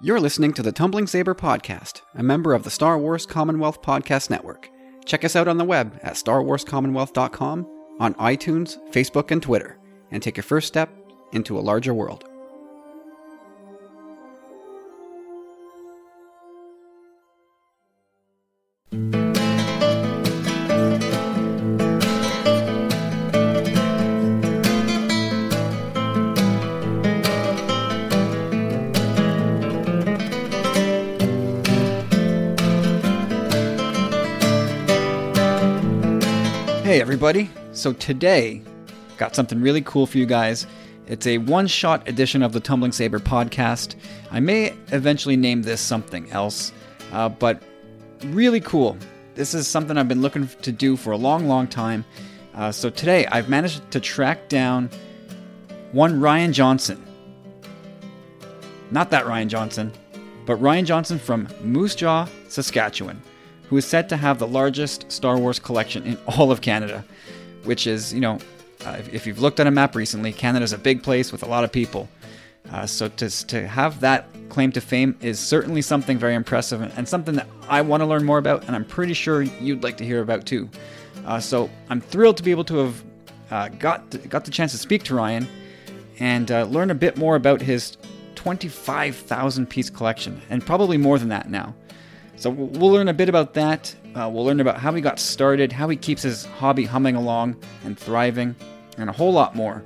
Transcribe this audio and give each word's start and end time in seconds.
You're 0.00 0.20
listening 0.20 0.52
to 0.54 0.62
the 0.62 0.72
Tumbling 0.72 1.06
Saber 1.06 1.34
Podcast, 1.34 2.00
a 2.14 2.22
member 2.22 2.54
of 2.54 2.64
the 2.64 2.70
Star 2.70 2.98
Wars 2.98 3.26
Commonwealth 3.26 3.82
Podcast 3.82 4.30
Network. 4.30 4.70
Check 5.04 5.24
us 5.24 5.36
out 5.36 5.48
on 5.48 5.58
the 5.58 5.64
web 5.64 5.98
at 6.02 6.14
starwarscommonwealth.com, 6.14 7.66
on 8.00 8.14
iTunes, 8.14 8.78
Facebook, 8.90 9.30
and 9.30 9.42
Twitter, 9.42 9.78
and 10.10 10.22
take 10.22 10.36
your 10.36 10.44
first 10.44 10.66
step 10.66 10.90
into 11.32 11.58
a 11.58 11.60
larger 11.60 11.92
world. 11.92 12.24
Everybody! 37.24 37.48
So 37.70 37.92
today, 37.92 38.62
got 39.16 39.36
something 39.36 39.60
really 39.60 39.82
cool 39.82 40.06
for 40.06 40.18
you 40.18 40.26
guys. 40.26 40.66
It's 41.06 41.24
a 41.28 41.38
one-shot 41.38 42.08
edition 42.08 42.42
of 42.42 42.52
the 42.52 42.58
Tumbling 42.58 42.90
Saber 42.90 43.20
podcast. 43.20 43.94
I 44.32 44.40
may 44.40 44.74
eventually 44.88 45.36
name 45.36 45.62
this 45.62 45.80
something 45.80 46.28
else, 46.32 46.72
uh, 47.12 47.28
but 47.28 47.62
really 48.24 48.58
cool. 48.58 48.96
This 49.36 49.54
is 49.54 49.68
something 49.68 49.96
I've 49.96 50.08
been 50.08 50.20
looking 50.20 50.48
to 50.62 50.72
do 50.72 50.96
for 50.96 51.12
a 51.12 51.16
long, 51.16 51.46
long 51.46 51.68
time. 51.68 52.04
Uh, 52.56 52.72
so 52.72 52.90
today, 52.90 53.24
I've 53.26 53.48
managed 53.48 53.88
to 53.92 54.00
track 54.00 54.48
down 54.48 54.90
one 55.92 56.20
Ryan 56.20 56.52
Johnson. 56.52 57.00
Not 58.90 59.10
that 59.10 59.28
Ryan 59.28 59.48
Johnson, 59.48 59.92
but 60.44 60.56
Ryan 60.56 60.86
Johnson 60.86 61.20
from 61.20 61.46
Moose 61.62 61.94
Jaw, 61.94 62.26
Saskatchewan 62.48 63.22
who 63.72 63.78
is 63.78 63.86
said 63.86 64.06
to 64.06 64.18
have 64.18 64.38
the 64.38 64.46
largest 64.46 65.10
Star 65.10 65.38
Wars 65.38 65.58
collection 65.58 66.04
in 66.04 66.18
all 66.26 66.52
of 66.52 66.60
Canada, 66.60 67.02
which 67.64 67.86
is, 67.86 68.12
you 68.12 68.20
know, 68.20 68.38
uh, 68.84 69.00
if, 69.10 69.26
you've 69.26 69.38
looked 69.38 69.60
at 69.60 69.66
a 69.66 69.70
map 69.70 69.96
recently, 69.96 70.30
Canada's 70.30 70.74
a 70.74 70.78
big 70.78 71.02
place 71.02 71.32
with 71.32 71.42
a 71.42 71.46
lot 71.46 71.64
of 71.64 71.72
people. 71.72 72.06
Uh, 72.70 72.84
so 72.84 73.08
to, 73.08 73.30
to 73.46 73.66
have 73.66 73.98
that 74.00 74.26
claim 74.50 74.72
to 74.72 74.80
fame 74.82 75.16
is 75.22 75.40
certainly 75.40 75.80
something 75.80 76.18
very 76.18 76.34
impressive 76.34 76.82
and, 76.82 76.92
and 76.98 77.08
something 77.08 77.34
that 77.34 77.46
I 77.66 77.80
want 77.80 78.02
to 78.02 78.06
learn 78.06 78.24
more 78.24 78.36
about, 78.36 78.66
and 78.66 78.76
I'm 78.76 78.84
pretty 78.84 79.14
sure 79.14 79.40
you'd 79.40 79.82
like 79.82 79.96
to 79.96 80.04
hear 80.04 80.20
about 80.20 80.44
too. 80.44 80.68
Uh, 81.24 81.40
so 81.40 81.70
I'm 81.88 82.02
thrilled 82.02 82.36
to 82.36 82.42
be 82.42 82.50
able 82.50 82.64
to 82.64 82.76
have 82.76 83.04
uh, 83.50 83.68
got 83.68 84.28
got 84.28 84.44
the 84.44 84.50
chance 84.50 84.72
to 84.72 84.78
speak 84.78 85.02
to 85.04 85.14
Ryan 85.14 85.48
and 86.18 86.50
uh, 86.50 86.64
learn 86.64 86.90
a 86.90 86.94
bit 86.94 87.16
more 87.16 87.36
about 87.36 87.62
his 87.62 87.96
25,000 88.34 89.66
piece 89.70 89.88
collection, 89.88 90.42
and 90.50 90.66
probably 90.66 90.98
more 90.98 91.18
than 91.18 91.30
that 91.30 91.48
now. 91.48 91.74
So 92.42 92.50
we'll 92.50 92.90
learn 92.90 93.06
a 93.06 93.14
bit 93.14 93.28
about 93.28 93.54
that. 93.54 93.94
Uh, 94.16 94.28
we'll 94.28 94.44
learn 94.44 94.58
about 94.58 94.76
how 94.76 94.92
he 94.92 95.00
got 95.00 95.20
started, 95.20 95.70
how 95.70 95.88
he 95.88 95.96
keeps 95.96 96.22
his 96.22 96.44
hobby 96.44 96.84
humming 96.84 97.14
along 97.14 97.54
and 97.84 97.96
thriving, 97.96 98.56
and 98.98 99.08
a 99.08 99.12
whole 99.12 99.32
lot 99.32 99.54
more. 99.54 99.84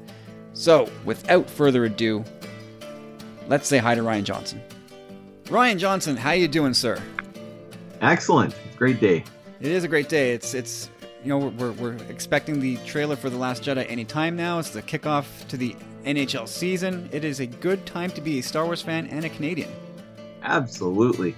So, 0.54 0.90
without 1.04 1.50
further 1.50 1.84
ado, 1.84 2.24
let's 3.46 3.68
say 3.68 3.76
hi 3.76 3.94
to 3.94 4.02
Ryan 4.02 4.24
Johnson. 4.24 4.62
Ryan 5.50 5.78
Johnson, 5.78 6.16
how 6.16 6.30
you 6.30 6.48
doing, 6.48 6.72
sir? 6.72 6.98
Excellent. 8.00 8.54
Great 8.74 9.00
day. 9.00 9.22
It 9.60 9.70
is 9.70 9.84
a 9.84 9.88
great 9.88 10.08
day. 10.08 10.32
It's 10.32 10.54
it's 10.54 10.88
you 11.22 11.28
know 11.28 11.48
we're 11.58 11.72
we're 11.72 11.98
expecting 12.08 12.58
the 12.58 12.78
trailer 12.86 13.16
for 13.16 13.28
the 13.28 13.36
Last 13.36 13.64
Jedi 13.64 13.84
any 13.86 14.06
time 14.06 14.34
now. 14.34 14.58
It's 14.60 14.70
the 14.70 14.80
kickoff 14.80 15.26
to 15.48 15.58
the 15.58 15.76
NHL 16.06 16.48
season. 16.48 17.10
It 17.12 17.22
is 17.22 17.40
a 17.40 17.46
good 17.46 17.84
time 17.84 18.08
to 18.12 18.22
be 18.22 18.38
a 18.38 18.42
Star 18.42 18.64
Wars 18.64 18.80
fan 18.80 19.08
and 19.08 19.26
a 19.26 19.28
Canadian. 19.28 19.70
Absolutely. 20.42 21.34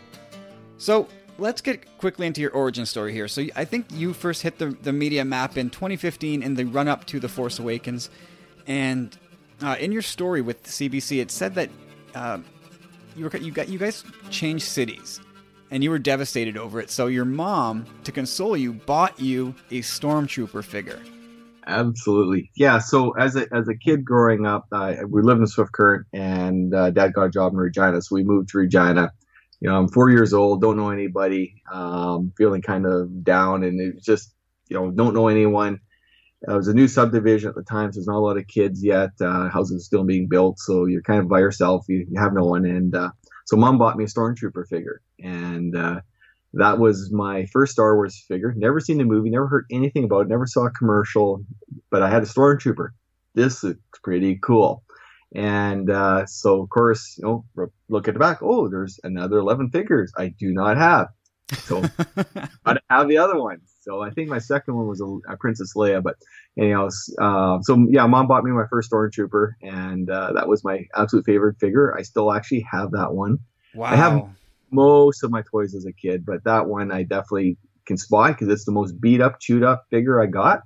So 0.79 1.09
let's 1.39 1.61
get 1.61 1.99
quickly 1.99 2.27
into 2.27 2.41
your 2.41 2.53
origin 2.53 2.87
story 2.87 3.13
here. 3.13 3.29
So 3.29 3.45
I 3.57 3.65
think 3.65 3.87
you 3.93 4.13
first 4.13 4.43
hit 4.43 4.59
the, 4.59 4.67
the 4.67 4.93
media 4.93 5.25
map 5.25 5.57
in 5.57 5.71
2015 5.71 6.43
in 6.43 6.55
the 6.55 6.65
run 6.65 6.89
up 6.89 7.05
to 7.07 7.21
The 7.21 7.29
Force 7.29 7.59
Awakens. 7.59 8.11
And 8.67 9.17
uh, 9.63 9.77
in 9.79 9.93
your 9.93 10.03
story 10.03 10.41
with 10.41 10.63
CBC, 10.65 11.21
it 11.21 11.31
said 11.31 11.55
that 11.57 11.71
uh, 12.15 12.39
you, 13.17 13.25
were, 13.25 13.37
you, 13.37 13.53
got, 13.53 13.69
you 13.69 13.79
guys 13.79 14.05
changed 14.31 14.65
cities 14.65 15.21
and 15.71 15.83
you 15.83 15.91
were 15.91 15.99
devastated 15.99 16.57
over 16.57 16.81
it. 16.81 16.91
So 16.91 17.09
your 17.09 17.25
mom, 17.25 17.85
to 18.05 18.13
console 18.13 18.57
you, 18.57 18.73
bought 18.73 19.19
you 19.21 19.55
a 19.71 19.81
stormtrooper 19.81 20.65
figure. 20.65 21.01
Absolutely, 21.67 22.51
yeah. 22.57 22.79
So 22.79 23.11
as 23.19 23.37
a 23.37 23.47
as 23.55 23.69
a 23.69 23.75
kid 23.75 24.03
growing 24.03 24.47
up, 24.47 24.65
uh, 24.73 24.95
we 25.07 25.21
lived 25.21 25.41
in 25.41 25.47
Swift 25.47 25.71
Current, 25.73 26.07
and 26.15 26.75
uh, 26.75 26.89
Dad 26.89 27.13
got 27.13 27.25
a 27.25 27.29
job 27.29 27.53
in 27.53 27.59
Regina, 27.59 28.01
so 28.01 28.15
we 28.15 28.25
moved 28.25 28.49
to 28.51 28.59
Regina 28.59 29.13
you 29.61 29.69
know, 29.69 29.77
I'm 29.77 29.89
four 29.89 30.11
years 30.11 30.33
old, 30.33 30.61
don't 30.61 30.77
know 30.77 30.91
anybody, 30.91 31.63
um, 31.73 32.33
feeling 32.37 32.63
kind 32.63 32.87
of 32.87 33.25
down, 33.25 33.65
and 33.65 33.81
it 33.81 34.03
just, 34.03 34.35
you 34.69 34.77
know, 34.77 34.91
don't 34.91 35.15
know 35.15 35.29
anyone. 35.29 35.81
It 36.47 36.53
was 36.53 36.69
a 36.69 36.75
new 36.75 36.87
subdivision 36.87 37.49
at 37.49 37.57
the 37.57 37.65
time, 37.65 37.93
so 37.93 37.99
there's 37.99 38.07
not 38.07 38.19
a 38.19 38.21
lot 38.21 38.37
of 38.37 38.47
kids 38.47 38.85
yet. 38.85 39.11
Uh, 39.21 39.49
houses 39.49 39.85
still 39.85 40.05
being 40.05 40.29
built, 40.29 40.61
so 40.61 40.87
you're 40.87 41.03
kind 41.03 41.21
of 41.21 41.29
by 41.29 41.41
yourself. 41.41 41.85
You, 41.89 42.07
you 42.09 42.21
have 42.21 42.33
no 42.33 42.45
one, 42.45 42.65
and 42.65 42.95
uh, 42.95 43.11
so 43.47 43.57
mom 43.57 43.79
bought 43.79 43.97
me 43.97 44.05
a 44.05 44.07
stormtrooper 44.07 44.69
figure, 44.69 45.01
and 45.19 45.77
uh, 45.77 46.01
that 46.55 46.79
was 46.79 47.11
my 47.13 47.47
first 47.47 47.73
Star 47.73 47.97
Wars 47.97 48.25
figure. 48.29 48.55
Never 48.57 48.79
seen 48.79 48.99
the 48.99 49.05
movie, 49.05 49.31
never 49.31 49.49
heard 49.49 49.67
anything 49.73 50.05
about 50.05 50.23
it, 50.23 50.29
never 50.29 50.47
saw 50.47 50.67
a 50.67 50.71
commercial, 50.71 51.45
but 51.91 52.03
I 52.03 52.09
had 52.09 52.23
a 52.23 52.27
stormtrooper. 52.27 52.91
This 53.35 53.65
is 53.65 53.75
pretty 54.05 54.39
cool. 54.41 54.85
And 55.35 55.91
uh, 55.91 56.27
so, 56.27 56.63
of 56.63 56.71
course, 56.71 57.17
you 57.19 57.25
know, 57.25 57.69
look 57.89 58.09
at 58.09 58.15
the 58.15 58.21
back. 58.21 58.39
Oh, 58.43 58.69
there's 58.69 58.99
another 59.05 59.39
11 59.39 59.71
figures 59.71 60.13
I 60.17 60.29
do 60.29 60.53
not 60.53 60.77
have. 60.77 61.09
So 61.65 61.83
I 62.67 62.77
have 62.91 63.09
the 63.09 63.19
other 63.19 63.41
one. 63.41 63.61
So 63.81 64.03
I 64.03 64.11
think 64.11 64.29
my 64.29 64.39
second 64.39 64.75
one 64.75 64.87
was 64.87 65.01
a, 65.01 65.33
a 65.33 65.37
Princess 65.37 65.73
Leia. 65.75 66.03
But 66.03 66.17
anyhow, 66.59 66.89
uh, 67.21 67.61
so 67.63 67.87
yeah, 67.89 68.07
mom 68.07 68.27
bought 68.27 68.45
me 68.45 68.51
my 68.51 68.67
first 68.71 68.91
stormtrooper, 68.91 69.53
and 69.63 70.11
uh, 70.11 70.33
that 70.35 70.49
was 70.49 70.65
my 70.65 70.87
absolute 70.95 71.25
favorite 71.25 71.57
figure. 71.59 71.97
I 71.97 72.03
still 72.03 72.33
actually 72.33 72.67
have 72.71 72.91
that 72.93 73.15
one. 73.15 73.39
Wow. 73.75 73.87
I 73.87 73.97
have 73.97 74.23
most 74.71 75.25
of 75.25 75.31
my 75.31 75.43
toys 75.51 75.75
as 75.75 75.87
a 75.87 75.93
kid, 75.93 76.27
but 76.27 76.45
that 76.45 76.67
one 76.67 76.93
I 76.93 77.03
definitely 77.03 77.57
can 77.89 77.97
spot 77.97 78.33
because 78.33 78.49
it's 78.49 78.65
the 78.65 78.73
most 78.73 79.01
beat 79.01 79.21
up, 79.21 79.41
chewed 79.41 79.65
up 79.65 79.87
figure 79.91 80.23
I 80.23 80.27
got. 80.27 80.61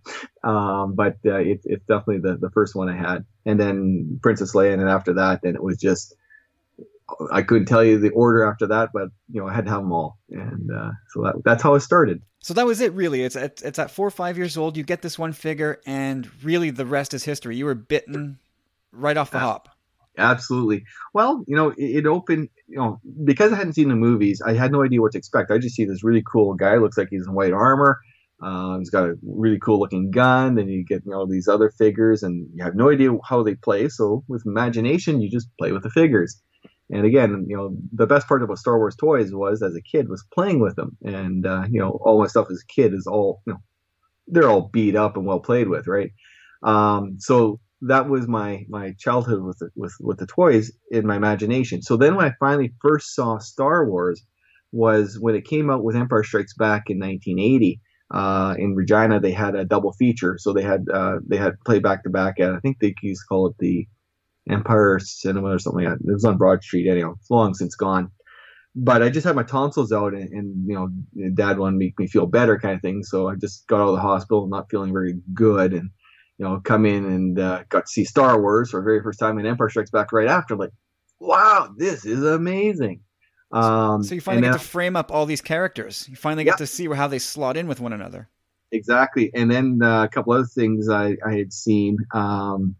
Um, 0.44 0.94
but 0.94 1.16
uh, 1.24 1.36
it, 1.36 1.60
it's 1.64 1.86
definitely 1.86 2.18
the, 2.18 2.36
the 2.36 2.50
first 2.50 2.74
one 2.74 2.90
I 2.90 2.96
had. 2.96 3.24
And 3.46 3.58
then 3.58 4.20
Princess 4.22 4.54
Leia, 4.54 4.72
and 4.72 4.82
then 4.82 4.88
after 4.88 5.14
that, 5.14 5.40
then 5.42 5.54
it 5.54 5.62
was 5.62 5.78
just 5.78 6.14
I 7.30 7.42
couldn't 7.42 7.66
tell 7.66 7.84
you 7.84 7.98
the 7.98 8.10
order 8.10 8.44
after 8.44 8.66
that, 8.68 8.90
but 8.92 9.08
you 9.30 9.40
know 9.40 9.48
I 9.48 9.54
had 9.54 9.64
to 9.64 9.70
have 9.70 9.80
them 9.80 9.92
all, 9.92 10.18
and 10.30 10.70
uh, 10.70 10.90
so 11.10 11.22
that, 11.22 11.34
that's 11.44 11.62
how 11.62 11.74
it 11.74 11.80
started. 11.80 12.22
So 12.40 12.54
that 12.54 12.66
was 12.66 12.80
it, 12.80 12.92
really. 12.92 13.22
It's 13.22 13.36
it's, 13.36 13.62
it's 13.62 13.78
at 13.78 13.90
four 13.90 14.06
or 14.06 14.10
five 14.10 14.36
years 14.36 14.56
old. 14.56 14.76
You 14.76 14.82
get 14.82 15.02
this 15.02 15.18
one 15.18 15.32
figure, 15.32 15.80
and 15.86 16.28
really 16.42 16.70
the 16.70 16.86
rest 16.86 17.14
is 17.14 17.24
history. 17.24 17.56
You 17.56 17.66
were 17.66 17.74
bitten 17.74 18.38
right 18.92 19.16
off 19.16 19.30
the 19.30 19.40
hop. 19.40 19.68
Absolutely. 20.18 20.84
Well, 21.14 21.42
you 21.46 21.56
know, 21.56 21.70
it, 21.70 21.96
it, 22.04 22.06
opened, 22.06 22.48
you 22.68 22.76
know, 22.76 23.00
because 23.24 23.52
I 23.52 23.56
hadn't 23.56 23.72
seen 23.74 23.88
the 23.88 23.94
movies, 23.94 24.42
I 24.44 24.52
had 24.52 24.70
no 24.70 24.84
idea 24.84 25.00
what 25.00 25.12
to 25.12 25.18
expect. 25.18 25.50
I 25.50 25.58
just 25.58 25.74
see 25.74 25.84
this 25.86 26.04
really 26.04 26.22
cool 26.30 26.54
guy. 26.54 26.76
Looks 26.76 26.98
like 26.98 27.08
he's 27.10 27.26
in 27.26 27.32
white 27.32 27.52
armor. 27.52 27.98
Uh, 28.42 28.78
he's 28.78 28.90
got 28.90 29.04
a 29.08 29.14
really 29.22 29.58
cool 29.58 29.78
looking 29.78 30.10
gun. 30.10 30.56
Then 30.56 30.68
you 30.68 30.84
get, 30.84 31.06
know, 31.06 31.26
these 31.26 31.48
other 31.48 31.70
figures, 31.70 32.22
and 32.22 32.46
you 32.54 32.62
have 32.64 32.74
no 32.74 32.90
idea 32.90 33.10
how 33.26 33.42
they 33.42 33.54
play. 33.54 33.88
So 33.88 34.24
with 34.28 34.44
imagination, 34.44 35.20
you 35.22 35.30
just 35.30 35.48
play 35.58 35.72
with 35.72 35.82
the 35.84 35.90
figures. 35.90 36.42
And 36.90 37.06
again, 37.06 37.46
you 37.48 37.56
know, 37.56 37.74
the 37.92 38.06
best 38.06 38.28
part 38.28 38.42
about 38.42 38.58
Star 38.58 38.76
Wars 38.76 38.96
toys 38.96 39.32
was, 39.32 39.62
as 39.62 39.74
a 39.76 39.80
kid, 39.80 40.08
was 40.10 40.24
playing 40.34 40.60
with 40.60 40.76
them. 40.76 40.96
And 41.04 41.46
uh, 41.46 41.64
you 41.70 41.80
know, 41.80 41.98
all 42.04 42.20
my 42.20 42.26
stuff 42.26 42.48
as 42.50 42.62
a 42.62 42.72
kid 42.72 42.92
is 42.92 43.06
all, 43.06 43.40
you 43.46 43.54
know, 43.54 43.60
they're 44.28 44.48
all 44.50 44.68
beat 44.72 44.96
up 44.96 45.16
and 45.16 45.24
well 45.26 45.40
played 45.40 45.68
with, 45.68 45.86
right? 45.86 46.12
Um, 46.62 47.16
so 47.18 47.60
that 47.82 48.08
was 48.08 48.28
my 48.28 48.64
my 48.68 48.94
childhood 48.98 49.42
with 49.42 49.58
the, 49.58 49.70
with 49.74 49.94
with 50.00 50.18
the 50.18 50.26
toys 50.26 50.72
in 50.90 51.06
my 51.06 51.16
imagination. 51.16 51.82
So 51.82 51.96
then 51.96 52.14
when 52.14 52.26
I 52.26 52.32
finally 52.38 52.72
first 52.80 53.14
saw 53.14 53.38
Star 53.38 53.88
Wars 53.88 54.24
was 54.72 55.18
when 55.20 55.34
it 55.34 55.44
came 55.44 55.70
out 55.70 55.84
with 55.84 55.96
Empire 55.96 56.24
Strikes 56.24 56.54
Back 56.54 56.84
in 56.88 56.98
1980. 56.98 57.80
Uh, 58.10 58.54
in 58.58 58.74
Regina, 58.74 59.18
they 59.20 59.32
had 59.32 59.54
a 59.54 59.64
double 59.64 59.92
feature, 59.94 60.36
so 60.38 60.52
they 60.52 60.62
had 60.62 60.84
uh, 60.92 61.16
they 61.26 61.38
had 61.38 61.58
play 61.64 61.78
back 61.78 62.04
to 62.04 62.10
back 62.10 62.38
at 62.40 62.52
I 62.52 62.58
think 62.58 62.78
they 62.78 62.94
used 63.00 63.22
to 63.22 63.26
call 63.26 63.46
it 63.46 63.56
the 63.58 63.86
Empire 64.50 64.98
Cinema 64.98 65.48
or 65.48 65.58
something 65.58 65.84
like 65.84 65.98
that. 65.98 66.06
It 66.06 66.12
was 66.12 66.24
on 66.24 66.36
Broad 66.36 66.62
Street, 66.62 66.90
anyhow. 66.90 67.14
It's 67.18 67.30
long 67.30 67.54
since 67.54 67.74
gone. 67.74 68.10
But 68.74 69.02
I 69.02 69.08
just 69.08 69.26
had 69.26 69.36
my 69.36 69.44
tonsils 69.44 69.92
out, 69.92 70.12
and, 70.12 70.28
and 70.30 70.68
you 70.68 70.74
know, 70.74 70.88
Dad 71.34 71.58
wanted 71.58 71.78
to 71.78 71.78
make 71.78 71.98
me 71.98 72.06
feel 72.06 72.26
better, 72.26 72.58
kind 72.58 72.74
of 72.74 72.82
thing. 72.82 73.02
So 73.02 73.28
I 73.28 73.34
just 73.36 73.66
got 73.66 73.80
out 73.80 73.88
of 73.88 73.94
the 73.94 74.02
hospital, 74.02 74.46
not 74.46 74.70
feeling 74.70 74.92
very 74.92 75.14
good, 75.32 75.72
and 75.72 75.90
you 76.42 76.48
know, 76.48 76.58
come 76.58 76.84
in 76.86 77.04
and 77.04 77.38
uh, 77.38 77.62
got 77.68 77.86
to 77.86 77.92
see 77.92 78.04
Star 78.04 78.40
Wars 78.40 78.72
for 78.72 78.80
the 78.80 78.84
very 78.84 79.00
first 79.00 79.20
time, 79.20 79.38
and 79.38 79.46
Empire 79.46 79.68
Strikes 79.68 79.92
Back 79.92 80.10
right 80.10 80.26
after. 80.26 80.56
like, 80.56 80.72
wow, 81.20 81.72
this 81.76 82.04
is 82.04 82.24
amazing. 82.24 83.00
Um, 83.52 84.02
so 84.02 84.16
you 84.16 84.20
finally 84.20 84.42
get 84.42 84.50
then, 84.50 84.58
to 84.58 84.64
frame 84.64 84.96
up 84.96 85.12
all 85.12 85.24
these 85.24 85.40
characters. 85.40 86.08
You 86.08 86.16
finally 86.16 86.42
get 86.42 86.54
yeah. 86.54 86.56
to 86.56 86.66
see 86.66 86.88
how 86.88 87.06
they 87.06 87.20
slot 87.20 87.56
in 87.56 87.68
with 87.68 87.78
one 87.78 87.92
another. 87.92 88.28
Exactly, 88.72 89.30
and 89.34 89.48
then 89.52 89.78
uh, 89.84 90.02
a 90.02 90.08
couple 90.08 90.32
other 90.32 90.46
things 90.46 90.88
I, 90.88 91.16
I 91.24 91.36
had 91.36 91.52
seen. 91.52 91.96
Um, 92.12 92.74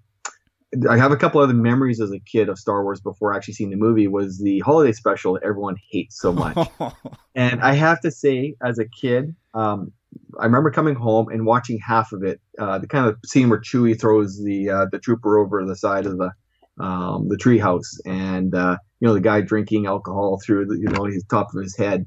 I 0.91 0.97
have 0.97 1.13
a 1.13 1.17
couple 1.17 1.41
other 1.41 1.55
memories 1.55 2.01
as 2.01 2.11
a 2.11 2.19
kid 2.19 2.49
of 2.49 2.59
Star 2.59 2.83
Wars 2.83 3.01
before 3.01 3.33
actually 3.33 3.55
seeing 3.55 3.71
the 3.71 3.77
movie. 3.77 4.09
Was 4.09 4.41
the 4.41 4.59
holiday 4.61 4.91
special 4.91 5.39
everyone 5.41 5.77
hates 5.93 6.19
so 6.19 6.33
much, 6.33 6.69
and 7.37 7.63
I 7.63 7.75
have 7.75 8.01
to 8.01 8.11
say, 8.11 8.57
as 8.61 8.81
a 8.81 8.87
kid, 8.87 9.37
um, 9.55 9.93
I 10.39 10.45
remember 10.45 10.71
coming 10.71 10.95
home 10.95 11.29
and 11.29 11.47
watching 11.47 11.79
half 11.79 12.13
of 12.13 12.23
it. 12.23 12.41
Uh, 12.59 12.79
the 12.79 12.87
kind 12.87 13.07
of 13.07 13.19
scene 13.25 13.49
where 13.49 13.61
Chewie 13.61 13.99
throws 14.01 14.43
the 14.43 14.71
uh, 14.71 14.87
the 14.91 14.99
trooper 14.99 15.39
over 15.39 15.65
the 15.65 15.77
side 15.77 16.07
of 16.07 16.19
the 16.19 16.31
um, 16.79 17.29
the 17.29 17.37
treehouse, 17.37 18.01
and 18.07 18.55
uh, 18.55 18.77
you 19.01 19.09
know 19.09 19.15
the 19.15 19.21
guy 19.21 19.41
drinking 19.41 19.87
alcohol 19.87 20.41
through 20.45 20.67
the 20.67 20.79
you 20.79 20.89
know 20.89 21.05
his 21.05 21.25
top 21.25 21.55
of 21.55 21.63
his 21.63 21.77
head, 21.77 22.07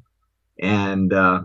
and 0.59 1.13
uh, 1.13 1.43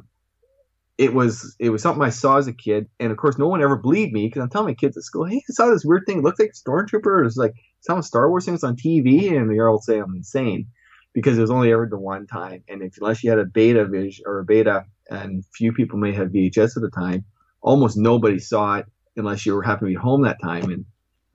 it 0.99 1.15
was 1.15 1.55
it 1.59 1.71
was 1.71 1.83
something 1.83 2.03
I 2.03 2.11
saw 2.11 2.39
as 2.39 2.47
a 2.47 2.53
kid, 2.53 2.89
and 2.99 3.13
of 3.13 3.19
course 3.19 3.39
no 3.39 3.49
one 3.49 3.63
ever 3.63 3.77
believed 3.77 4.13
me 4.13 4.27
because 4.27 4.43
I'm 4.43 4.51
telling 4.51 4.69
my 4.69 4.75
kids 4.75 4.97
at 4.97 5.03
school, 5.03 5.27
hey, 5.27 5.37
I 5.49 5.53
saw 5.53 5.67
this 5.67 5.85
weird 5.85 6.05
thing. 6.07 6.19
It 6.19 6.25
looks 6.25 6.41
like 6.41 6.51
a 6.51 6.71
stormtrooper. 6.71 7.27
It's 7.27 7.37
like 7.37 7.55
some 7.81 8.03
Star 8.03 8.29
Wars 8.29 8.45
things 8.45 8.65
on 8.65 8.77
TV, 8.77 9.37
and 9.37 9.51
they're 9.51 9.69
all 9.69 9.81
saying 9.81 10.03
I'm 10.03 10.17
insane 10.17 10.67
because 11.13 11.39
it 11.39 11.41
was 11.41 11.51
only 11.51 11.73
ever 11.73 11.87
the 11.91 11.99
one 11.99 12.27
time, 12.27 12.63
and 12.69 12.83
if, 12.83 12.97
unless 13.01 13.23
you 13.23 13.31
had 13.31 13.39
a 13.39 13.45
beta 13.45 13.85
vision 13.85 14.25
or 14.27 14.39
a 14.39 14.45
beta, 14.45 14.85
and 15.11 15.45
few 15.55 15.73
people 15.73 15.99
may 15.99 16.13
have 16.13 16.29
VHS 16.29 16.77
at 16.77 16.83
the 16.83 16.91
time, 16.91 17.25
almost 17.61 17.97
nobody 17.97 18.39
saw 18.39 18.77
it 18.77 18.87
unless 19.17 19.45
you 19.45 19.55
were 19.55 19.63
happened 19.63 19.89
to 19.89 19.95
be 19.95 20.01
home 20.01 20.23
that 20.23 20.41
time, 20.41 20.71
and 20.71 20.85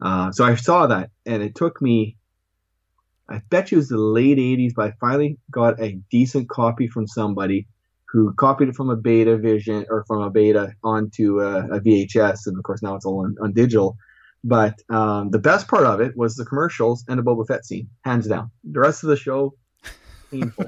uh, 0.01 0.31
so 0.31 0.45
I 0.45 0.55
saw 0.55 0.87
that, 0.87 1.09
and 1.25 1.43
it 1.43 1.55
took 1.55 1.81
me. 1.81 2.17
I 3.27 3.41
bet 3.49 3.71
you 3.71 3.77
it 3.77 3.79
was 3.79 3.89
the 3.89 3.97
late 3.97 4.37
80s, 4.37 4.73
but 4.75 4.85
I 4.85 4.93
finally 4.99 5.39
got 5.49 5.81
a 5.81 5.99
decent 6.11 6.47
copy 6.47 6.87
from 6.87 7.07
somebody 7.07 7.67
who 8.15 8.33
copied 8.35 8.69
it 8.69 8.75
from 8.75 8.89
a 8.89 8.95
beta 8.95 9.35
vision 9.35 9.85
or 9.89 10.05
from 10.05 10.21
a 10.21 10.29
beta 10.29 10.73
onto 10.83 11.41
a, 11.41 11.65
a 11.65 11.79
VHS, 11.81 12.45
and 12.45 12.57
of 12.57 12.63
course 12.63 12.83
now 12.83 12.95
it's 12.95 13.05
all 13.05 13.25
on, 13.25 13.35
on 13.41 13.51
digital. 13.51 13.97
But 14.45 14.79
um, 14.89 15.31
the 15.31 15.39
best 15.39 15.67
part 15.67 15.85
of 15.85 16.01
it 16.01 16.15
was 16.15 16.35
the 16.35 16.45
commercials 16.45 17.03
and 17.07 17.17
the 17.17 17.23
Boba 17.23 17.47
Fett 17.47 17.65
scene, 17.65 17.89
hands 18.03 18.27
down. 18.27 18.51
The 18.63 18.79
rest 18.79 19.03
of 19.03 19.09
the 19.09 19.17
show, 19.17 19.55
painful. 20.29 20.65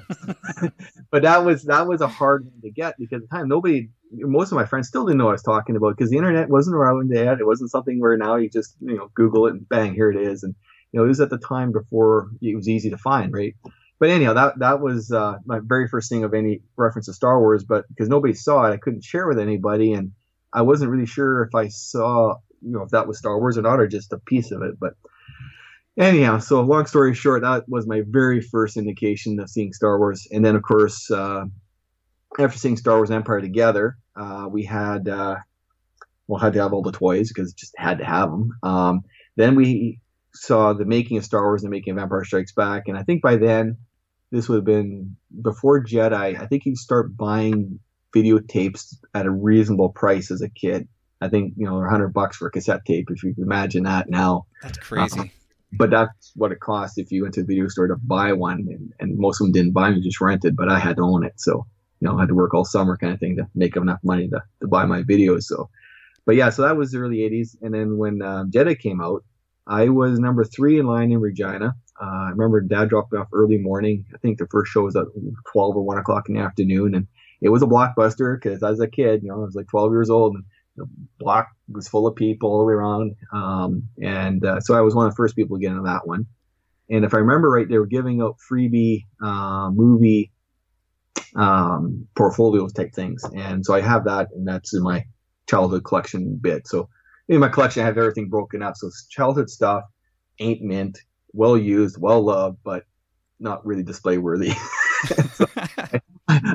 but 1.12 1.24
that 1.24 1.44
was 1.46 1.64
that 1.64 1.88
was 1.88 2.02
a 2.02 2.08
hard 2.08 2.46
one 2.46 2.62
to 2.62 2.72
get 2.72 2.96
because 2.98 3.24
at 3.24 3.30
the 3.30 3.36
time 3.36 3.48
nobody, 3.48 3.90
most 4.12 4.52
of 4.52 4.56
my 4.56 4.66
friends 4.66 4.88
still 4.88 5.06
didn't 5.06 5.18
know 5.18 5.26
what 5.26 5.32
I 5.32 5.34
was 5.34 5.44
talking 5.44 5.76
about 5.76 5.96
because 5.98 6.10
the 6.10 6.18
internet 6.18 6.50
wasn't 6.50 6.76
around 6.76 7.12
yet. 7.14 7.40
It 7.40 7.46
wasn't 7.46 7.72
something 7.72 8.00
where 8.00 8.18
now 8.18 8.36
you 8.36 8.50
just 8.50 8.76
you 8.82 8.96
know 8.96 9.10
Google 9.14 9.48
it 9.48 9.54
and 9.54 9.68
bang 9.70 9.94
here 9.94 10.12
it 10.12 10.22
is, 10.22 10.44
and 10.44 10.56
you 10.92 11.00
know 11.00 11.06
it 11.06 11.10
was 11.10 11.22
at 11.22 11.30
the 11.30 11.38
time 11.38 11.72
before 11.72 12.30
it 12.42 12.56
was 12.56 12.70
easy 12.70 12.90
to 12.90 12.98
find, 12.98 13.34
right? 13.34 13.56
but 14.00 14.10
anyhow, 14.10 14.34
that 14.34 14.60
that 14.60 14.80
was 14.80 15.12
uh, 15.12 15.40
my 15.46 15.60
very 15.64 15.88
first 15.88 16.10
thing 16.10 16.24
of 16.24 16.34
any 16.34 16.62
reference 16.76 17.08
to 17.08 17.14
Star 17.14 17.40
Wars. 17.40 17.64
But 17.64 17.88
because 17.90 18.10
nobody 18.10 18.34
saw 18.34 18.66
it, 18.66 18.74
I 18.74 18.78
couldn't 18.78 19.04
share 19.04 19.28
with 19.28 19.40
anybody, 19.40 19.94
and 19.94 20.12
I 20.54 20.62
wasn't 20.62 20.92
really 20.92 21.08
sure 21.08 21.44
if 21.44 21.56
I 21.56 21.68
saw, 21.70 22.36
you 22.62 22.72
know, 22.72 22.84
if 22.84 22.90
that 22.90 23.08
was 23.08 23.18
Star 23.18 23.38
Wars 23.40 23.58
or 23.58 23.64
not, 23.64 23.80
or 23.80 23.88
just 23.88 24.14
a 24.14 24.20
piece 24.20 24.52
of 24.52 24.62
it. 24.62 24.80
But 24.80 24.94
anyhow, 25.98 26.40
so 26.40 26.62
long 26.62 26.86
story 26.86 27.14
short, 27.14 27.42
that 27.42 27.68
was 27.68 27.88
my 27.88 28.04
very 28.08 28.42
first 28.42 28.78
indication 28.78 29.40
of 29.40 29.50
seeing 29.50 29.74
Star 29.74 29.98
Wars, 29.98 30.28
and 30.32 30.46
then 30.46 30.56
of 30.56 30.62
course, 30.62 31.10
uh, 31.12 31.46
after 32.40 32.58
seeing 32.58 32.78
Star 32.78 32.98
Wars 32.98 33.12
Empire 33.12 33.42
together, 33.42 33.98
uh, 34.16 34.48
we 34.50 34.64
had 34.64 35.08
uh, 35.08 35.38
well 36.28 36.40
had 36.40 36.54
to 36.54 36.62
have 36.62 36.74
all 36.74 36.84
the 36.84 36.92
toys 36.92 37.30
because 37.30 37.54
just 37.54 37.74
had 37.78 38.00
to 38.00 38.06
have 38.06 38.30
them. 38.30 38.52
Um, 38.64 39.02
then 39.36 39.56
we 39.56 40.00
saw 40.34 40.74
the 40.74 40.86
making 40.86 41.18
of 41.18 41.26
Star 41.26 41.44
Wars 41.44 41.64
and 41.64 41.72
the 41.72 41.76
making 41.76 41.94
of 41.94 42.00
Empire 42.00 42.24
Strikes 42.24 42.54
Back, 42.54 42.88
and 42.88 42.98
I 42.98 43.04
think 43.04 43.22
by 43.22 43.38
then 43.38 43.78
this 44.32 44.48
would 44.50 44.58
have 44.58 44.66
been 44.66 45.16
before 45.42 45.84
Jedi. 45.84 46.40
I 46.40 46.46
think 46.48 46.66
you 46.66 46.76
start 46.76 47.16
buying 47.16 47.80
videotapes 48.16 48.96
at 49.14 49.26
a 49.26 49.32
reasonable 49.32 49.90
price 49.90 50.32
as 50.32 50.42
a 50.42 50.50
kid. 50.50 50.88
I 51.20 51.30
think 51.30 51.54
you 51.58 51.66
know, 51.66 51.78
a 51.82 51.90
hundred 51.90 52.10
bucks 52.10 52.38
for 52.38 52.48
a 52.48 52.52
cassette 52.52 52.86
tape. 52.86 53.10
If 53.10 53.24
you 53.24 53.34
can 53.34 53.44
imagine 53.44 53.84
that 53.84 54.10
now, 54.10 54.46
that's 54.62 54.78
crazy. 54.78 55.32
Uh, 55.74 55.78
but 55.78 55.90
that's 55.90 56.32
what 56.36 56.52
it 56.52 56.60
cost 56.60 56.98
if 56.98 57.12
you 57.12 57.24
went 57.24 57.34
to 57.36 57.42
the 57.42 57.48
video 57.48 57.68
store 57.68 57.88
to 57.88 57.96
buy 57.96 58.34
one, 58.34 58.68
and, 58.70 58.94
and 59.00 59.18
most 59.18 59.42
of 59.42 59.46
them 59.46 59.52
didn't 59.52 59.74
buy 59.74 59.92
them; 59.92 60.02
just 60.02 60.22
rented. 60.22 60.56
But 60.56 60.70
I 60.70 60.80
had 60.80 60.98
to 60.98 61.04
own 61.04 61.26
it, 61.26 61.34
so 61.38 61.66
you 62.00 62.08
know, 62.08 62.18
I 62.18 62.22
had 62.22 62.30
to 62.30 62.36
work 62.36 62.54
all 62.54 62.66
summer, 62.66 62.98
kind 62.98 63.14
of 63.14 63.20
thing, 63.20 63.38
to 63.38 63.48
make 63.56 63.76
enough 63.76 64.00
money 64.04 64.28
to, 64.30 64.44
to 64.62 64.68
buy 64.68 64.86
my 64.86 65.02
videos. 65.04 65.44
So, 65.44 65.70
but 66.26 66.36
yeah, 66.36 66.50
so 66.50 66.62
that 66.64 66.78
was 66.78 66.92
the 66.92 67.00
early 67.00 67.18
'80s, 67.18 67.56
and 67.62 67.74
then 67.74 67.98
when 67.98 68.22
um, 68.22 68.52
Jedi 68.52 68.78
came 68.78 69.02
out, 69.02 69.24
I 69.66 69.90
was 69.90 70.20
number 70.20 70.44
three 70.44 70.80
in 70.80 70.86
line 70.86 71.12
in 71.12 71.20
Regina. 71.20 71.76
Uh, 72.00 72.06
I 72.06 72.30
remember 72.30 72.62
Dad 72.62 72.90
dropped 72.90 73.12
me 73.12 73.20
off 73.20 73.28
early 73.34 73.58
morning. 73.58 74.06
I 74.14 74.18
think 74.20 74.38
the 74.38 74.48
first 74.48 74.72
show 74.72 74.84
was 74.84 74.96
at 74.96 75.06
12 75.52 75.76
or 75.78 75.82
1 75.84 75.98
o'clock 75.98 76.30
in 76.30 76.36
the 76.36 76.42
afternoon, 76.42 76.96
and 76.96 77.08
it 77.42 77.50
was 77.50 77.64
a 77.64 77.66
blockbuster 77.66 78.40
because 78.40 78.64
as 78.64 78.80
a 78.80 78.88
kid, 78.88 79.24
you 79.24 79.30
know, 79.30 79.36
I 79.36 79.46
was 79.46 79.56
like 79.56 79.68
12 79.68 79.92
years 79.92 80.10
old, 80.10 80.36
and 80.36 80.44
block 81.20 81.48
was 81.70 81.88
full 81.88 82.08
of 82.08 82.16
people 82.16 82.50
all 82.50 82.60
the 82.60 82.66
way 82.66 82.74
around. 82.74 83.16
Um, 83.34 83.84
and 84.02 84.44
uh, 84.46 84.60
so 84.60 84.76
I 84.76 84.82
was 84.82 84.96
one 84.96 85.06
of 85.06 85.12
the 85.12 85.16
first 85.16 85.36
people 85.36 85.58
to 85.58 85.62
get 85.62 85.72
into 85.72 85.84
that 85.84 86.08
one. 86.08 86.26
And 86.90 87.04
if 87.04 87.14
I 87.14 87.18
remember 87.18 87.50
right, 87.50 87.68
they 87.68 87.78
were 87.78 87.86
giving 87.86 88.22
out 88.22 88.38
freebie 88.50 89.04
uh, 89.22 89.70
movie 89.72 90.32
um, 91.36 92.08
portfolios 92.16 92.72
type 92.74 92.94
things, 92.94 93.24
and 93.36 93.66
so 93.66 93.74
I 93.74 93.82
have 93.82 94.06
that, 94.06 94.30
and 94.34 94.48
that's 94.48 94.74
in 94.74 94.82
my 94.84 95.04
childhood 95.50 95.84
collection 95.84 96.38
bit. 96.38 96.68
So 96.68 96.90
in 97.28 97.40
my 97.40 97.50
collection, 97.50 97.84
I 97.84 97.86
have 97.86 97.98
everything 97.98 98.30
broken 98.30 98.62
up. 98.62 98.78
So 98.78 98.90
childhood 99.10 99.50
stuff 99.50 99.84
ain't 100.40 100.62
mint, 100.62 100.98
well 101.34 101.58
used, 101.58 102.00
well 102.00 102.22
loved, 102.22 102.60
but 102.64 102.84
not 103.40 103.66
really 103.66 103.84
display 103.84 104.18
worthy. 104.18 104.52
so 105.34 105.46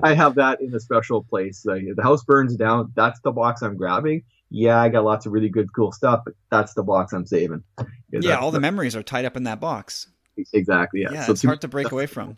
I, 0.02 0.14
have 0.14 0.34
that 0.36 0.60
in 0.60 0.74
a 0.74 0.80
special 0.80 1.22
place. 1.22 1.64
Uh, 1.66 1.78
the 1.94 2.02
house 2.02 2.24
burns 2.24 2.56
down. 2.56 2.92
That's 2.94 3.20
the 3.20 3.32
box 3.32 3.62
I'm 3.62 3.76
grabbing. 3.76 4.22
Yeah, 4.50 4.80
I 4.80 4.88
got 4.88 5.04
lots 5.04 5.26
of 5.26 5.32
really 5.32 5.48
good, 5.48 5.72
cool 5.72 5.92
stuff, 5.92 6.22
but 6.24 6.34
that's 6.50 6.74
the 6.74 6.82
box 6.82 7.12
I'm 7.12 7.26
saving. 7.26 7.62
Yeah, 8.10 8.36
all 8.36 8.50
the, 8.50 8.58
the 8.58 8.60
memories 8.60 8.94
are 8.94 9.02
tied 9.02 9.24
up 9.24 9.36
in 9.36 9.44
that 9.44 9.60
box. 9.60 10.08
Exactly. 10.52 11.02
Yeah. 11.02 11.12
Yeah, 11.12 11.24
so 11.24 11.32
it's 11.32 11.42
hard 11.42 11.60
to 11.62 11.68
break 11.68 11.90
away 11.92 12.06
from. 12.06 12.36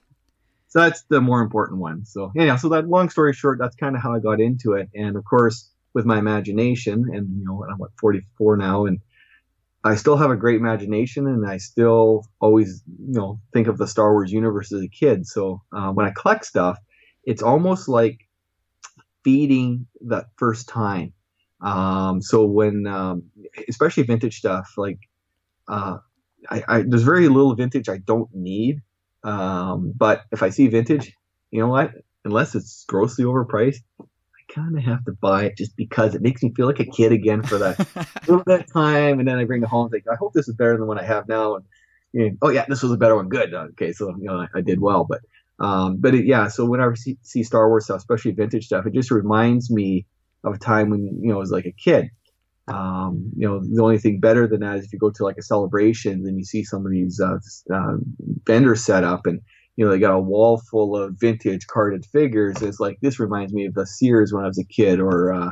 So 0.68 0.80
that's 0.80 1.02
the 1.08 1.20
more 1.20 1.40
important 1.40 1.80
one. 1.80 2.04
So 2.04 2.32
yeah, 2.34 2.56
so 2.56 2.68
that 2.70 2.88
long 2.88 3.08
story 3.08 3.32
short, 3.32 3.58
that's 3.60 3.76
kind 3.76 3.94
of 3.94 4.02
how 4.02 4.12
I 4.12 4.18
got 4.18 4.40
into 4.40 4.72
it. 4.72 4.88
And 4.94 5.16
of 5.16 5.24
course, 5.24 5.70
with 5.94 6.04
my 6.04 6.18
imagination, 6.18 7.06
and 7.12 7.38
you 7.38 7.44
know, 7.44 7.64
I'm 7.70 7.78
what 7.78 7.92
44 8.00 8.56
now, 8.56 8.86
and 8.86 9.00
I 9.84 9.94
still 9.94 10.16
have 10.16 10.30
a 10.30 10.36
great 10.36 10.56
imagination, 10.56 11.28
and 11.28 11.46
I 11.46 11.58
still 11.58 12.26
always 12.40 12.82
you 12.86 13.12
know 13.12 13.40
think 13.52 13.68
of 13.68 13.78
the 13.78 13.86
Star 13.86 14.12
Wars 14.12 14.32
universe 14.32 14.72
as 14.72 14.82
a 14.82 14.88
kid. 14.88 15.26
So 15.26 15.62
uh, 15.72 15.90
when 15.92 16.06
I 16.06 16.10
collect 16.10 16.44
stuff, 16.44 16.78
it's 17.26 17.42
almost 17.42 17.88
like 17.88 18.28
feeding 19.22 19.86
that 20.02 20.26
first 20.36 20.68
time. 20.68 21.12
Um, 21.60 22.20
so 22.20 22.44
when, 22.44 22.86
um, 22.86 23.24
especially 23.68 24.02
vintage 24.02 24.38
stuff, 24.38 24.74
like 24.76 24.98
uh, 25.68 25.98
I, 26.50 26.62
I, 26.68 26.82
there's 26.82 27.02
very 27.02 27.28
little 27.28 27.54
vintage 27.54 27.88
I 27.88 27.98
don't 27.98 28.28
need. 28.34 28.82
Um, 29.22 29.92
but 29.96 30.24
if 30.32 30.42
I 30.42 30.50
see 30.50 30.66
vintage, 30.68 31.14
you 31.50 31.60
know 31.60 31.68
what? 31.68 31.92
Unless 32.24 32.54
it's 32.54 32.84
grossly 32.86 33.24
overpriced, 33.24 33.82
I 34.00 34.52
kind 34.52 34.76
of 34.76 34.84
have 34.84 35.04
to 35.06 35.12
buy 35.12 35.44
it 35.44 35.56
just 35.56 35.76
because 35.76 36.14
it 36.14 36.22
makes 36.22 36.42
me 36.42 36.52
feel 36.54 36.66
like 36.66 36.80
a 36.80 36.84
kid 36.84 37.12
again 37.12 37.42
for 37.42 37.58
that 37.58 37.78
little 38.28 38.44
bit 38.44 38.60
of 38.60 38.72
time. 38.72 39.18
And 39.18 39.26
then 39.26 39.38
I 39.38 39.44
bring 39.44 39.62
it 39.62 39.68
home 39.68 39.86
and 39.86 39.92
think, 39.92 40.04
I 40.10 40.16
hope 40.16 40.34
this 40.34 40.48
is 40.48 40.54
better 40.54 40.72
than 40.72 40.80
the 40.80 40.86
one 40.86 40.98
I 40.98 41.04
have 41.04 41.28
now. 41.28 41.56
And 41.56 41.64
you 42.12 42.30
know, 42.30 42.36
oh 42.42 42.50
yeah, 42.50 42.64
this 42.68 42.82
was 42.82 42.92
a 42.92 42.96
better 42.96 43.16
one. 43.16 43.28
Good. 43.28 43.54
Okay, 43.54 43.92
so 43.92 44.10
you 44.10 44.24
know 44.24 44.40
I, 44.40 44.58
I 44.58 44.60
did 44.60 44.80
well. 44.80 45.04
But 45.04 45.20
um, 45.60 45.96
but 45.98 46.14
it, 46.14 46.26
yeah, 46.26 46.48
so 46.48 46.64
whenever 46.66 46.92
I 46.92 46.96
see, 46.96 47.16
see 47.22 47.42
Star 47.42 47.68
Wars 47.68 47.84
stuff, 47.84 47.98
especially 47.98 48.32
vintage 48.32 48.66
stuff, 48.66 48.86
it 48.86 48.94
just 48.94 49.10
reminds 49.10 49.70
me 49.70 50.06
of 50.42 50.54
a 50.54 50.58
time 50.58 50.90
when 50.90 51.04
you 51.22 51.30
know 51.30 51.36
I 51.36 51.38
was 51.38 51.50
like 51.50 51.66
a 51.66 51.72
kid. 51.72 52.10
Um, 52.66 53.30
you 53.36 53.46
know, 53.46 53.60
the 53.60 53.82
only 53.82 53.98
thing 53.98 54.20
better 54.20 54.46
than 54.46 54.60
that 54.60 54.78
is 54.78 54.86
if 54.86 54.92
you 54.92 54.98
go 54.98 55.10
to 55.10 55.24
like 55.24 55.36
a 55.38 55.42
celebration 55.42 56.24
and 56.26 56.38
you 56.38 56.44
see 56.44 56.64
some 56.64 56.86
of 56.86 56.92
these 56.92 57.20
uh, 57.20 57.36
uh, 57.72 57.96
vendors 58.46 58.84
set 58.84 59.04
up 59.04 59.26
and 59.26 59.40
you 59.76 59.84
know, 59.84 59.90
they 59.90 59.98
got 59.98 60.14
a 60.14 60.20
wall 60.20 60.62
full 60.70 60.96
of 60.96 61.16
vintage 61.18 61.66
carded 61.66 62.06
figures. 62.06 62.62
It's 62.62 62.78
like 62.78 62.98
this 63.00 63.18
reminds 63.18 63.52
me 63.52 63.66
of 63.66 63.74
the 63.74 63.86
Sears 63.86 64.32
when 64.32 64.44
I 64.44 64.48
was 64.48 64.58
a 64.58 64.64
kid, 64.64 65.00
or 65.00 65.32
uh, 65.32 65.50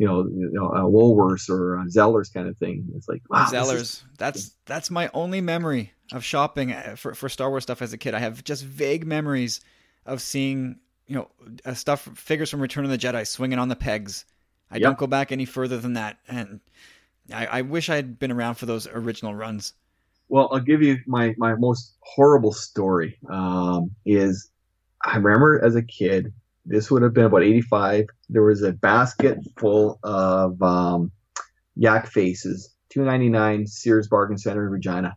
you 0.00 0.06
know, 0.06 0.20
you 0.22 0.50
know, 0.50 0.70
a 0.70 0.80
Woolworths 0.80 1.50
or 1.50 1.78
a 1.78 1.84
Zellers 1.84 2.32
kind 2.32 2.48
of 2.48 2.56
thing. 2.56 2.88
It's 2.96 3.06
like 3.06 3.20
wow, 3.28 3.46
Zellers. 3.52 3.80
Is- 3.82 4.04
that's 4.16 4.52
that's 4.64 4.90
my 4.90 5.10
only 5.12 5.42
memory 5.42 5.92
of 6.10 6.24
shopping 6.24 6.72
uh, 6.72 6.96
for 6.96 7.12
for 7.12 7.28
Star 7.28 7.50
Wars 7.50 7.64
stuff 7.64 7.82
as 7.82 7.92
a 7.92 7.98
kid. 7.98 8.14
I 8.14 8.18
have 8.18 8.42
just 8.42 8.64
vague 8.64 9.06
memories 9.06 9.60
of 10.06 10.22
seeing 10.22 10.78
you 11.06 11.16
know 11.16 11.28
uh, 11.66 11.74
stuff 11.74 12.08
figures 12.14 12.48
from 12.48 12.62
Return 12.62 12.86
of 12.86 12.90
the 12.90 12.96
Jedi 12.96 13.26
swinging 13.26 13.58
on 13.58 13.68
the 13.68 13.76
pegs. 13.76 14.24
I 14.70 14.76
yep. 14.76 14.84
don't 14.84 14.98
go 14.98 15.06
back 15.06 15.32
any 15.32 15.44
further 15.44 15.76
than 15.76 15.92
that, 15.92 16.16
and 16.26 16.60
I, 17.30 17.46
I 17.46 17.60
wish 17.60 17.90
I 17.90 17.96
had 17.96 18.18
been 18.18 18.32
around 18.32 18.54
for 18.54 18.64
those 18.64 18.86
original 18.86 19.34
runs. 19.34 19.74
Well, 20.30 20.48
I'll 20.50 20.60
give 20.60 20.80
you 20.80 20.96
my, 21.06 21.34
my 21.36 21.56
most 21.56 21.96
horrible 22.00 22.52
story. 22.52 23.18
Um, 23.28 23.90
is 24.06 24.48
I 25.04 25.16
remember 25.16 25.62
as 25.62 25.74
a 25.76 25.82
kid, 25.82 26.32
this 26.70 26.88
would 26.88 27.02
have 27.02 27.12
been 27.12 27.24
about 27.24 27.42
85. 27.42 28.06
There 28.28 28.44
was 28.44 28.62
a 28.62 28.72
basket 28.72 29.38
full 29.58 29.98
of 30.04 30.62
um, 30.62 31.10
yak 31.74 32.06
faces, 32.06 32.72
299 32.90 33.66
Sears 33.66 34.06
Bargain 34.06 34.38
Center 34.38 34.66
in 34.66 34.70
Regina. 34.70 35.16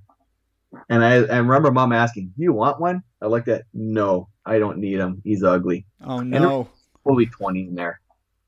And 0.89 1.05
I, 1.05 1.17
I 1.17 1.37
remember 1.37 1.71
mom 1.71 1.93
asking, 1.93 2.33
Do 2.35 2.41
you 2.41 2.53
want 2.53 2.81
one? 2.81 3.03
I 3.21 3.27
looked 3.27 3.49
at, 3.49 3.65
No, 3.71 4.29
I 4.43 4.57
don't 4.57 4.79
need 4.79 4.97
him. 4.97 5.21
He's 5.23 5.43
ugly. 5.43 5.85
Oh, 6.03 6.21
no. 6.21 6.67
Fully 7.03 7.27
20 7.27 7.67
in 7.67 7.75
there. 7.75 8.01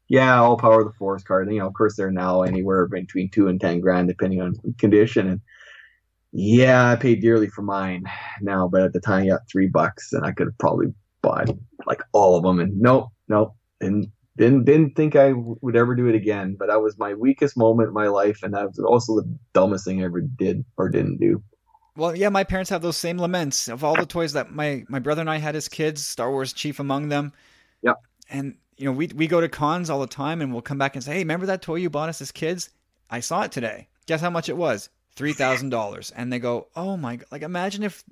Yeah, 0.07 0.41
all 0.41 0.57
power 0.57 0.81
of 0.81 0.87
the 0.87 0.93
force 0.93 1.23
card. 1.23 1.51
You 1.51 1.59
know, 1.59 1.67
of 1.67 1.73
course, 1.75 1.95
they're 1.95 2.11
now 2.11 2.41
anywhere 2.41 2.87
between 2.87 3.29
two 3.29 3.49
and 3.49 3.61
10 3.61 3.81
grand, 3.81 4.07
depending 4.07 4.41
on 4.41 4.55
condition. 4.79 5.27
And 5.27 5.41
Yeah, 6.31 6.89
I 6.89 6.95
paid 6.95 7.21
dearly 7.21 7.49
for 7.49 7.61
mine 7.61 8.05
now, 8.41 8.67
but 8.67 8.81
at 8.81 8.93
the 8.93 8.99
time 8.99 9.25
I 9.25 9.27
got 9.27 9.47
three 9.51 9.67
bucks, 9.67 10.11
and 10.11 10.25
I 10.25 10.31
could 10.31 10.47
have 10.47 10.57
probably 10.57 10.87
bought 11.21 11.49
like 11.85 12.01
all 12.11 12.37
of 12.37 12.43
them. 12.43 12.59
And 12.59 12.79
nope, 12.79 13.09
nope, 13.27 13.55
and 13.81 14.07
didn't 14.37 14.65
didn't 14.65 14.95
think 14.95 15.15
I 15.15 15.33
would 15.33 15.75
ever 15.75 15.95
do 15.95 16.07
it 16.07 16.15
again. 16.15 16.55
But 16.57 16.67
that 16.67 16.81
was 16.81 16.97
my 16.97 17.13
weakest 17.13 17.57
moment 17.57 17.87
in 17.89 17.93
my 17.93 18.07
life, 18.07 18.43
and 18.43 18.53
that 18.53 18.67
was 18.67 18.79
also 18.79 19.15
the 19.15 19.37
dumbest 19.53 19.85
thing 19.85 20.01
I 20.01 20.05
ever 20.05 20.21
did 20.21 20.65
or 20.77 20.89
didn't 20.89 21.17
do. 21.17 21.41
Well, 21.97 22.15
yeah, 22.15 22.27
my 22.27 22.43
parents 22.43 22.69
have 22.71 22.81
those 22.81 22.97
same 22.97 23.17
laments 23.17 23.69
of 23.69 23.83
all 23.83 23.95
the 23.95 24.05
toys 24.05 24.33
that 24.33 24.51
my 24.51 24.83
my 24.89 24.99
brother 24.99 25.21
and 25.21 25.29
I 25.29 25.37
had 25.37 25.55
as 25.55 25.69
kids. 25.69 26.05
Star 26.05 26.29
Wars 26.29 26.51
chief 26.51 26.79
among 26.79 27.07
them. 27.07 27.31
Yeah, 27.81 27.93
And 28.29 28.55
you 28.77 28.85
know, 28.85 28.91
we 28.91 29.07
we 29.07 29.27
go 29.27 29.39
to 29.39 29.47
cons 29.47 29.89
all 29.89 30.01
the 30.01 30.07
time, 30.07 30.41
and 30.41 30.51
we'll 30.51 30.61
come 30.61 30.77
back 30.77 30.95
and 30.95 31.03
say, 31.03 31.13
"Hey, 31.13 31.19
remember 31.19 31.45
that 31.45 31.61
toy 31.61 31.75
you 31.75 31.89
bought 31.89 32.09
us 32.09 32.21
as 32.21 32.31
kids? 32.31 32.69
I 33.09 33.21
saw 33.21 33.43
it 33.43 33.51
today. 33.51 33.87
Guess 34.07 34.21
how 34.21 34.29
much 34.29 34.49
it 34.49 34.57
was? 34.57 34.89
Three 35.15 35.33
thousand 35.33 35.69
dollars." 35.69 36.11
And 36.11 36.31
they 36.31 36.39
go, 36.39 36.67
"Oh 36.75 36.97
my! 36.97 37.15
God!" 37.17 37.27
Like, 37.31 37.41
imagine 37.43 37.83
if 37.83 38.03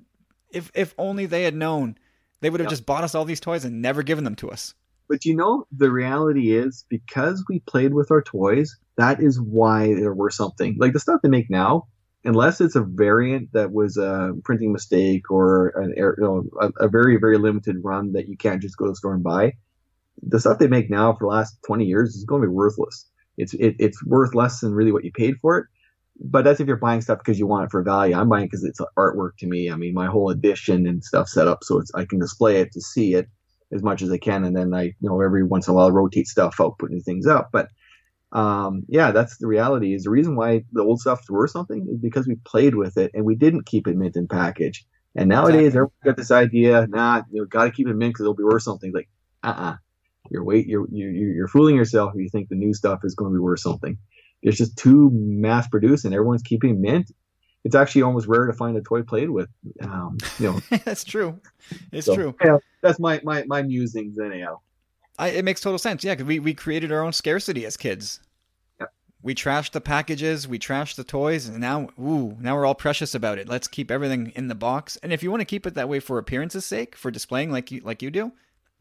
if 0.50 0.70
if 0.74 0.94
only 0.96 1.26
they 1.26 1.42
had 1.42 1.54
known, 1.54 1.98
they 2.44 2.50
would 2.50 2.60
have 2.60 2.70
just 2.70 2.86
bought 2.86 3.04
us 3.04 3.14
all 3.14 3.24
these 3.24 3.40
toys 3.40 3.64
and 3.64 3.80
never 3.80 4.02
given 4.02 4.24
them 4.24 4.34
to 4.36 4.50
us." 4.50 4.74
But 5.08 5.24
you 5.24 5.34
know, 5.36 5.66
the 5.70 5.90
reality 5.90 6.56
is 6.56 6.84
because 6.88 7.44
we 7.48 7.60
played 7.60 7.92
with 7.92 8.10
our 8.10 8.22
toys, 8.22 8.76
that 8.96 9.22
is 9.22 9.40
why 9.40 9.94
they're 9.94 10.14
worth 10.14 10.34
something. 10.34 10.76
Like 10.78 10.92
the 10.92 11.00
stuff 11.00 11.20
they 11.22 11.28
make 11.28 11.50
now, 11.50 11.88
unless 12.24 12.60
it's 12.60 12.76
a 12.76 12.82
variant 12.82 13.52
that 13.52 13.72
was 13.72 13.96
a 13.96 14.32
printing 14.44 14.72
mistake 14.72 15.30
or 15.30 15.68
an 15.76 15.94
you 15.96 16.14
know, 16.18 16.44
a, 16.60 16.84
a 16.84 16.88
very 16.88 17.18
very 17.18 17.38
limited 17.38 17.76
run 17.82 18.12
that 18.12 18.28
you 18.28 18.36
can't 18.36 18.62
just 18.62 18.76
go 18.76 18.86
to 18.86 18.92
the 18.92 18.96
store 18.96 19.14
and 19.14 19.22
buy, 19.22 19.52
the 20.22 20.40
stuff 20.40 20.58
they 20.58 20.68
make 20.68 20.90
now 20.90 21.12
for 21.12 21.20
the 21.20 21.34
last 21.34 21.56
twenty 21.66 21.84
years 21.84 22.14
is 22.14 22.24
going 22.24 22.42
to 22.42 22.48
be 22.48 22.52
worthless. 22.52 23.06
It's 23.36 23.52
it, 23.54 23.76
it's 23.78 24.04
worth 24.04 24.34
less 24.34 24.60
than 24.60 24.72
really 24.72 24.92
what 24.92 25.04
you 25.04 25.12
paid 25.12 25.36
for 25.40 25.58
it. 25.58 25.66
But 26.20 26.44
that's 26.44 26.60
if 26.60 26.68
you're 26.68 26.76
buying 26.76 27.00
stuff 27.00 27.18
because 27.18 27.38
you 27.38 27.46
want 27.46 27.64
it 27.64 27.70
for 27.70 27.82
value. 27.82 28.14
I'm 28.14 28.28
buying 28.28 28.46
because 28.46 28.64
it's 28.64 28.80
artwork 28.96 29.36
to 29.38 29.46
me. 29.46 29.70
I 29.70 29.76
mean, 29.76 29.94
my 29.94 30.06
whole 30.06 30.30
edition 30.30 30.86
and 30.86 31.04
stuff 31.04 31.28
set 31.28 31.48
up 31.48 31.64
so 31.64 31.78
it's 31.78 31.92
I 31.94 32.04
can 32.04 32.18
display 32.20 32.60
it 32.60 32.72
to 32.72 32.80
see 32.80 33.14
it 33.14 33.28
as 33.72 33.82
much 33.82 34.02
as 34.02 34.10
I 34.10 34.18
can, 34.18 34.44
and 34.44 34.56
then 34.56 34.72
I, 34.74 34.84
you 34.84 34.94
know, 35.08 35.20
every 35.20 35.42
once 35.44 35.66
in 35.66 35.72
a 35.72 35.76
while 35.76 35.90
rotate 35.90 36.28
stuff 36.28 36.56
out, 36.60 36.78
putting 36.78 37.00
things 37.00 37.26
up. 37.26 37.48
But 37.52 37.68
um, 38.32 38.84
yeah, 38.88 39.10
that's 39.12 39.38
the 39.38 39.46
reality. 39.46 39.94
Is 39.94 40.04
the 40.04 40.10
reason 40.10 40.36
why 40.36 40.64
the 40.72 40.82
old 40.82 41.00
stuff's 41.00 41.30
worth 41.30 41.50
something 41.50 41.86
is 41.90 41.98
because 41.98 42.26
we 42.26 42.36
played 42.44 42.74
with 42.74 42.96
it 42.96 43.10
and 43.14 43.24
we 43.24 43.34
didn't 43.36 43.66
keep 43.66 43.86
it 43.88 43.96
mint 43.96 44.16
and 44.16 44.28
package. 44.28 44.84
And 45.16 45.28
nowadays, 45.28 45.68
Exactly. 45.68 45.78
everyone's 45.78 45.92
got 46.04 46.16
this 46.16 46.30
idea, 46.32 46.86
nah, 46.88 47.22
you 47.30 47.46
got 47.46 47.64
to 47.64 47.70
keep 47.70 47.88
it 47.88 47.94
mint 47.94 48.12
because 48.14 48.24
it'll 48.24 48.34
be 48.34 48.44
worth 48.44 48.62
something. 48.62 48.92
Like, 48.92 49.08
uh, 49.44 49.54
uh 49.56 49.76
you're 50.30 50.44
wait, 50.44 50.66
you're 50.66 50.86
you 50.90 51.08
you're 51.08 51.48
fooling 51.48 51.76
yourself 51.76 52.12
if 52.14 52.20
you 52.20 52.28
think 52.30 52.48
the 52.48 52.56
new 52.56 52.74
stuff 52.74 53.00
is 53.04 53.14
going 53.14 53.30
to 53.32 53.36
be 53.36 53.40
worth 53.40 53.60
something. 53.60 53.98
It's 54.44 54.58
just 54.58 54.76
too 54.76 55.10
mass 55.12 55.66
produced, 55.66 56.04
and 56.04 56.14
everyone's 56.14 56.42
keeping 56.42 56.80
mint. 56.80 57.10
It's 57.64 57.74
actually 57.74 58.02
almost 58.02 58.26
rare 58.26 58.46
to 58.46 58.52
find 58.52 58.76
a 58.76 58.82
toy 58.82 59.02
played 59.02 59.30
with. 59.30 59.48
Um, 59.80 60.18
you 60.38 60.52
know, 60.52 60.60
That's 60.84 61.02
true. 61.02 61.40
It's 61.90 62.06
so, 62.06 62.14
true. 62.14 62.34
Yeah, 62.44 62.58
that's 62.82 63.00
my 63.00 63.20
my 63.24 63.44
my 63.44 63.62
musings 63.62 64.18
anyhow. 64.18 64.60
I, 65.18 65.28
it 65.28 65.44
makes 65.44 65.60
total 65.60 65.78
sense. 65.78 66.04
Yeah, 66.04 66.12
because 66.12 66.26
we, 66.26 66.40
we 66.40 66.54
created 66.54 66.92
our 66.92 67.02
own 67.02 67.12
scarcity 67.12 67.64
as 67.64 67.76
kids. 67.76 68.20
Yep. 68.80 68.92
We 69.22 69.34
trashed 69.34 69.70
the 69.70 69.80
packages, 69.80 70.46
we 70.48 70.58
trashed 70.58 70.96
the 70.96 71.04
toys, 71.04 71.46
and 71.48 71.60
now, 71.60 71.88
ooh, 72.00 72.36
now 72.40 72.56
we're 72.56 72.66
all 72.66 72.74
precious 72.74 73.14
about 73.14 73.38
it. 73.38 73.48
Let's 73.48 73.68
keep 73.68 73.90
everything 73.92 74.32
in 74.34 74.48
the 74.48 74.56
box. 74.56 74.96
And 75.02 75.12
if 75.12 75.22
you 75.22 75.30
want 75.30 75.40
to 75.40 75.46
keep 75.46 75.66
it 75.66 75.74
that 75.74 75.88
way 75.88 76.00
for 76.00 76.18
appearance's 76.18 76.66
sake, 76.66 76.96
for 76.96 77.12
displaying 77.12 77.52
like 77.52 77.70
you 77.70 77.80
like 77.80 78.02
you 78.02 78.10
do, 78.10 78.32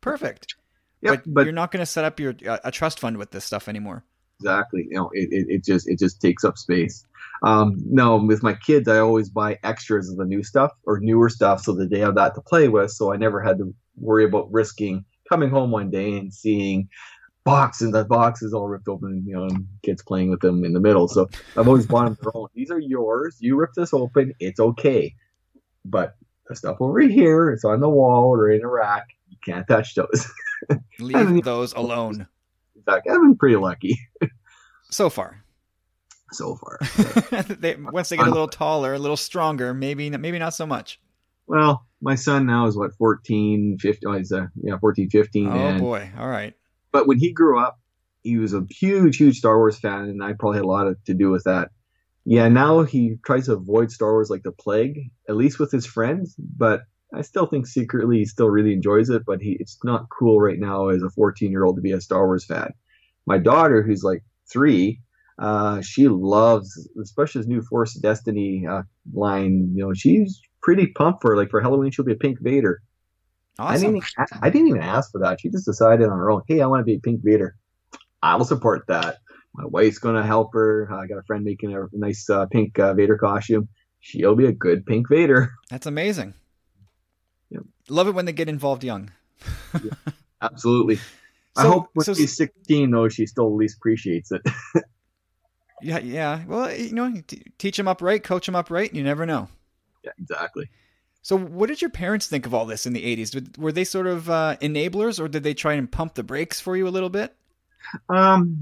perfect. 0.02 0.56
Yep, 1.02 1.24
but, 1.24 1.34
but 1.34 1.44
you're 1.46 1.54
not 1.54 1.72
going 1.72 1.82
to 1.82 1.86
set 1.86 2.04
up 2.04 2.20
your 2.20 2.34
uh, 2.48 2.58
a 2.64 2.72
trust 2.72 3.00
fund 3.00 3.18
with 3.18 3.32
this 3.32 3.46
stuff 3.46 3.68
anymore. 3.68 4.04
Exactly. 4.44 4.88
You 4.90 4.98
know 4.98 5.10
it, 5.14 5.30
it, 5.32 5.46
it 5.50 5.64
just 5.64 5.88
it 5.88 6.00
just 6.00 6.22
takes 6.22 6.44
up 6.44 6.58
space. 6.58 7.06
Um 7.44 7.76
no 7.86 8.18
with 8.18 8.42
my 8.42 8.54
kids 8.54 8.88
i 8.88 9.00
always 9.00 9.30
buy 9.30 9.58
extras 9.64 10.10
of 10.10 10.18
the 10.18 10.24
new 10.24 10.44
stuff 10.44 10.72
or 10.86 11.00
newer 11.02 11.28
stuff 11.28 11.62
so 11.62 11.74
that 11.74 11.90
they 11.90 12.00
have 12.00 12.16
that 12.16 12.36
to 12.36 12.42
play 12.42 12.70
with 12.70 12.90
so 12.92 13.12
i 13.12 13.18
never 13.18 13.42
had 13.42 13.58
to 13.58 13.74
worry 13.98 14.24
about 14.24 14.50
risking 14.50 15.04
coming 15.28 15.50
home 15.50 15.72
one 15.72 15.90
day 15.90 16.18
and 16.18 16.34
seeing 16.34 16.88
boxes 17.44 17.92
the 17.92 18.06
boxes 18.06 18.54
all 18.54 18.68
ripped 18.68 18.88
open 18.88 19.24
you 19.26 19.36
know 19.36 19.44
and 19.44 19.68
kids 19.84 20.02
playing 20.02 20.30
with 20.30 20.40
them 20.40 20.64
in 20.64 20.74
the 20.74 20.80
middle. 20.80 21.08
So 21.08 21.30
i've 21.58 21.68
always 21.68 21.86
bought 21.86 22.06
them 22.06 22.18
their 22.22 22.32
own. 22.36 22.48
These 22.54 22.72
are 22.72 22.80
yours. 22.80 23.38
You 23.40 23.58
rip 23.58 23.72
this 23.76 23.94
open. 23.94 24.34
It's 24.40 24.60
okay. 24.60 25.14
But 25.86 26.16
the 26.48 26.56
stuff 26.56 26.78
over 26.80 27.00
here 27.00 27.52
it's 27.52 27.66
on 27.66 27.80
the 27.80 27.90
wall 27.90 28.36
or 28.36 28.50
in 28.50 28.64
a 28.64 28.68
rack. 28.68 29.08
You 29.30 29.38
can't 29.44 29.68
touch 29.68 29.96
those. 29.96 30.32
Leave 31.00 31.44
those 31.44 31.74
alone. 31.74 32.28
Fact 32.86 33.08
i've 33.10 33.22
been 33.22 33.36
pretty 33.38 33.56
lucky 33.56 33.98
So 34.90 35.10
far, 35.10 35.44
so 36.34 36.56
far 36.56 36.78
they, 37.60 37.76
once 37.76 38.10
they 38.10 38.18
get 38.18 38.28
a 38.28 38.30
little 38.30 38.48
taller, 38.48 38.94
a 38.94 39.00
little 39.00 39.18
stronger, 39.18 39.74
maybe 39.74 40.12
maybe 40.12 40.38
not 40.38 40.54
so 40.54 40.68
much. 40.68 41.00
Well, 41.48 41.88
my 42.00 42.14
son 42.14 42.46
now 42.46 42.68
is 42.68 42.78
what 42.78 42.92
14, 43.00 43.78
15, 43.80 44.00
oh, 44.08 44.18
he's 44.18 44.32
uh, 44.32 44.46
yeah, 44.62 44.78
14, 44.80 45.10
15 45.10 45.48
Oh 45.48 45.52
and 45.52 45.80
boy! 45.80 46.12
All 46.16 46.28
right. 46.28 46.54
but 46.92 47.08
when 47.08 47.18
he 47.18 47.32
grew 47.34 47.60
up, 47.60 47.80
he 48.22 48.38
was 48.38 48.54
a 48.54 48.68
huge 48.70 49.18
huge 49.18 49.38
Star 49.40 49.58
Wars 49.58 49.80
fan 49.80 50.02
and 50.02 50.24
I 50.24 50.34
probably 50.34 50.58
had 50.60 50.66
a 50.66 50.68
lot 50.68 50.86
of, 50.86 51.04
to 51.06 51.16
do 51.16 51.32
with 51.32 51.46
that. 51.46 51.72
Yeah, 52.26 52.48
now 52.50 52.84
he 52.84 53.16
tries 53.26 53.48
to 53.48 53.54
avoid 53.54 53.92
Star 53.92 54.12
Wars 54.12 54.30
like 54.30 54.44
the 54.44 54.52
plague, 54.52 55.00
at 55.28 55.36
least 55.36 55.60
with 55.60 55.72
his 55.72 55.88
friends, 55.88 56.36
but 56.38 56.82
I 57.14 57.22
still 57.22 57.46
think 57.46 57.68
secretly 57.68 58.18
he 58.20 58.26
still 58.26 58.50
really 58.50 58.74
enjoys 58.74 59.10
it, 59.10 59.24
but 59.26 59.42
he 59.42 59.58
it's 59.60 59.78
not 59.84 60.08
cool 60.10 60.40
right 60.40 60.60
now 60.60 60.88
as 60.90 61.04
a 61.04 61.08
14-year-old 61.20 61.76
to 61.76 61.82
be 61.82 61.92
a 61.92 62.02
Star 62.02 62.26
Wars 62.26 62.46
fan. 62.46 62.72
My 63.26 63.38
daughter 63.38 63.84
who's 63.84 64.04
like 64.04 64.24
3, 64.52 65.00
uh, 65.40 65.82
she 65.82 66.08
loves 66.08 66.90
especially 67.02 67.40
his 67.40 67.48
new 67.48 67.62
Force 67.62 67.94
Destiny 67.96 68.66
uh, 68.70 68.82
line, 69.14 69.72
you 69.76 69.84
know, 69.86 69.94
she's 69.94 70.42
pretty 70.62 70.88
pumped 70.88 71.22
for 71.22 71.38
like 71.38 71.50
for 71.50 71.62
Halloween 71.62 71.92
she'll 71.92 72.06
be 72.06 72.14
a 72.14 72.16
pink 72.16 72.40
Vader. 72.42 72.82
I 73.60 73.76
Awesome. 73.76 73.82
didn't. 73.94 73.98
even- 73.98 74.40
I 74.42 74.50
didn't 74.50 74.68
even 74.70 74.82
ask 74.82 75.12
for 75.12 75.20
that. 75.22 75.40
She 75.40 75.50
just 75.50 75.66
decided 75.66 76.10
on 76.10 76.18
her 76.18 76.32
own. 76.32 76.42
Hey, 76.48 76.62
I 76.62 76.66
want 76.66 76.80
to 76.82 76.86
be 76.86 76.96
a 76.96 77.00
Pink 77.00 77.22
Vader. 77.24 77.56
I 78.24 78.36
will 78.36 78.46
support 78.46 78.86
that. 78.88 79.18
My 79.56 79.66
wife's 79.68 80.00
gonna 80.00 80.26
help 80.26 80.50
her. 80.54 80.90
I 80.92 81.06
got 81.06 81.20
a 81.20 81.24
friend 81.24 81.44
making 81.44 81.76
a 81.76 81.86
nice 81.94 82.28
uh, 82.32 82.48
pink 82.48 82.80
uh, 82.80 82.96
Vader 82.96 83.18
costume. 83.18 83.68
She'll 84.00 84.36
be 84.36 84.48
a 84.48 84.52
good 84.52 84.86
Pink 84.88 85.08
Vader. 85.08 85.52
That's 85.70 85.86
amazing. 85.86 86.34
Love 87.90 88.08
it 88.08 88.12
when 88.12 88.26
they 88.26 88.32
get 88.34 88.50
involved 88.50 88.84
young. 88.84 89.12
Absolutely. 90.42 91.00
I 91.56 91.68
hope 91.68 91.90
when 91.94 92.06
so- 92.06 92.14
she's 92.14 92.36
16, 92.36 92.90
though, 92.92 93.10
she 93.10 93.26
still 93.26 93.48
at 93.48 93.54
least 93.54 93.78
appreciates 93.78 94.32
it. 94.32 94.42
Yeah, 95.82 96.00
yeah. 96.00 96.44
Well, 96.48 96.74
you 96.74 96.94
know, 96.94 97.14
teach 97.58 97.76
them 97.76 97.90
up 97.90 98.02
right, 98.02 98.24
coach 98.24 98.46
them 98.46 98.56
up 98.56 98.72
right. 98.72 98.94
You 98.94 99.04
never 99.04 99.26
know. 99.26 99.50
yeah, 100.02 100.12
exactly. 100.18 100.70
So, 101.24 101.38
what 101.38 101.68
did 101.68 101.82
your 101.82 101.90
parents 101.90 102.26
think 102.28 102.46
of 102.46 102.54
all 102.54 102.66
this 102.66 102.86
in 102.86 102.94
the 102.94 103.04
'80s? 103.04 103.58
Were 103.58 103.74
they 103.74 103.84
sort 103.84 104.08
of 104.08 104.30
uh, 104.30 104.56
enablers, 104.62 105.20
or 105.20 105.28
did 105.28 105.44
they 105.44 105.54
try 105.54 105.74
and 105.74 105.92
pump 105.92 106.14
the 106.14 106.24
brakes 106.24 106.62
for 106.62 106.78
you 106.78 106.88
a 106.88 106.90
little 106.90 107.10
bit? 107.10 107.36
Um, 108.10 108.60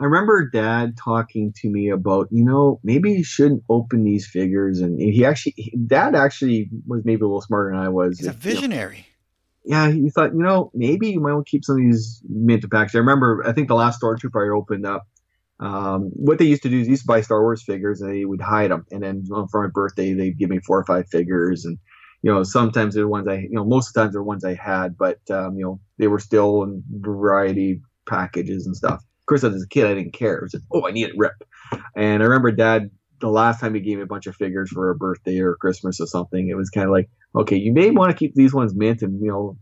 I 0.00 0.04
remember 0.04 0.48
Dad 0.50 0.96
talking 0.96 1.52
to 1.56 1.68
me 1.68 1.90
about, 1.90 2.28
you 2.30 2.44
know, 2.44 2.80
maybe 2.82 3.12
you 3.12 3.24
shouldn't 3.24 3.62
open 3.68 4.04
these 4.04 4.26
figures, 4.26 4.80
and 4.80 5.00
he 5.00 5.24
actually, 5.24 5.54
he- 5.56 5.76
Dad 5.86 6.14
actually 6.14 6.70
was 6.86 7.02
maybe 7.04 7.22
a 7.22 7.26
little 7.26 7.40
smarter 7.40 7.70
than 7.70 7.80
I 7.80 7.88
was. 7.88 8.18
He's 8.18 8.26
a 8.26 8.30
You 8.30 8.34
know, 8.34 8.40
visionary. 8.40 9.06
yeah, 9.64 9.90
he 9.90 10.10
thought, 10.10 10.32
you 10.34 10.42
know, 10.42 10.70
maybe 10.74 11.10
you 11.10 11.20
might 11.20 11.32
want 11.32 11.46
to 11.46 11.50
keep 11.50 11.64
some 11.64 11.76
of 11.76 11.82
these 11.82 12.22
mint 12.28 12.70
packs. 12.70 12.94
I 12.94 12.98
remember, 12.98 13.42
I 13.46 13.52
think 13.52 13.68
the 13.68 13.74
last 13.74 14.00
Stormtrooper 14.00 14.46
I 14.46 14.54
opened 14.54 14.86
up, 14.86 15.06
um, 15.60 16.10
what 16.14 16.38
they 16.38 16.44
used 16.44 16.62
to 16.64 16.68
do 16.68 16.80
is 16.80 16.86
they 16.86 16.90
used 16.90 17.02
to 17.02 17.06
buy 17.06 17.20
Star 17.20 17.40
Wars 17.40 17.62
figures 17.62 18.00
and 18.00 18.12
they 18.12 18.24
would 18.24 18.40
hide 18.40 18.70
them. 18.70 18.84
And 18.90 19.02
then 19.02 19.24
for 19.50 19.62
my 19.62 19.70
birthday, 19.72 20.12
they'd 20.12 20.38
give 20.38 20.50
me 20.50 20.58
four 20.58 20.78
or 20.78 20.84
five 20.84 21.08
figures. 21.08 21.64
And, 21.64 21.78
you 22.22 22.32
know, 22.32 22.42
sometimes 22.42 22.94
they're 22.94 23.08
ones 23.08 23.28
I, 23.28 23.36
you 23.36 23.52
know, 23.52 23.64
most 23.64 23.88
of 23.88 23.94
the 23.94 24.00
times 24.00 24.12
they're 24.14 24.22
ones 24.22 24.44
I 24.44 24.54
had, 24.54 24.98
but, 24.98 25.20
um, 25.30 25.56
you 25.56 25.64
know, 25.64 25.80
they 25.98 26.08
were 26.08 26.18
still 26.18 26.64
in 26.64 26.82
variety 26.90 27.80
packages 28.06 28.66
and 28.66 28.76
stuff. 28.76 29.00
Of 29.00 29.26
course, 29.26 29.44
as 29.44 29.62
a 29.62 29.68
kid, 29.68 29.86
I 29.86 29.94
didn't 29.94 30.12
care. 30.12 30.36
It 30.36 30.42
was 30.42 30.52
just, 30.52 30.64
oh, 30.72 30.86
I 30.86 30.90
need 30.90 31.08
it 31.08 31.14
rip. 31.16 31.32
And 31.96 32.22
I 32.22 32.26
remember 32.26 32.50
dad, 32.52 32.90
the 33.20 33.28
last 33.28 33.60
time 33.60 33.74
he 33.74 33.80
gave 33.80 33.96
me 33.96 34.02
a 34.02 34.06
bunch 34.06 34.26
of 34.26 34.36
figures 34.36 34.70
for 34.70 34.90
a 34.90 34.94
birthday 34.94 35.38
or 35.38 35.54
Christmas 35.56 36.00
or 36.00 36.06
something, 36.06 36.48
it 36.48 36.56
was 36.56 36.68
kind 36.70 36.86
of 36.86 36.92
like, 36.92 37.08
okay, 37.34 37.56
you 37.56 37.72
may 37.72 37.90
want 37.90 38.10
to 38.10 38.16
keep 38.16 38.34
these 38.34 38.52
ones 38.52 38.74
mint 38.74 39.02
and, 39.02 39.20
you 39.22 39.28
know, 39.28 39.56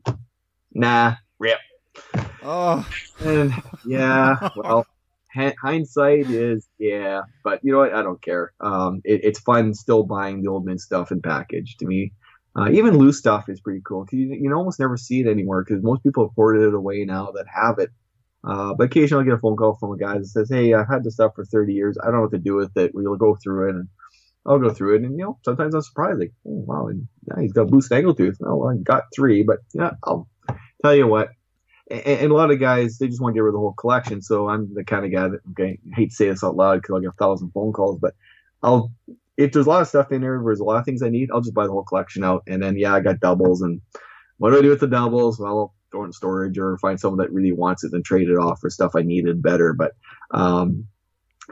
nah, 0.75 1.15
rip. 1.39 1.59
Oh, 2.43 2.87
And 3.21 3.53
yeah, 3.85 4.35
well, 4.57 4.87
hindsight 5.63 6.31
is 6.31 6.69
yeah, 6.79 7.23
but 7.45 7.61
you 7.63 7.73
know 7.73 7.79
what? 7.79 7.95
I 7.95 8.03
don't 8.03 8.21
care. 8.23 8.53
Um, 8.61 9.01
it, 9.05 9.21
it's 9.25 9.41
fun 9.41 9.75
still 9.75 10.03
buying 10.03 10.43
the 10.43 10.49
old 10.51 10.65
mint 10.65 10.81
stuff 10.81 11.11
and 11.11 11.23
package 11.23 11.77
to 11.79 11.87
me. 11.87 12.13
Uh, 12.55 12.69
even 12.71 12.99
loose 12.99 13.19
stuff 13.19 13.49
is 13.49 13.61
pretty 13.61 13.81
cool 13.87 14.05
'cause 14.05 14.13
you, 14.13 14.37
you 14.39 14.53
almost 14.53 14.79
never 14.79 14.97
see 14.97 15.21
it 15.21 15.27
anymore 15.27 15.65
because 15.67 15.83
most 15.83 16.03
people 16.03 16.25
have 16.25 16.35
hoarded 16.35 16.63
it 16.69 16.75
away 16.75 17.05
now 17.05 17.31
that 17.31 17.47
have 17.55 17.79
it. 17.79 17.91
Uh, 18.45 18.75
but 18.75 18.85
occasionally 18.85 19.23
I'll 19.23 19.27
get 19.27 19.39
a 19.39 19.41
phone 19.41 19.57
call 19.57 19.77
from 19.77 19.93
a 19.93 19.97
guy 19.97 20.19
that 20.19 20.27
says, 20.27 20.51
"Hey, 20.51 20.75
I've 20.75 20.89
had 20.89 21.05
this 21.05 21.15
stuff 21.15 21.33
for 21.35 21.45
30 21.45 21.73
years. 21.75 21.97
I 22.01 22.07
don't 22.07 22.15
know 22.15 22.23
what 22.23 22.33
to 22.33 22.39
do 22.39 22.55
with 22.57 22.77
it. 22.77 22.93
We'll 22.95 23.17
go 23.17 23.37
through 23.43 23.69
it 23.69 23.75
and." 23.77 23.89
I'll 24.45 24.59
go 24.59 24.71
through 24.71 24.97
it, 24.97 25.03
and 25.03 25.13
you 25.13 25.25
know, 25.25 25.39
sometimes 25.45 25.73
I'm 25.73 25.83
surprised, 25.83 26.19
like, 26.19 26.33
oh 26.47 26.65
wow, 26.67 26.89
and, 26.89 27.07
yeah, 27.29 27.41
he's 27.41 27.53
got 27.53 27.69
blue 27.69 27.81
snaggletooth. 27.81 28.39
Oh, 28.45 28.57
well, 28.57 28.71
I 28.71 28.77
got 28.83 29.05
three, 29.15 29.45
but 29.45 29.59
yeah, 29.73 29.93
I'll 30.03 30.29
tell 30.83 30.97
you 30.97 31.07
what, 31.07 31.29
and, 31.91 32.03
and 32.03 32.33
a 32.33 32.35
lot 32.35 32.51
of 32.51 32.59
guys 32.59 32.99
they 32.99 33.07
just 33.07 33.21
want 33.21 33.35
to 33.35 33.37
get 33.37 33.43
rid 33.43 33.51
of 33.51 33.55
the 33.55 33.61
whole 33.61 33.75
collection. 33.75 34.23
So 34.23 34.49
I'm 34.49 34.73
the 34.75 34.85
kind 34.85 35.05
of 35.05 35.13
guy 35.13 35.29
that 35.29 35.41
okay, 35.53 35.79
I 35.93 35.95
hate 35.95 36.11
to 36.11 36.17
say 36.17 36.29
this 36.29 36.43
out 36.43 36.57
loud 36.57 36.83
because 36.83 36.95
I'll 36.95 37.01
get 37.01 37.11
a 37.11 37.13
thousand 37.13 37.53
phone 37.53 37.73
calls, 37.73 37.99
but 38.01 38.15
I'll 38.63 38.93
if 39.37 39.53
there's 39.53 39.67
a 39.67 39.69
lot 39.69 39.83
of 39.83 39.89
stuff 39.89 40.13
in 40.13 40.21
there, 40.21 40.41
there's 40.45 40.61
a 40.61 40.65
lot 40.65 40.79
of 40.79 40.85
things 40.85 41.03
I 41.03 41.09
need, 41.09 41.31
I'll 41.33 41.41
just 41.41 41.55
buy 41.55 41.67
the 41.67 41.73
whole 41.73 41.85
collection 41.85 42.23
out. 42.25 42.43
And 42.47 42.63
then 42.63 42.77
yeah, 42.77 42.95
I 42.95 43.01
got 43.01 43.21
doubles, 43.21 43.63
and 43.63 43.81
what 44.39 44.51
do 44.51 44.59
I 44.59 44.63
do 44.63 44.71
with 44.71 44.81
the 44.81 44.89
doubles? 44.89 45.39
Well, 45.39 45.75
It 45.93 46.05
in 46.05 46.13
storage 46.13 46.59
or 46.59 46.79
find 46.79 46.99
someone 46.99 47.19
that 47.19 47.33
really 47.33 47.53
wants 47.53 47.85
it 47.85 47.93
and 47.93 48.05
trade 48.05 48.29
it 48.29 48.39
off 48.39 48.61
for 48.61 48.71
stuff 48.71 48.93
I 48.97 49.03
needed 49.03 49.43
better. 49.43 49.73
But 49.73 49.93
um, 50.31 50.87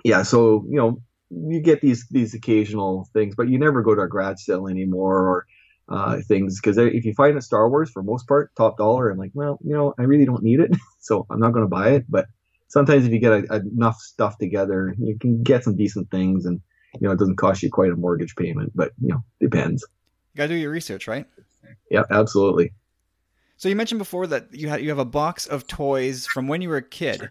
yeah, 0.05 0.23
so 0.23 0.65
you 0.69 0.77
know, 0.77 1.01
you 1.31 1.61
get 1.61 1.81
these 1.81 2.07
these 2.09 2.35
occasional 2.35 3.09
things, 3.13 3.35
but 3.35 3.49
you 3.49 3.59
never 3.59 3.83
go 3.83 3.95
to 3.95 4.03
a 4.03 4.09
garage 4.09 4.41
sale 4.41 4.69
anymore 4.69 5.19
or 5.19 5.47
uh, 5.89 6.19
things 6.27 6.61
because 6.61 6.79
if 6.79 7.05
you 7.05 7.13
find 7.15 7.37
a 7.37 7.43
Star 7.43 7.69
Wars 7.69 7.91
for 7.91 8.03
most 8.03 8.27
part 8.29 8.55
top 8.57 8.79
dollar, 8.79 9.11
I'm 9.11 9.19
like, 9.19 9.33
well, 9.35 9.59
you 9.65 9.75
know, 9.75 9.95
I 9.99 10.03
really 10.03 10.25
don't 10.25 10.43
need 10.43 10.61
it, 10.61 10.71
so 11.01 11.27
I'm 11.31 11.41
not 11.41 11.53
going 11.53 11.65
to 11.65 11.69
buy 11.69 11.91
it. 11.91 12.05
But 12.09 12.27
sometimes 12.69 13.07
if 13.07 13.13
you 13.13 13.19
get 13.19 13.33
a, 13.33 13.57
enough 13.57 14.01
stuff 14.01 14.39
together, 14.39 14.95
you 14.99 15.19
can 15.19 15.43
get 15.43 15.65
some 15.65 15.77
decent 15.77 16.11
things, 16.11 16.47
and 16.47 16.61
you 16.95 17.07
know, 17.07 17.13
it 17.13 17.19
doesn't 17.19 17.37
cost 17.37 17.63
you 17.63 17.71
quite 17.71 17.91
a 17.91 17.97
mortgage 17.97 18.37
payment, 18.37 18.73
but 18.75 18.93
you 19.01 19.09
know, 19.09 19.23
depends. 19.41 19.85
You 20.35 20.39
gotta 20.39 20.49
do 20.51 20.55
your 20.55 20.71
research, 20.71 21.09
right? 21.09 21.27
Yeah, 21.91 22.05
absolutely. 22.11 22.73
So 23.61 23.69
you 23.69 23.77
mentioned 23.77 23.99
before 23.99 24.27
that 24.29 24.55
you 24.55 24.71
had 24.71 24.81
you 24.81 24.89
have 24.89 24.99
a 24.99 25.05
box 25.05 25.47
of 25.47 25.67
toys 25.67 26.27
from 26.27 26.49
when 26.49 26.63
you 26.63 26.71
were 26.71 26.79
a 26.79 26.83
kid. 26.83 27.31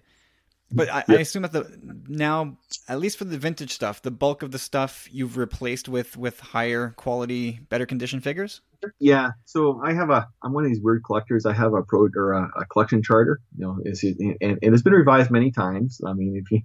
But 0.72 0.88
I, 0.88 1.04
I, 1.08 1.16
assume 1.16 1.42
that 1.42 1.52
the 1.52 1.80
now, 2.08 2.60
at 2.88 3.00
least 3.00 3.18
for 3.18 3.24
the 3.26 3.40
vintage 3.40 3.74
stuff, 3.74 4.04
the 4.04 4.12
bulk 4.12 4.44
of 4.44 4.52
the 4.52 4.60
stuff 4.60 5.08
you've 5.12 5.38
replaced 5.38 5.90
with 5.90 6.16
with 6.16 6.40
higher 6.40 6.94
quality, 6.98 7.62
better 7.70 7.88
condition 7.88 8.20
figures. 8.20 8.62
Yeah. 9.00 9.32
So 9.46 9.82
I 9.84 9.94
have 9.94 10.12
a 10.12 10.28
I'm 10.44 10.54
one 10.54 10.66
of 10.66 10.70
these 10.70 10.84
weird 10.84 11.04
collectors. 11.04 11.48
I 11.48 11.54
have 11.54 11.74
a 11.74 11.82
pro 11.82 12.08
or 12.16 12.34
a, 12.34 12.48
a 12.62 12.66
collection 12.66 13.02
charter. 13.02 13.42
You 13.58 13.66
know, 13.66 13.78
it's, 13.84 14.04
and, 14.04 14.38
and 14.40 14.60
it's 14.62 14.84
been 14.84 14.94
revised 14.94 15.32
many 15.32 15.50
times. 15.50 16.00
I 16.06 16.14
mean, 16.14 16.36
if 16.36 16.52
you, 16.52 16.62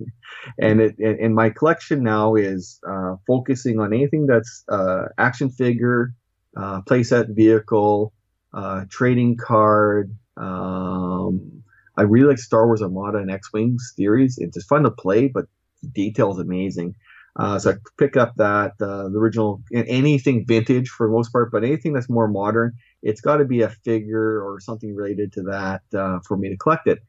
and 0.59 0.83
it 0.83 0.99
and 0.99 1.35
my 1.35 1.49
collection 1.49 2.02
now 2.02 2.35
is 2.35 2.80
uh, 2.87 3.14
focusing 3.26 3.80
on 3.80 3.94
anything 3.94 4.26
that's 4.26 4.62
uh, 4.68 5.06
action 5.16 5.49
figure, 5.49 6.12
uh, 6.54 6.83
playset 6.83 7.35
vehicle, 7.35 8.12
uh, 8.54 8.84
trading 8.88 9.37
card. 9.37 10.16
Um, 10.37 11.62
I 11.96 12.02
really 12.02 12.28
like 12.28 12.38
Star 12.38 12.66
Wars 12.66 12.82
Armada 12.82 13.18
and 13.18 13.30
X 13.30 13.52
Wings 13.52 13.92
series. 13.96 14.38
It's 14.38 14.54
just 14.54 14.68
fun 14.68 14.82
to 14.84 14.90
play, 14.90 15.28
but 15.28 15.46
detail 15.92 16.32
is 16.32 16.38
amazing. 16.38 16.94
Uh, 17.37 17.58
so 17.58 17.73
I 17.73 17.75
pick 17.99 18.16
up 18.16 18.34
that 18.37 18.73
uh, 18.80 19.08
the 19.08 19.18
original 19.18 19.61
anything 19.73 20.44
vintage 20.46 20.88
for 20.88 21.08
the 21.08 21.12
most 21.12 21.32
part, 21.32 21.50
but 21.50 21.64
anything 21.64 21.92
that's 21.92 22.08
more 22.08 22.28
modern, 22.28 22.75
it's 23.02 23.20
got 23.20 23.38
to 23.38 23.44
be 23.44 23.62
a 23.62 23.68
figure 23.68 24.40
or 24.40 24.61
something 24.61 24.94
related 24.94 25.32
to 25.32 25.42
that 25.42 25.82
uh, 25.99 26.20
for 26.26 26.37
me 26.37 26.49
to 26.50 26.56
collect 26.56 26.87
it. 26.87 27.00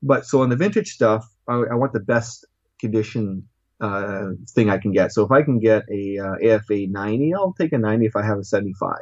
But 0.00 0.26
so 0.26 0.42
on 0.42 0.48
the 0.48 0.56
vintage 0.56 0.92
stuff, 0.92 1.26
I, 1.48 1.54
I 1.54 1.74
want 1.74 1.92
the 1.92 2.00
best 2.00 2.44
condition 2.78 3.48
uh, 3.80 4.30
thing 4.50 4.70
I 4.70 4.78
can 4.78 4.92
get. 4.92 5.12
So 5.12 5.24
if 5.24 5.32
I 5.32 5.42
can 5.42 5.58
get 5.58 5.82
a 5.90 6.18
uh, 6.18 6.54
AFA 6.54 6.86
90, 6.86 7.34
I'll 7.34 7.54
take 7.54 7.72
a 7.72 7.78
90 7.78 8.06
if 8.06 8.14
I 8.14 8.24
have 8.24 8.38
a 8.38 8.44
75, 8.44 8.98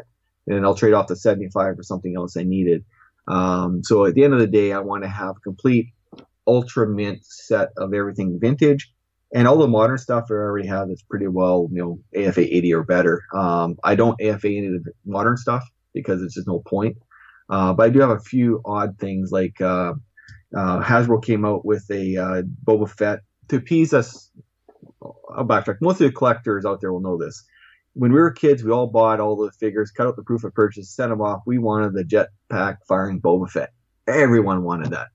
and 0.47 0.65
I'll 0.65 0.75
trade 0.75 0.95
off 0.95 1.07
the 1.07 1.17
75 1.17 1.77
for 1.77 1.83
something 1.83 2.17
else 2.17 2.37
I 2.37 2.43
needed. 2.43 2.85
Um, 3.29 3.83
so 3.85 4.05
at 4.05 4.15
the 4.15 4.25
end 4.25 4.35
of 4.35 4.41
the 4.41 4.47
day, 4.47 4.73
I 4.73 4.81
want 4.81 5.05
to 5.05 5.09
have 5.09 5.37
a 5.37 5.41
complete 5.41 5.89
ultra 6.47 6.89
mint 6.89 7.25
set 7.25 7.69
of 7.77 7.95
everything 7.95 8.39
vintage. 8.41 8.93
And 9.35 9.49
all 9.49 9.57
the 9.57 9.69
modern 9.69 9.97
stuff 9.97 10.27
I 10.31 10.35
already 10.35 10.69
have 10.69 10.89
that's 10.89 11.03
pretty 11.03 11.29
well, 11.29 11.69
you 11.73 11.79
know, 11.83 12.23
AFA 12.27 12.55
80 12.55 12.75
or 12.75 12.83
better. 12.83 13.23
Um, 13.33 13.77
I 13.83 13.95
don't 13.95 14.21
AFA 14.21 14.49
any 14.49 14.67
of 14.67 14.85
the 14.85 14.93
modern 15.07 15.37
stuff 15.37 15.65
because 15.95 16.23
it's 16.23 16.35
just 16.35 16.49
no 16.49 16.59
point. 16.61 16.99
Uh, 17.49 17.73
but 17.73 17.85
I 17.85 17.91
do 17.91 18.01
have 18.01 18.11
a 18.11 18.21
few 18.21 18.61
odd 18.65 18.99
things 18.99 19.31
like 19.33 19.61
uh, 19.61 19.95
uh, 20.57 20.83
Hasbro 20.83 21.25
came 21.25 21.45
out 21.45 21.65
with 21.65 21.85
a 21.91 22.17
uh, 22.17 22.43
Boba 22.65 22.89
Fett 22.91 23.21
to 23.49 23.57
appease 23.57 23.95
us. 23.95 24.31
I'll 25.03 25.47
backtrack. 25.47 25.79
Most 25.81 26.01
of 26.01 26.07
the 26.07 26.13
collectors 26.13 26.65
out 26.65 26.81
there 26.81 26.93
will 26.93 27.01
know 27.01 27.17
this 27.17 27.45
when 27.95 28.13
we 28.13 28.21
were 28.21 28.31
kids, 28.31 28.63
we 28.65 28.73
all 28.73 28.87
bought 28.87 29.21
all 29.21 29.37
the 29.37 29.53
figures, 29.53 29.91
cut 29.91 30.07
out 30.07 30.17
the 30.17 30.23
proof 30.23 30.45
of 30.45 30.55
purchase, 30.55 30.91
sent 30.91 31.11
them 31.11 31.21
off. 31.21 31.43
We 31.47 31.59
wanted 31.59 31.95
the 31.95 32.05
jetpack 32.05 32.79
firing 32.89 33.21
Boba 33.21 33.51
Fett. 33.51 33.73
Everyone 34.07 34.63
wanted 34.63 34.91
that. 34.93 35.09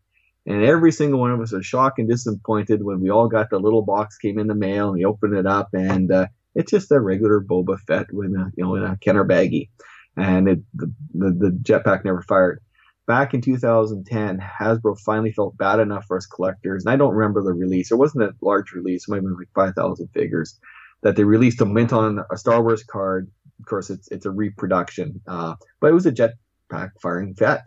And 0.45 0.63
every 0.63 0.91
single 0.91 1.19
one 1.19 1.31
of 1.31 1.41
us 1.41 1.51
was 1.51 1.65
shocked 1.65 1.99
and 1.99 2.07
disappointed 2.07 2.83
when 2.83 3.01
we 3.01 3.09
all 3.09 3.27
got 3.27 3.49
the 3.49 3.59
little 3.59 3.81
box 3.81 4.17
came 4.17 4.39
in 4.39 4.47
the 4.47 4.55
mail 4.55 4.89
and 4.89 4.97
we 4.97 5.05
opened 5.05 5.35
it 5.35 5.45
up 5.45 5.69
and 5.73 6.09
uh, 6.11 6.27
it's 6.57 6.71
just 6.71 6.91
a 6.91 6.99
regular 6.99 7.39
Boba 7.39 7.79
Fett 7.79 8.11
with 8.11 8.31
a 8.31 8.51
you 8.55 8.63
know 8.63 8.75
in 8.75 8.83
a 8.83 8.97
Kenner 8.97 9.23
baggie, 9.23 9.69
and 10.17 10.49
it, 10.49 10.59
the, 10.73 10.91
the 11.13 11.29
the 11.29 11.59
jetpack 11.61 12.03
never 12.03 12.23
fired. 12.23 12.61
Back 13.05 13.33
in 13.33 13.41
2010, 13.41 14.39
Hasbro 14.39 14.99
finally 14.99 15.31
felt 15.31 15.55
bad 15.55 15.79
enough 15.79 16.05
for 16.07 16.17
us 16.17 16.25
collectors, 16.25 16.83
and 16.83 16.91
I 16.91 16.97
don't 16.97 17.13
remember 17.13 17.43
the 17.43 17.53
release. 17.53 17.91
It 17.91 17.95
wasn't 17.95 18.23
a 18.23 18.33
large 18.41 18.71
release; 18.71 19.07
it 19.07 19.11
might 19.11 19.17
have 19.17 19.25
been 19.25 19.37
like 19.37 19.49
5,000 19.53 20.07
figures 20.15 20.59
that 21.01 21.15
they 21.15 21.23
released 21.23 21.61
a 21.61 21.65
mint 21.65 21.93
on 21.93 22.23
a 22.31 22.37
Star 22.37 22.61
Wars 22.61 22.83
card. 22.83 23.29
Of 23.59 23.65
course, 23.65 23.89
it's 23.89 24.07
it's 24.09 24.25
a 24.25 24.31
reproduction, 24.31 25.21
uh, 25.27 25.55
but 25.79 25.87
it 25.87 25.93
was 25.93 26.05
a 26.05 26.11
jetpack 26.11 26.91
firing 27.01 27.33
Fett. 27.35 27.65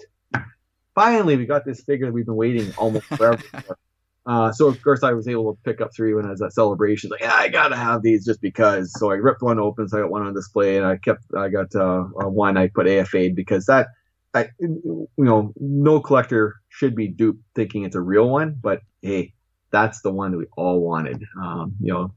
Finally, 0.94 1.36
we 1.36 1.46
got 1.46 1.64
this 1.64 1.82
figure 1.82 2.06
that 2.06 2.12
we've 2.12 2.26
been 2.26 2.36
waiting 2.36 2.72
almost 2.76 3.06
forever. 3.16 3.38
for. 3.38 3.78
Uh, 4.26 4.52
so 4.52 4.68
of 4.68 4.80
course 4.82 5.02
I 5.02 5.12
was 5.12 5.26
able 5.26 5.54
to 5.54 5.60
pick 5.64 5.80
up 5.80 5.90
three 5.94 6.14
when 6.14 6.26
I 6.26 6.30
was 6.30 6.42
at 6.42 6.52
celebration. 6.52 7.10
Like, 7.10 7.20
yeah, 7.20 7.34
I 7.34 7.48
gotta 7.48 7.76
have 7.76 8.02
these 8.02 8.24
just 8.24 8.40
because. 8.40 8.92
So 8.98 9.10
I 9.10 9.14
ripped 9.14 9.42
one 9.42 9.58
open, 9.58 9.88
so 9.88 9.98
I 9.98 10.00
got 10.02 10.10
one 10.10 10.22
on 10.22 10.34
display, 10.34 10.76
and 10.76 10.86
I 10.86 10.98
kept, 10.98 11.24
I 11.36 11.48
got 11.48 11.74
uh, 11.74 12.02
one 12.02 12.56
I 12.56 12.68
put 12.68 12.86
AFA 12.86 13.30
because 13.34 13.66
that, 13.66 13.88
I, 14.34 14.48
you 14.60 15.08
know, 15.16 15.52
no 15.58 16.00
collector 16.00 16.56
should 16.68 16.94
be 16.94 17.08
duped 17.08 17.42
thinking 17.54 17.84
it's 17.84 17.96
a 17.96 18.00
real 18.00 18.28
one, 18.28 18.56
but 18.60 18.82
hey, 19.02 19.32
that's 19.72 20.02
the 20.02 20.12
one 20.12 20.32
that 20.32 20.38
we 20.38 20.46
all 20.56 20.80
wanted. 20.80 21.24
Um, 21.40 21.74
you 21.80 21.92
know, 21.92 22.12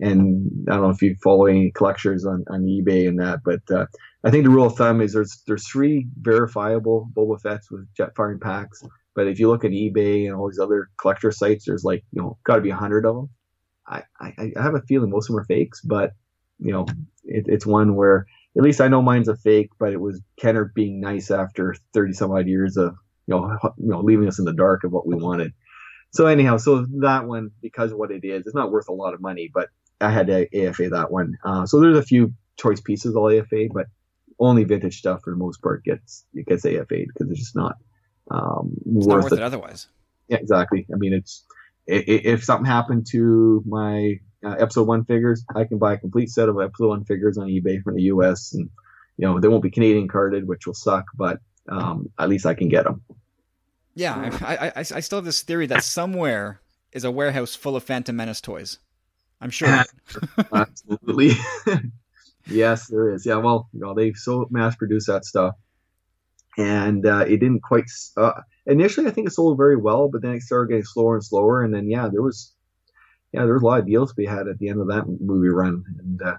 and 0.00 0.50
I 0.68 0.72
don't 0.74 0.82
know 0.82 0.90
if 0.90 1.02
you 1.02 1.16
follow 1.22 1.46
any 1.46 1.70
collectors 1.70 2.24
on, 2.24 2.44
on 2.48 2.62
eBay 2.62 3.08
and 3.08 3.18
that, 3.20 3.40
but 3.44 3.60
uh, 3.70 3.86
I 4.24 4.30
think 4.30 4.44
the 4.44 4.50
rule 4.50 4.66
of 4.66 4.76
thumb 4.76 5.00
is 5.00 5.12
there's 5.12 5.42
there's 5.46 5.68
three 5.68 6.08
verifiable 6.20 7.08
Boba 7.14 7.40
Fett's 7.40 7.70
with 7.70 7.86
jet 7.94 8.10
firing 8.16 8.40
packs. 8.40 8.82
But 9.14 9.28
if 9.28 9.38
you 9.38 9.48
look 9.48 9.64
at 9.64 9.70
eBay 9.70 10.26
and 10.26 10.34
all 10.34 10.48
these 10.48 10.58
other 10.58 10.90
collector 10.98 11.30
sites, 11.30 11.66
there's 11.66 11.84
like 11.84 12.04
you 12.12 12.22
know 12.22 12.38
got 12.44 12.56
to 12.56 12.62
be 12.62 12.70
a 12.70 12.76
hundred 12.76 13.06
of 13.06 13.14
them. 13.14 13.30
I, 13.86 14.02
I, 14.18 14.52
I 14.56 14.62
have 14.62 14.74
a 14.74 14.82
feeling 14.82 15.10
most 15.10 15.28
of 15.28 15.34
them 15.34 15.42
are 15.42 15.44
fakes, 15.44 15.80
but 15.82 16.12
you 16.58 16.72
know 16.72 16.86
it, 17.24 17.44
it's 17.46 17.66
one 17.66 17.94
where 17.94 18.26
at 18.56 18.62
least 18.62 18.80
I 18.80 18.88
know 18.88 19.02
mine's 19.02 19.28
a 19.28 19.36
fake, 19.36 19.70
but 19.78 19.92
it 19.92 20.00
was 20.00 20.20
Kenner 20.40 20.72
being 20.74 21.00
nice 21.00 21.30
after 21.30 21.74
30 21.92 22.14
some 22.14 22.32
odd 22.32 22.46
years 22.48 22.76
of 22.76 22.96
you 23.26 23.34
know 23.34 23.56
you 23.78 23.88
know 23.90 24.00
leaving 24.00 24.26
us 24.26 24.40
in 24.40 24.44
the 24.44 24.54
dark 24.54 24.82
of 24.82 24.90
what 24.90 25.06
we 25.06 25.14
wanted. 25.14 25.52
So 26.10 26.26
anyhow, 26.26 26.56
so 26.56 26.86
that 27.00 27.26
one 27.26 27.50
because 27.60 27.92
of 27.92 27.98
what 27.98 28.10
it 28.10 28.24
is, 28.24 28.46
it's 28.46 28.54
not 28.54 28.72
worth 28.72 28.88
a 28.88 28.92
lot 28.92 29.14
of 29.14 29.20
money, 29.20 29.50
but 29.52 29.68
I 30.00 30.10
had 30.10 30.26
to 30.26 30.68
AFA 30.68 30.90
that 30.90 31.10
one. 31.10 31.38
Uh, 31.44 31.66
so 31.66 31.80
there's 31.80 31.98
a 31.98 32.02
few 32.02 32.34
choice 32.56 32.80
pieces 32.80 33.16
I'll 33.16 33.30
AFA, 33.30 33.68
but 33.72 33.86
only 34.38 34.64
vintage 34.64 34.98
stuff 34.98 35.22
for 35.22 35.30
the 35.30 35.36
most 35.36 35.62
part 35.62 35.84
gets 35.84 36.24
it 36.34 36.46
gets 36.46 36.64
AFA 36.64 36.86
because 36.88 37.30
it's 37.30 37.38
just 37.38 37.56
not 37.56 37.76
um, 38.30 38.74
it's 38.86 39.06
worth, 39.06 39.16
not 39.16 39.22
worth 39.24 39.32
it. 39.32 39.38
it. 39.38 39.42
otherwise. 39.42 39.86
Yeah, 40.28 40.38
exactly. 40.38 40.86
I 40.92 40.96
mean, 40.96 41.12
it's 41.12 41.44
if 41.86 42.44
something 42.44 42.66
happened 42.66 43.06
to 43.10 43.62
my 43.66 44.20
uh, 44.44 44.56
episode 44.58 44.86
one 44.86 45.04
figures, 45.04 45.44
I 45.54 45.64
can 45.64 45.78
buy 45.78 45.94
a 45.94 45.98
complete 45.98 46.30
set 46.30 46.48
of 46.48 46.58
episode 46.60 46.88
one 46.88 47.04
figures 47.04 47.38
on 47.38 47.48
eBay 47.48 47.82
from 47.82 47.96
the 47.96 48.02
U.S. 48.02 48.54
and 48.54 48.70
you 49.16 49.26
know 49.26 49.40
they 49.40 49.48
won't 49.48 49.62
be 49.62 49.70
Canadian 49.70 50.08
carded, 50.08 50.48
which 50.48 50.66
will 50.66 50.74
suck, 50.74 51.04
but 51.14 51.40
um, 51.68 52.10
at 52.18 52.28
least 52.28 52.46
I 52.46 52.54
can 52.54 52.68
get 52.68 52.84
them. 52.84 53.02
Yeah, 53.94 54.36
I, 54.42 54.68
I, 54.68 54.72
I 54.76 54.82
still 54.82 55.18
have 55.18 55.24
this 55.24 55.42
theory 55.42 55.66
that 55.66 55.84
somewhere 55.84 56.60
is 56.92 57.04
a 57.04 57.10
warehouse 57.10 57.54
full 57.54 57.76
of 57.76 57.84
Phantom 57.84 58.16
Menace 58.16 58.40
toys. 58.40 58.78
I'm 59.44 59.50
sure. 59.50 59.84
Absolutely. 60.54 61.32
yes, 62.48 62.88
there 62.88 63.10
is. 63.10 63.26
Yeah, 63.26 63.36
well, 63.36 63.68
you 63.74 63.80
know, 63.80 63.94
they 63.94 64.14
so 64.14 64.48
mass 64.50 64.76
produced 64.76 65.08
that 65.08 65.26
stuff, 65.26 65.54
and 66.58 67.06
uh, 67.06 67.26
it 67.28 67.38
didn't 67.38 67.62
quite. 67.62 67.84
Uh, 68.16 68.40
initially, 68.66 69.06
I 69.06 69.10
think 69.10 69.28
it 69.28 69.32
sold 69.32 69.58
very 69.58 69.76
well, 69.76 70.08
but 70.08 70.22
then 70.22 70.34
it 70.34 70.42
started 70.42 70.70
getting 70.70 70.84
slower 70.84 71.16
and 71.16 71.24
slower, 71.24 71.62
and 71.62 71.74
then 71.74 71.90
yeah, 71.90 72.08
there 72.10 72.22
was, 72.22 72.54
yeah, 73.32 73.44
there 73.44 73.54
was 73.54 73.62
a 73.62 73.66
lot 73.66 73.80
of 73.80 73.86
deals 73.86 74.10
to 74.10 74.16
be 74.16 74.26
had 74.26 74.48
at 74.48 74.58
the 74.58 74.70
end 74.70 74.80
of 74.80 74.88
that 74.88 75.04
movie 75.20 75.50
run, 75.50 75.84
and 76.00 76.22
uh, 76.22 76.36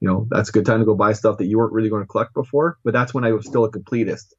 you 0.00 0.08
know, 0.08 0.26
that's 0.30 0.50
a 0.50 0.52
good 0.52 0.66
time 0.66 0.80
to 0.80 0.86
go 0.86 0.94
buy 0.96 1.14
stuff 1.14 1.38
that 1.38 1.46
you 1.46 1.58
weren't 1.58 1.72
really 1.72 1.90
going 1.90 2.04
to 2.04 2.08
collect 2.08 2.34
before. 2.34 2.78
But 2.84 2.92
that's 2.92 3.14
when 3.14 3.24
I 3.24 3.32
was 3.32 3.46
still 3.46 3.64
a 3.64 3.72
completist. 3.72 4.34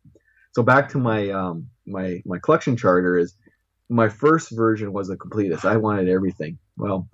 So 0.53 0.61
back 0.63 0.89
to 0.89 0.99
my 0.99 1.31
um 1.31 1.69
my 1.87 2.21
my 2.25 2.39
collection 2.39 2.77
charter 2.77 3.17
is 3.17 3.35
my 3.89 4.09
first 4.09 4.51
version 4.51 4.93
was 4.93 5.09
a 5.09 5.17
completist. 5.17 5.65
I 5.65 5.77
wanted 5.77 6.09
everything. 6.09 6.59
Well, 6.77 7.09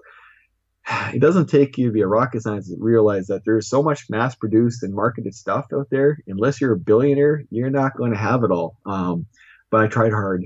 it 1.13 1.19
doesn't 1.19 1.47
take 1.47 1.77
you 1.77 1.87
to 1.87 1.91
be 1.91 2.01
a 2.01 2.07
rocket 2.07 2.41
scientist 2.41 2.71
to 2.71 2.77
realize 2.79 3.27
that 3.27 3.45
there's 3.45 3.69
so 3.69 3.83
much 3.83 4.09
mass 4.09 4.35
produced 4.35 4.83
and 4.83 4.93
marketed 4.93 5.35
stuff 5.35 5.67
out 5.73 5.87
there. 5.89 6.19
Unless 6.27 6.61
you're 6.61 6.73
a 6.73 6.77
billionaire, 6.77 7.43
you're 7.49 7.69
not 7.69 7.95
going 7.95 8.11
to 8.11 8.17
have 8.17 8.43
it 8.43 8.51
all. 8.51 8.77
Um, 8.85 9.25
but 9.69 9.81
I 9.81 9.87
tried 9.87 10.11
hard. 10.11 10.45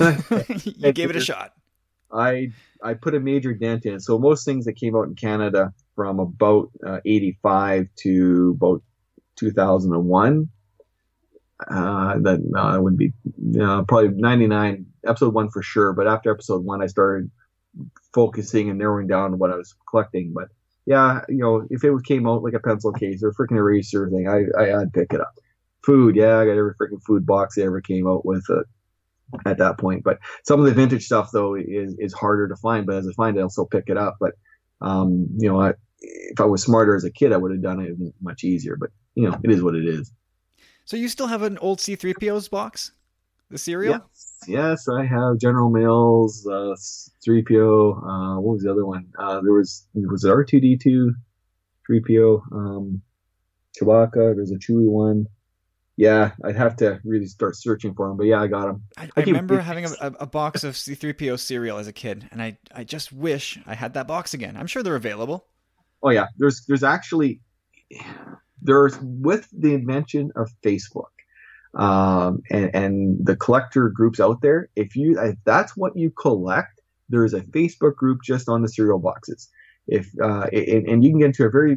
you 0.64 0.92
gave 0.92 1.10
it 1.10 1.16
a 1.16 1.20
shot. 1.20 1.52
I 2.10 2.52
I 2.82 2.94
put 2.94 3.14
a 3.14 3.20
major 3.20 3.52
dent 3.52 3.84
in. 3.86 4.00
So 4.00 4.18
most 4.18 4.44
things 4.44 4.64
that 4.64 4.74
came 4.74 4.96
out 4.96 5.08
in 5.08 5.14
Canada 5.14 5.72
from 5.94 6.18
about 6.18 6.70
uh, 6.84 7.00
85 7.04 7.88
to 7.96 8.56
about 8.56 8.82
2001, 9.36 10.48
uh, 11.70 12.18
that 12.20 12.40
no, 12.42 12.82
would 12.82 12.96
be 12.96 13.12
uh, 13.60 13.82
probably 13.82 14.08
99 14.08 14.86
episode 15.06 15.34
one 15.34 15.50
for 15.50 15.62
sure. 15.62 15.92
But 15.92 16.08
after 16.08 16.32
episode 16.32 16.64
one, 16.64 16.82
I 16.82 16.86
started 16.86 17.30
focusing 18.12 18.70
and 18.70 18.78
narrowing 18.78 19.06
down 19.06 19.38
what 19.38 19.50
I 19.50 19.56
was 19.56 19.74
collecting. 19.88 20.32
But 20.34 20.48
yeah, 20.86 21.20
you 21.28 21.38
know, 21.38 21.66
if 21.70 21.84
it 21.84 21.92
came 22.04 22.26
out 22.26 22.42
like 22.42 22.54
a 22.54 22.60
pencil 22.60 22.92
case 22.92 23.22
or 23.22 23.28
a 23.28 23.34
freaking 23.34 23.56
eraser 23.56 24.08
thing, 24.10 24.28
I, 24.28 24.60
I 24.60 24.80
I'd 24.80 24.92
pick 24.92 25.12
it 25.12 25.20
up. 25.20 25.34
Food, 25.84 26.16
yeah, 26.16 26.38
I 26.38 26.44
got 26.44 26.56
every 26.56 26.74
freaking 26.74 27.02
food 27.06 27.26
box 27.26 27.54
they 27.54 27.64
ever 27.64 27.80
came 27.80 28.06
out 28.06 28.24
with 28.24 28.44
it 28.48 28.66
at 29.46 29.58
that 29.58 29.78
point. 29.78 30.02
But 30.02 30.18
some 30.44 30.60
of 30.60 30.66
the 30.66 30.72
vintage 30.72 31.04
stuff 31.04 31.30
though 31.32 31.54
is 31.54 31.94
is 31.98 32.12
harder 32.12 32.48
to 32.48 32.56
find. 32.56 32.86
But 32.86 32.96
as 32.96 33.08
I 33.08 33.12
find 33.12 33.36
it, 33.36 33.40
I'll 33.40 33.50
still 33.50 33.66
pick 33.66 33.84
it 33.88 33.96
up. 33.96 34.16
But 34.20 34.32
um, 34.80 35.28
you 35.38 35.50
know, 35.50 35.60
I, 35.60 35.74
if 36.00 36.40
I 36.40 36.44
was 36.44 36.62
smarter 36.62 36.94
as 36.94 37.04
a 37.04 37.10
kid, 37.10 37.32
I 37.32 37.36
would 37.36 37.52
have 37.52 37.62
done 37.62 37.80
it 37.80 37.96
much 38.20 38.44
easier. 38.44 38.76
But 38.76 38.90
you 39.14 39.28
know, 39.28 39.38
it 39.42 39.50
is 39.50 39.62
what 39.62 39.74
it 39.74 39.86
is. 39.86 40.12
So 40.84 40.96
you 40.96 41.08
still 41.08 41.26
have 41.26 41.42
an 41.42 41.58
old 41.58 41.80
C3PO's 41.80 42.48
box, 42.48 42.92
the 43.50 43.58
cereal? 43.58 43.94
Yes, 43.94 44.38
yes 44.46 44.88
I 44.88 45.04
have 45.04 45.38
General 45.38 45.70
Mills, 45.70 46.46
uh, 46.46 46.74
3PO. 47.26 47.96
Uh, 47.96 48.40
what 48.40 48.54
was 48.54 48.62
the 48.62 48.70
other 48.70 48.86
one? 48.86 49.06
Uh, 49.18 49.40
there 49.40 49.52
was 49.52 49.86
was 49.94 50.24
it 50.24 50.28
R2D2, 50.28 51.12
3PO, 51.88 52.52
um, 52.52 53.02
Chewbacca. 53.78 54.34
There's 54.34 54.52
a 54.52 54.56
Chewie 54.56 54.88
one 54.88 55.26
yeah, 55.98 56.30
I'd 56.44 56.54
have 56.54 56.76
to 56.76 57.00
really 57.02 57.26
start 57.26 57.56
searching 57.56 57.92
for 57.92 58.06
them. 58.06 58.16
But 58.16 58.26
yeah, 58.26 58.40
I 58.40 58.46
got 58.46 58.66
them. 58.66 58.84
I, 58.96 59.06
I, 59.06 59.08
I 59.16 59.20
remember 59.22 59.58
having 59.58 59.84
a, 59.84 59.96
a, 60.00 60.26
box 60.26 60.62
of 60.62 60.74
C3PO 60.74 61.40
cereal 61.40 61.76
as 61.76 61.88
a 61.88 61.92
kid, 61.92 62.28
and 62.30 62.40
I 62.40 62.56
I 62.72 62.84
just 62.84 63.12
wish 63.12 63.58
I 63.66 63.74
had 63.74 63.94
that 63.94 64.06
box 64.06 64.32
again. 64.32 64.56
I'm 64.56 64.68
sure 64.68 64.84
they're 64.84 64.94
available. 64.94 65.48
Oh 66.00 66.10
yeah, 66.10 66.26
there's 66.38 66.64
there's 66.66 66.84
actually 66.84 67.40
there's 68.62 68.96
with 69.02 69.48
the 69.52 69.74
invention 69.74 70.30
of 70.36 70.48
Facebook 70.62 71.10
um, 71.74 72.42
and 72.50 72.74
and 72.74 73.26
the 73.26 73.36
collector 73.36 73.88
groups 73.88 74.20
out 74.20 74.40
there. 74.40 74.68
If 74.76 74.96
you 74.96 75.20
if 75.20 75.36
that's 75.44 75.76
what 75.76 75.96
you 75.96 76.10
collect, 76.10 76.80
there 77.08 77.24
is 77.24 77.34
a 77.34 77.40
Facebook 77.40 77.96
group 77.96 78.22
just 78.22 78.48
on 78.48 78.62
the 78.62 78.68
cereal 78.68 78.98
boxes. 78.98 79.48
If 79.86 80.08
uh, 80.22 80.46
and, 80.52 80.88
and 80.88 81.04
you 81.04 81.10
can 81.10 81.18
get 81.18 81.26
into 81.26 81.44
a 81.44 81.50
very 81.50 81.76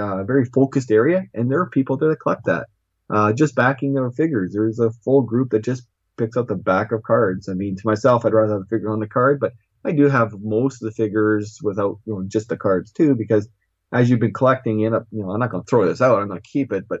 uh, 0.00 0.24
very 0.24 0.44
focused 0.46 0.90
area, 0.90 1.24
and 1.34 1.50
there 1.50 1.60
are 1.60 1.68
people 1.68 1.96
that 1.98 2.16
collect 2.20 2.44
that 2.46 2.66
uh, 3.10 3.32
just 3.32 3.54
backing 3.54 3.98
of 3.98 4.14
figures. 4.14 4.52
There's 4.52 4.78
a 4.78 4.90
full 4.90 5.22
group 5.22 5.50
that 5.50 5.64
just 5.64 5.84
picks 6.16 6.36
up 6.36 6.48
the 6.48 6.54
back 6.54 6.92
of 6.92 7.02
cards. 7.02 7.48
I 7.48 7.54
mean, 7.54 7.76
to 7.76 7.82
myself, 7.84 8.24
I'd 8.24 8.32
rather 8.32 8.52
have 8.52 8.60
the 8.62 8.76
figure 8.76 8.90
on 8.90 9.00
the 9.00 9.08
card, 9.08 9.40
but 9.40 9.52
I 9.84 9.92
do 9.92 10.08
have 10.08 10.38
most 10.40 10.82
of 10.82 10.86
the 10.86 10.94
figures 10.94 11.58
without 11.62 11.98
you 12.04 12.14
know, 12.14 12.24
just 12.26 12.48
the 12.48 12.56
cards 12.56 12.92
too, 12.92 13.14
because 13.14 13.48
as 13.92 14.08
you've 14.08 14.20
been 14.20 14.32
collecting, 14.32 14.80
in, 14.80 14.92
you 15.10 15.22
know, 15.22 15.30
I'm 15.30 15.40
not 15.40 15.50
going 15.50 15.64
to 15.64 15.68
throw 15.68 15.86
this 15.86 16.00
out. 16.00 16.20
I'm 16.20 16.28
going 16.28 16.40
to 16.40 16.48
keep 16.48 16.72
it, 16.72 16.86
but 16.88 17.00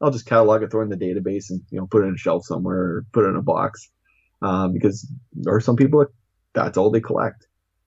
I'll 0.00 0.10
just 0.10 0.26
catalog 0.26 0.62
it, 0.62 0.70
throw 0.70 0.80
it 0.80 0.84
in 0.84 0.90
the 0.90 0.96
database, 0.96 1.50
and 1.50 1.60
you 1.70 1.78
know, 1.78 1.86
put 1.86 2.04
it 2.04 2.08
in 2.08 2.14
a 2.14 2.18
shelf 2.18 2.44
somewhere, 2.44 2.78
or 2.78 3.06
put 3.12 3.24
it 3.24 3.28
in 3.28 3.36
a 3.36 3.42
box, 3.42 3.90
um, 4.42 4.72
because 4.72 5.10
there 5.32 5.54
are 5.54 5.60
some 5.60 5.76
people 5.76 6.00
that 6.00 6.08
that's 6.54 6.78
all 6.78 6.90
they 6.90 7.00
collect. 7.00 7.46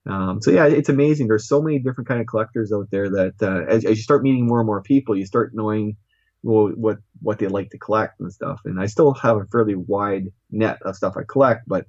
Um, 0.09 0.41
so 0.41 0.51
yeah, 0.51 0.65
it's 0.65 0.89
amazing. 0.89 1.27
There's 1.27 1.47
so 1.47 1.61
many 1.61 1.79
different 1.79 2.07
kind 2.07 2.21
of 2.21 2.27
collectors 2.27 2.71
out 2.73 2.87
there 2.91 3.09
that 3.09 3.35
uh, 3.41 3.71
as, 3.71 3.85
as 3.85 3.97
you 3.97 4.03
start 4.03 4.23
meeting 4.23 4.47
more 4.47 4.59
and 4.59 4.67
more 4.67 4.81
people, 4.81 5.15
you 5.15 5.25
start 5.25 5.51
knowing 5.53 5.95
what 6.43 6.97
what 7.21 7.37
they 7.37 7.47
like 7.47 7.69
to 7.69 7.77
collect 7.77 8.19
and 8.19 8.33
stuff. 8.33 8.61
And 8.65 8.79
I 8.79 8.87
still 8.87 9.13
have 9.13 9.37
a 9.37 9.45
fairly 9.51 9.75
wide 9.75 10.25
net 10.49 10.81
of 10.83 10.95
stuff 10.95 11.15
I 11.17 11.21
collect, 11.27 11.67
but 11.67 11.85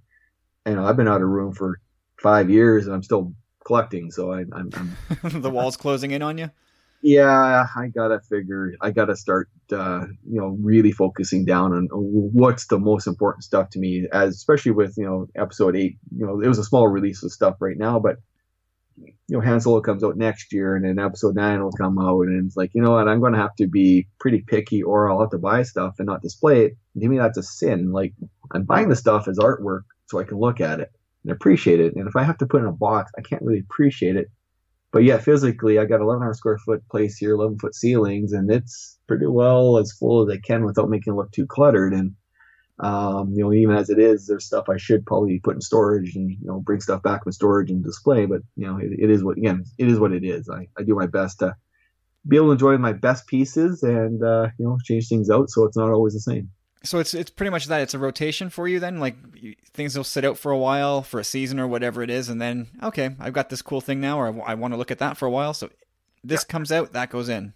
you 0.67 0.75
know 0.75 0.85
I've 0.85 0.97
been 0.97 1.09
out 1.09 1.23
of 1.23 1.29
room 1.29 1.53
for 1.53 1.81
five 2.21 2.51
years 2.51 2.87
and 2.87 2.95
I'm 2.95 3.03
still 3.03 3.33
collecting. 3.65 4.11
So 4.11 4.33
I, 4.33 4.41
am 4.41 4.97
the 5.23 5.51
walls 5.51 5.77
closing 5.77 6.11
in 6.11 6.23
on 6.23 6.39
you. 6.39 6.51
Yeah, 7.05 7.67
I 7.77 7.89
gotta 7.89 8.21
figure. 8.21 8.75
I 8.81 8.93
gotta 8.93 9.17
start, 9.17 9.49
uh, 9.73 10.07
you 10.25 10.41
know, 10.41 10.57
really 10.63 10.93
focusing 10.93 11.45
down 11.45 11.73
on 11.73 11.89
what's 11.91 12.69
the 12.69 12.79
most 12.79 13.09
important 13.09 13.43
stuff 13.43 13.71
to 13.71 13.81
me. 13.81 14.07
As 14.13 14.37
especially 14.37 14.71
with 14.73 14.95
you 14.97 15.05
know 15.05 15.27
episode 15.35 15.75
eight. 15.77 15.99
You 16.17 16.27
know, 16.27 16.41
it 16.41 16.47
was 16.47 16.59
a 16.59 16.65
small 16.65 16.87
release 16.87 17.25
of 17.25 17.33
stuff 17.33 17.57
right 17.61 17.77
now, 17.77 17.99
but 17.99 18.19
you 18.97 19.13
know, 19.31 19.41
Han 19.41 19.61
Solo 19.61 19.81
comes 19.81 20.05
out 20.05 20.17
next 20.17 20.53
year, 20.53 20.77
and 20.77 20.85
then 20.85 21.05
Episode 21.05 21.35
Nine 21.35 21.63
will 21.63 21.73
come 21.73 21.99
out, 21.99 22.23
and 22.27 22.47
it's 22.47 22.57
like, 22.57 22.71
you 22.75 22.83
know 22.83 22.93
what, 22.93 23.09
I'm 23.09 23.21
to 23.21 23.39
have 23.39 23.57
to 23.57 23.67
be 23.67 24.07
pretty 24.21 24.45
picky, 24.47 24.83
or 24.83 25.11
I'll 25.11 25.21
have 25.21 25.31
to 25.31 25.39
buy 25.39 25.63
stuff 25.65 25.97
and 25.99 26.07
not 26.07 26.23
display 26.23 26.67
it. 26.67 26.77
To 27.01 27.09
me, 27.09 27.19
that's 27.19 27.39
a 27.39 27.43
sin. 27.43 27.91
Like 27.91 28.15
I'm 28.53 28.65
buying 28.65 28.89
the 28.89 28.97
stuff 28.97 29.27
as 29.29 29.39
artwork 29.39 29.83
so 30.07 30.21
I 30.21 30.25
can 30.25 30.39
look 30.39 30.61
at 30.61 30.81
it 30.81 30.93
and 31.25 31.33
appreciate 31.33 31.81
it. 31.81 31.97
And 31.97 32.07
if 32.07 32.15
I 32.17 32.23
have 32.23 32.39
to 32.39 32.47
put 32.47 32.61
it 32.61 32.65
in 32.65 32.69
a 32.69 32.73
box, 32.73 33.11
I 33.19 33.23
can't 33.23 33.43
really 33.43 33.61
appreciate 33.61 34.17
it. 34.17 34.31
But 34.93 35.05
yeah, 35.05 35.19
physically, 35.19 35.79
I 35.79 35.87
got 35.87 36.01
1,100 36.01 36.35
square 36.35 36.59
foot 36.59 36.87
place 36.91 37.17
here, 37.17 37.33
11 37.33 37.59
foot 37.59 37.75
ceilings, 37.75 38.33
and 38.33 38.51
it's 38.51 38.99
pretty 39.07 39.27
well 39.27 39.79
as 39.79 39.93
full 39.93 40.23
as 40.23 40.35
I 40.35 40.39
can 40.39 40.65
without 40.65 40.91
making 40.91 41.15
it 41.15 41.17
look 41.17 41.33
too 41.33 41.47
cluttered. 41.47 41.95
And 41.95 42.15
um, 42.79 43.33
you 43.33 43.43
know, 43.43 43.53
even 43.53 43.75
as 43.75 43.89
it 43.89 43.99
is, 43.99 44.27
there's 44.27 44.45
stuff 44.45 44.69
I 44.69 44.77
should 44.77 45.07
probably 45.07 45.39
put 45.39 45.55
in 45.55 45.61
storage 45.63 46.15
and 46.15 46.31
you 46.31 46.47
know 46.47 46.61
bring 46.61 46.81
stuff 46.81 47.03
back 47.03 47.23
from 47.23 47.33
storage 47.33 47.71
and 47.71 47.83
display. 47.83 48.27
But 48.27 48.43
you 48.57 48.67
know, 48.67 48.77
it, 48.79 48.93
it 48.99 49.11
is 49.11 49.25
what 49.25 49.39
again, 49.39 49.65
it 49.79 49.89
is 49.89 49.99
what 49.99 50.13
it 50.13 50.25
is. 50.25 50.51
I, 50.51 50.69
I 50.79 50.83
do 50.83 50.95
my 50.95 51.07
best 51.07 51.39
to 51.39 51.57
be 52.29 52.37
able 52.37 52.49
to 52.49 52.53
enjoy 52.53 52.77
my 52.79 52.93
best 52.93 53.27
pieces 53.27 53.83
and 53.83 54.23
uh, 54.23 54.49
you 54.59 54.67
know 54.67 54.79
change 54.85 55.09
things 55.09 55.31
out 55.31 55.51
so 55.51 55.65
it's 55.65 55.77
not 55.77 55.91
always 55.91 56.13
the 56.13 56.21
same. 56.21 56.51
So 56.85 56.99
it's 56.99 57.15
it's 57.15 57.31
pretty 57.31 57.51
much 57.51 57.67
that. 57.67 57.81
It's 57.81 57.95
a 57.95 57.99
rotation 57.99 58.51
for 58.51 58.67
you 58.67 58.81
then. 58.81 58.99
Like 58.99 59.17
things 59.73 59.97
will 59.97 60.05
sit 60.05 60.25
out 60.25 60.37
for 60.37 60.51
a 60.51 60.59
while, 60.59 61.03
for 61.03 61.21
a 61.21 61.25
season 61.25 61.61
or 61.61 61.69
whatever 61.69 62.03
it 62.03 62.11
is, 62.11 62.29
and 62.29 62.41
then 62.41 62.69
okay, 62.83 63.15
I've 63.21 63.33
got 63.33 63.51
this 63.51 63.63
cool 63.63 63.81
thing 63.81 64.01
now, 64.01 64.19
or 64.19 64.29
I, 64.29 64.53
I 64.53 64.55
want 64.55 64.75
to 64.75 64.79
look 64.79 64.91
at 64.91 64.99
that 64.99 65.17
for 65.17 65.27
a 65.27 65.31
while. 65.31 65.55
So 65.55 65.71
this 66.25 66.45
yeah. 66.47 66.53
comes 66.53 66.73
out, 66.73 66.93
that 66.93 67.11
goes 67.11 67.29
in. 67.29 67.55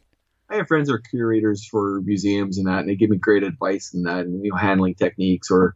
I 0.49 0.57
have 0.57 0.69
friends 0.69 0.89
who 0.89 0.95
are 0.95 1.01
curators 1.01 1.67
for 1.67 2.01
museums 2.03 2.59
and 2.59 2.67
that, 2.67 2.81
and 2.81 2.89
they 2.89 2.95
give 2.95 3.11
me 3.11 3.17
great 3.17 3.43
advice 3.43 3.93
and 3.95 4.07
that, 4.07 4.27
and 4.27 4.45
you 4.45 4.51
know, 4.51 4.57
handling 4.57 4.95
techniques 4.95 5.51
or, 5.51 5.75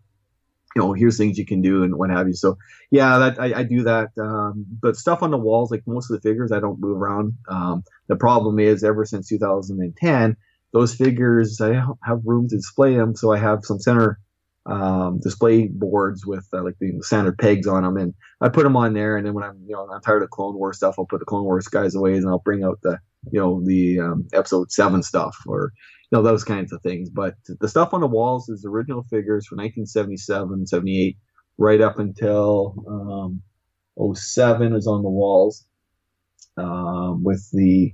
you 0.76 0.82
know, 0.82 0.92
here's 0.92 1.18
things 1.18 1.38
you 1.38 1.46
can 1.46 1.60
do 1.60 1.82
and 1.82 1.96
what 1.96 2.10
have 2.10 2.28
you. 2.28 2.34
So, 2.34 2.56
yeah, 2.90 3.18
that 3.18 3.40
I, 3.40 3.60
I 3.60 3.62
do 3.64 3.82
that. 3.82 4.10
Um, 4.20 4.64
but 4.80 4.96
stuff 4.96 5.22
on 5.22 5.32
the 5.32 5.38
walls, 5.38 5.72
like 5.72 5.82
most 5.86 6.10
of 6.10 6.20
the 6.20 6.28
figures, 6.28 6.52
I 6.52 6.60
don't 6.60 6.78
move 6.78 7.02
around. 7.02 7.34
Um, 7.48 7.82
the 8.06 8.16
problem 8.16 8.60
is, 8.60 8.84
ever 8.84 9.04
since 9.04 9.28
2010, 9.28 10.36
those 10.72 10.94
figures 10.94 11.60
I 11.60 11.82
have 12.04 12.20
room 12.24 12.48
to 12.48 12.56
display 12.56 12.96
them, 12.96 13.14
so 13.14 13.32
I 13.32 13.38
have 13.38 13.64
some 13.64 13.78
center 13.78 14.18
um, 14.66 15.20
display 15.20 15.68
boards 15.68 16.26
with 16.26 16.46
uh, 16.52 16.62
like 16.62 16.76
the 16.80 17.00
standard 17.02 17.38
pegs 17.38 17.66
on 17.66 17.82
them, 17.82 17.96
and 17.96 18.14
I 18.40 18.48
put 18.48 18.64
them 18.64 18.76
on 18.76 18.92
there. 18.92 19.16
And 19.16 19.26
then 19.26 19.34
when 19.34 19.44
I'm, 19.44 19.62
you 19.66 19.74
know, 19.74 19.88
I'm 19.90 20.00
tired 20.00 20.22
of 20.22 20.30
Clone 20.30 20.54
Wars 20.56 20.76
stuff, 20.76 20.96
I'll 20.98 21.06
put 21.06 21.20
the 21.20 21.26
Clone 21.26 21.44
Wars 21.44 21.66
guys 21.66 21.94
away, 21.94 22.14
and 22.14 22.28
I'll 22.28 22.38
bring 22.38 22.62
out 22.62 22.78
the 22.82 22.98
you 23.30 23.40
know 23.40 23.60
the 23.64 24.00
um, 24.00 24.28
episode 24.32 24.72
seven 24.72 25.02
stuff 25.02 25.36
or 25.46 25.72
you 26.10 26.16
know 26.16 26.22
those 26.22 26.44
kinds 26.44 26.72
of 26.72 26.82
things 26.82 27.10
but 27.10 27.34
the 27.60 27.68
stuff 27.68 27.92
on 27.92 28.00
the 28.00 28.06
walls 28.06 28.48
is 28.48 28.64
original 28.64 29.02
figures 29.04 29.46
from 29.46 29.58
1977 29.58 30.66
78 30.66 31.16
right 31.58 31.80
up 31.80 31.98
until 31.98 32.74
um, 33.98 34.14
07 34.14 34.74
is 34.74 34.86
on 34.86 35.02
the 35.02 35.08
walls 35.08 35.66
um, 36.56 37.22
with 37.22 37.46
the 37.52 37.92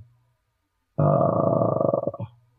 uh, 0.97 1.76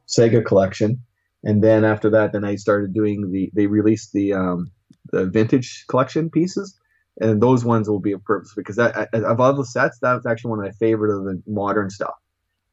saga 0.09 0.43
collection 0.43 0.99
and 1.45 1.63
then 1.63 1.85
after 1.85 2.11
that 2.11 2.33
then 2.33 2.45
i 2.45 2.55
started 2.57 2.93
doing 2.93 3.31
the 3.31 3.51
they 3.55 3.67
released 3.67 4.13
the 4.13 4.33
um, 4.33 4.71
the 5.13 5.27
vintage 5.27 5.85
collection 5.89 6.29
pieces 6.29 6.77
and 7.21 7.43
those 7.43 7.65
ones 7.65 7.89
will 7.89 8.01
be 8.01 8.13
a 8.13 8.19
purpose 8.19 8.53
because 8.57 8.77
that 8.77 9.09
of 9.15 9.41
all 9.41 9.55
the 9.55 9.65
sets 9.65 9.99
that's 10.01 10.27
actually 10.27 10.51
one 10.51 10.59
of 10.59 10.65
my 10.65 10.73
favorite 10.73 11.17
of 11.17 11.25
the 11.25 11.41
modern 11.47 11.89
stuff 11.91 12.15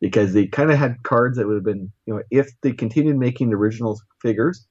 because 0.01 0.33
they 0.33 0.45
kind 0.47 0.71
of 0.71 0.77
had 0.77 1.01
cards 1.03 1.37
that 1.37 1.47
would 1.47 1.55
have 1.55 1.63
been, 1.63 1.91
you 2.05 2.13
know, 2.13 2.21
if 2.31 2.49
they 2.61 2.71
continued 2.71 3.17
making 3.17 3.49
the 3.49 3.55
original 3.55 3.99
figures 4.21 4.65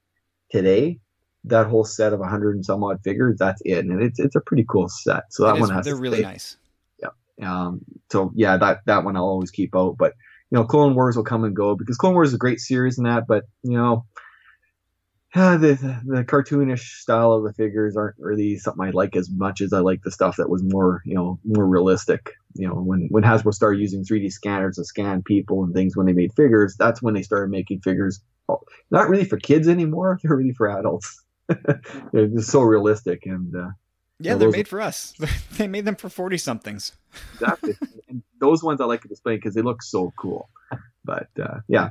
today, 0.51 0.99
that 1.45 1.67
whole 1.67 1.85
set 1.85 2.13
of 2.13 2.21
100 2.21 2.55
and 2.55 2.65
some 2.65 2.83
odd 2.85 3.01
figures, 3.03 3.37
that's 3.39 3.61
it. 3.65 3.85
And 3.85 4.03
it's, 4.03 4.19
it's 4.19 4.37
a 4.37 4.41
pretty 4.41 4.65
cool 4.69 4.89
set. 4.89 5.25
So 5.31 5.45
that 5.45 5.59
one 5.59 5.71
has 5.71 5.85
They're 5.85 5.97
really 5.97 6.19
stay. 6.19 6.27
nice. 6.27 6.57
Yeah. 7.01 7.09
Um, 7.43 7.81
so 8.11 8.33
yeah, 8.35 8.57
that, 8.57 8.81
that 8.87 9.05
one 9.05 9.17
I'll 9.17 9.25
always 9.25 9.51
keep 9.51 9.75
out. 9.75 9.97
But, 9.99 10.15
you 10.51 10.59
know, 10.59 10.65
Clone 10.65 10.95
Wars 10.95 11.17
will 11.17 11.25
come 11.25 11.45
and 11.45 11.57
go 11.57 11.75
because 11.75 11.97
Clone 11.97 12.15
Wars 12.15 12.29
is 12.29 12.35
a 12.35 12.39
great 12.39 12.61
series 12.61 12.99
and 12.99 13.07
that, 13.07 13.27
but, 13.27 13.45
you 13.63 13.77
know, 13.77 14.05
the, 15.35 16.01
the 16.07 16.23
cartoonish 16.25 17.01
style 17.01 17.33
of 17.33 17.43
the 17.43 17.53
figures 17.53 17.97
aren't 17.97 18.15
really 18.21 18.57
something 18.57 18.87
I 18.87 18.91
like 18.91 19.17
as 19.17 19.29
much 19.31 19.61
as 19.61 19.73
I 19.73 19.81
like 19.81 20.03
the 20.03 20.13
stuff 20.13 20.37
that 20.37 20.49
was 20.49 20.63
more, 20.63 21.03
you 21.05 21.15
know, 21.15 21.41
more 21.45 21.67
realistic. 21.67 22.35
You 22.55 22.69
know, 22.69 22.75
when 22.75 23.09
when 23.11 23.25
Hasbro 23.25 23.53
started 23.53 23.81
using 23.81 24.05
3D 24.05 24.31
scanners 24.31 24.77
to 24.77 24.85
scan 24.85 25.25
people 25.25 25.65
and 25.65 25.75
things 25.75 25.97
when 25.97 26.07
they 26.07 26.13
made 26.13 26.33
figures, 26.35 26.77
that's 26.79 27.03
when 27.03 27.15
they 27.15 27.23
started 27.23 27.51
making 27.51 27.81
figures. 27.81 28.21
Oh, 28.49 28.61
not 28.93 29.09
really 29.09 29.25
for 29.25 29.37
kids 29.37 29.67
anymore; 29.67 30.21
they're 30.23 30.37
really 30.37 30.53
for 30.53 30.69
adults. 30.69 31.21
they're 32.13 32.29
just 32.29 32.51
so 32.51 32.63
realistic 32.63 33.27
and. 33.27 33.57
Uh, 33.57 33.71
yeah, 34.25 34.35
they're 34.35 34.51
made 34.51 34.69
for 34.69 34.81
us. 34.81 35.15
they 35.53 35.67
made 35.67 35.85
them 35.85 35.97
for 35.97 36.09
forty 36.09 36.39
somethings. 36.39 36.93
exactly, 37.35 37.77
and 38.09 38.23
those 38.41 38.63
ones 38.63 38.81
I 38.81 38.85
like 38.85 39.03
to 39.03 39.09
display 39.09 39.37
because 39.37 39.55
they 39.55 39.63
look 39.63 39.83
so 39.83 40.13
cool. 40.17 40.49
But 41.05 41.29
uh, 41.41 41.61
yeah. 41.69 41.91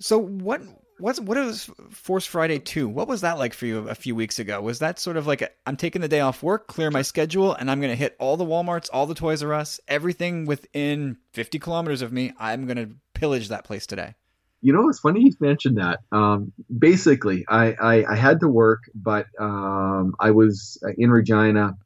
So 0.00 0.18
what 0.18 0.62
What's 1.00 1.18
what 1.18 1.38
is 1.38 1.70
Force 1.90 2.26
Friday 2.26 2.58
two? 2.58 2.86
What 2.86 3.08
was 3.08 3.22
that 3.22 3.38
like 3.38 3.54
for 3.54 3.64
you 3.64 3.88
a 3.88 3.94
few 3.94 4.14
weeks 4.14 4.38
ago? 4.38 4.60
Was 4.60 4.80
that 4.80 4.98
sort 4.98 5.16
of 5.16 5.26
like 5.26 5.42
i 5.42 5.48
am 5.66 5.76
taking 5.76 6.02
the 6.02 6.08
day 6.08 6.20
off 6.20 6.42
work, 6.42 6.66
clear 6.66 6.90
my 6.90 7.02
schedule, 7.02 7.54
and 7.54 7.70
I'm 7.70 7.80
going 7.80 7.90
to 7.90 7.96
hit 7.96 8.16
all 8.18 8.36
the 8.36 8.44
WalMarts, 8.44 8.90
all 8.92 9.06
the 9.06 9.14
Toys 9.14 9.42
R 9.42 9.54
Us, 9.54 9.80
everything 9.88 10.44
within 10.44 11.16
50 11.32 11.58
kilometers 11.58 12.02
of 12.02 12.12
me. 12.12 12.32
I'm 12.38 12.66
going 12.66 12.76
to 12.76 12.90
pillage 13.14 13.48
that 13.48 13.64
place 13.64 13.86
today. 13.86 14.14
You 14.62 14.72
know, 14.74 14.88
it's 14.88 15.00
funny 15.00 15.22
you 15.22 15.32
mentioned 15.40 15.78
that. 15.78 16.00
Um, 16.12 16.52
basically, 16.78 17.44
I, 17.48 17.72
I, 17.72 18.12
I 18.12 18.16
had 18.16 18.40
to 18.40 18.48
work, 18.48 18.80
but 18.94 19.26
um, 19.38 20.14
I 20.20 20.30
was 20.32 20.82
in 20.98 21.10
Regina 21.10 21.76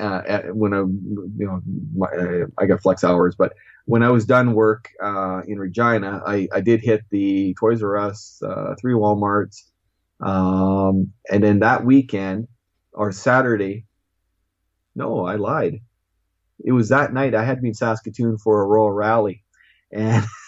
uh, 0.00 0.22
at, 0.26 0.56
when 0.56 0.72
I 0.72 0.78
you 0.78 1.46
know 1.46 1.60
my, 1.94 2.08
I 2.58 2.66
got 2.66 2.82
flex 2.82 3.04
hours, 3.04 3.34
but 3.36 3.52
when 3.86 4.02
I 4.02 4.10
was 4.10 4.24
done 4.24 4.54
work 4.54 4.88
uh, 5.02 5.42
in 5.46 5.58
Regina, 5.58 6.22
I, 6.26 6.48
I 6.52 6.60
did 6.60 6.80
hit 6.80 7.02
the 7.10 7.54
Toys 7.58 7.82
R 7.82 7.96
Us, 7.96 8.40
uh, 8.46 8.74
three 8.80 8.94
WalMarts, 8.94 9.64
um, 10.20 11.12
and 11.30 11.42
then 11.42 11.60
that 11.60 11.84
weekend 11.84 12.48
or 12.92 13.12
Saturday, 13.12 13.84
no, 14.94 15.26
I 15.26 15.36
lied. 15.36 15.80
It 16.64 16.72
was 16.72 16.90
that 16.90 17.12
night 17.12 17.34
I 17.34 17.44
had 17.44 17.56
to 17.56 17.62
be 17.62 17.68
in 17.68 17.74
Saskatoon 17.74 18.38
for 18.38 18.62
a 18.62 18.66
Royal 18.66 18.92
Rally, 18.92 19.42
and 19.92 20.24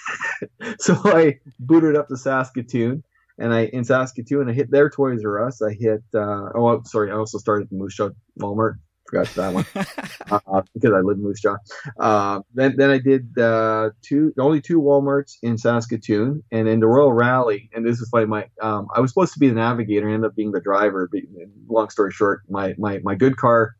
so 0.79 0.95
I 1.05 1.39
booted 1.59 1.97
up 1.97 2.09
to 2.09 2.17
Saskatoon. 2.17 3.03
And 3.39 3.53
I 3.53 3.65
in 3.67 3.85
Saskatoon, 3.85 4.49
I 4.49 4.53
hit 4.53 4.71
their 4.71 4.91
Toys 4.91 5.25
R 5.25 5.47
Us. 5.47 5.63
I 5.63 5.73
hit. 5.73 6.03
Uh, 6.15 6.51
oh, 6.55 6.83
sorry. 6.85 7.11
I 7.11 7.15
also 7.15 7.39
started 7.39 7.67
at 7.67 7.73
Moose 7.73 7.97
Jaw 7.97 8.11
Walmart 8.39 8.75
forgot 9.13 9.35
that 9.35 9.55
one 9.55 9.67
uh, 10.31 10.63
because 10.75 10.93
I 10.93 11.01
live 11.01 11.19
in 11.19 11.23
Moose 11.23 11.41
Jaw. 11.41 11.57
Uh, 11.99 12.41
then 12.55 12.75
then 12.77 12.91
I 12.91 12.99
did 12.99 13.39
uh, 13.39 13.91
two 14.03 14.33
only 14.39 14.61
two 14.61 14.81
WalMarts 14.81 15.37
in 15.43 15.59
Saskatoon, 15.59 16.43
and 16.51 16.69
in 16.69 16.81
the 16.81 16.87
Royal 16.87 17.13
Rally. 17.13 17.71
And 17.75 17.87
this 17.87 18.01
is 18.01 18.09
funny. 18.09 18.27
My 18.27 18.49
um, 18.61 18.89
I 18.95 19.01
was 19.01 19.11
supposed 19.11 19.35
to 19.35 19.39
be 19.39 19.49
the 19.49 19.55
navigator, 19.55 20.07
and 20.07 20.15
ended 20.15 20.31
up 20.31 20.37
being 20.37 20.53
the 20.53 20.61
driver. 20.61 21.09
But 21.11 21.23
long 21.69 21.91
story 21.91 22.13
short, 22.13 22.43
my 22.49 22.75
my 22.79 22.99
my 23.03 23.15
good 23.15 23.37
car 23.37 23.75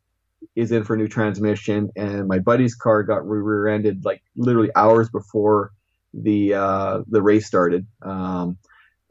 is 0.55 0.71
in 0.71 0.83
for 0.83 0.93
a 0.93 0.97
new 0.97 1.07
transmission, 1.07 1.89
and 1.95 2.27
my 2.27 2.39
buddy's 2.39 2.75
car 2.75 3.03
got 3.03 3.27
rear-ended 3.27 4.05
like 4.05 4.21
literally 4.35 4.69
hours 4.75 5.09
before 5.09 5.71
the 6.13 6.53
uh, 6.53 7.01
the 7.07 7.21
race 7.21 7.45
started. 7.45 7.87
Um, 8.01 8.57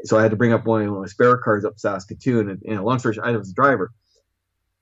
so 0.04 0.18
I 0.18 0.22
had 0.22 0.32
to 0.32 0.36
bring 0.36 0.52
up 0.52 0.66
one 0.66 0.82
of 0.82 0.92
my 0.92 1.06
spare 1.06 1.36
cars 1.36 1.64
up 1.64 1.78
Saskatoon, 1.78 2.50
and, 2.50 2.62
and 2.66 2.84
long 2.84 2.98
story 2.98 3.14
short, 3.14 3.26
I 3.26 3.36
was 3.36 3.48
the 3.48 3.54
driver 3.54 3.92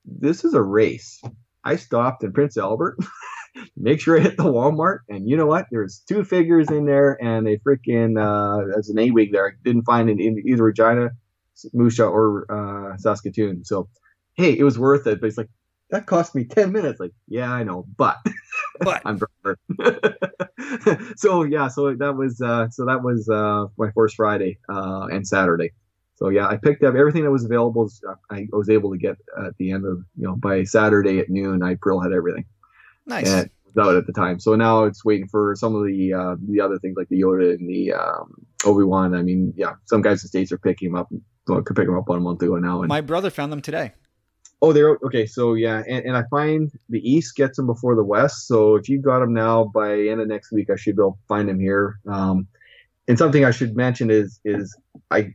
this 0.04 0.44
is 0.44 0.54
a 0.54 0.62
race. 0.62 1.22
I 1.64 1.76
stopped 1.76 2.24
in 2.24 2.32
Prince 2.32 2.56
Albert, 2.56 2.98
make 3.76 4.00
sure 4.00 4.18
I 4.18 4.22
hit 4.22 4.36
the 4.36 4.44
Walmart, 4.44 5.00
and 5.08 5.28
you 5.28 5.36
know 5.36 5.46
what? 5.46 5.66
There's 5.70 6.02
two 6.08 6.24
figures 6.24 6.70
in 6.70 6.86
there, 6.86 7.22
and 7.22 7.46
a 7.46 7.58
freaking 7.58 8.18
uh, 8.18 8.78
as 8.78 8.88
an 8.88 8.98
A-wing 8.98 9.30
there. 9.32 9.48
I 9.48 9.50
didn't 9.62 9.84
find 9.84 10.08
it 10.08 10.20
in 10.20 10.42
either 10.46 10.64
Regina, 10.64 11.10
Moose 11.72 11.96
Jaw, 11.96 12.08
or 12.08 12.46
uh, 12.50 12.96
Saskatoon. 12.96 13.64
So, 13.64 13.88
hey, 14.34 14.58
it 14.58 14.64
was 14.64 14.78
worth 14.78 15.06
it. 15.06 15.20
But 15.20 15.26
it's 15.26 15.38
like 15.38 15.50
that 15.90 16.06
cost 16.06 16.34
me 16.34 16.44
ten 16.44 16.72
minutes. 16.72 16.98
Like, 16.98 17.12
yeah, 17.28 17.52
I 17.52 17.62
know, 17.62 17.84
but 17.96 18.16
but 18.80 19.02
I'm 19.06 19.20
so 21.16 21.44
yeah, 21.44 21.68
so 21.68 21.94
that 21.94 22.14
was 22.16 22.40
uh, 22.40 22.68
so 22.70 22.86
that 22.86 23.02
was 23.02 23.28
uh, 23.28 23.66
my 23.78 23.90
Force 23.92 24.14
Friday 24.14 24.58
uh, 24.68 25.06
and 25.10 25.26
Saturday. 25.26 25.70
So 26.16 26.28
yeah, 26.28 26.46
I 26.46 26.56
picked 26.56 26.82
up 26.82 26.94
everything 26.94 27.24
that 27.24 27.30
was 27.30 27.44
available. 27.44 27.90
I 28.30 28.46
was 28.52 28.68
able 28.68 28.90
to 28.92 28.98
get 28.98 29.16
at 29.42 29.56
the 29.58 29.72
end 29.72 29.86
of 29.86 30.02
you 30.16 30.26
know 30.26 30.36
by 30.36 30.64
Saturday 30.64 31.18
at 31.18 31.30
noon. 31.30 31.62
I 31.62 31.72
April 31.72 32.00
had 32.00 32.12
everything. 32.12 32.44
Nice. 33.06 33.28
And 33.28 33.50
out 33.78 33.94
at 33.94 34.06
the 34.06 34.12
time. 34.12 34.40
So 34.40 34.54
now 34.56 34.84
it's 34.84 35.04
waiting 35.04 35.28
for 35.28 35.54
some 35.56 35.74
of 35.74 35.84
the 35.84 36.12
uh, 36.12 36.36
the 36.48 36.60
other 36.60 36.78
things 36.78 36.96
like 36.96 37.08
the 37.08 37.20
Yoda 37.20 37.54
and 37.54 37.68
the 37.68 37.92
um, 37.92 38.34
Obi 38.64 38.84
Wan. 38.84 39.14
I 39.14 39.22
mean, 39.22 39.52
yeah, 39.56 39.74
some 39.86 40.02
guys 40.02 40.22
in 40.22 40.24
the 40.24 40.28
states 40.28 40.52
are 40.52 40.58
picking 40.58 40.90
them 40.90 41.00
up. 41.00 41.08
Well, 41.46 41.62
could 41.62 41.76
pick 41.76 41.86
them 41.86 41.96
up 41.96 42.08
one 42.08 42.22
month 42.22 42.42
ago 42.42 42.56
now. 42.56 42.80
And, 42.82 42.88
My 42.88 43.00
brother 43.00 43.30
found 43.30 43.52
them 43.52 43.60
today. 43.60 43.92
Oh, 44.62 44.72
they're 44.72 44.98
okay. 45.04 45.26
So 45.26 45.54
yeah, 45.54 45.82
and, 45.88 46.04
and 46.04 46.16
I 46.16 46.24
find 46.30 46.70
the 46.88 47.00
East 47.08 47.34
gets 47.36 47.56
them 47.56 47.66
before 47.66 47.94
the 47.94 48.04
West. 48.04 48.46
So 48.46 48.76
if 48.76 48.88
you 48.88 49.00
got 49.00 49.20
them 49.20 49.32
now 49.32 49.64
by 49.64 49.98
end 49.98 50.20
of 50.20 50.28
next 50.28 50.52
week, 50.52 50.68
I 50.70 50.76
should 50.76 50.96
be 50.96 51.02
able 51.02 51.12
to 51.12 51.18
find 51.28 51.48
them 51.48 51.58
here. 51.58 51.98
Um, 52.06 52.46
and 53.08 53.18
something 53.18 53.44
I 53.44 53.50
should 53.50 53.74
mention 53.74 54.10
is 54.10 54.40
is 54.44 54.76
I 55.10 55.34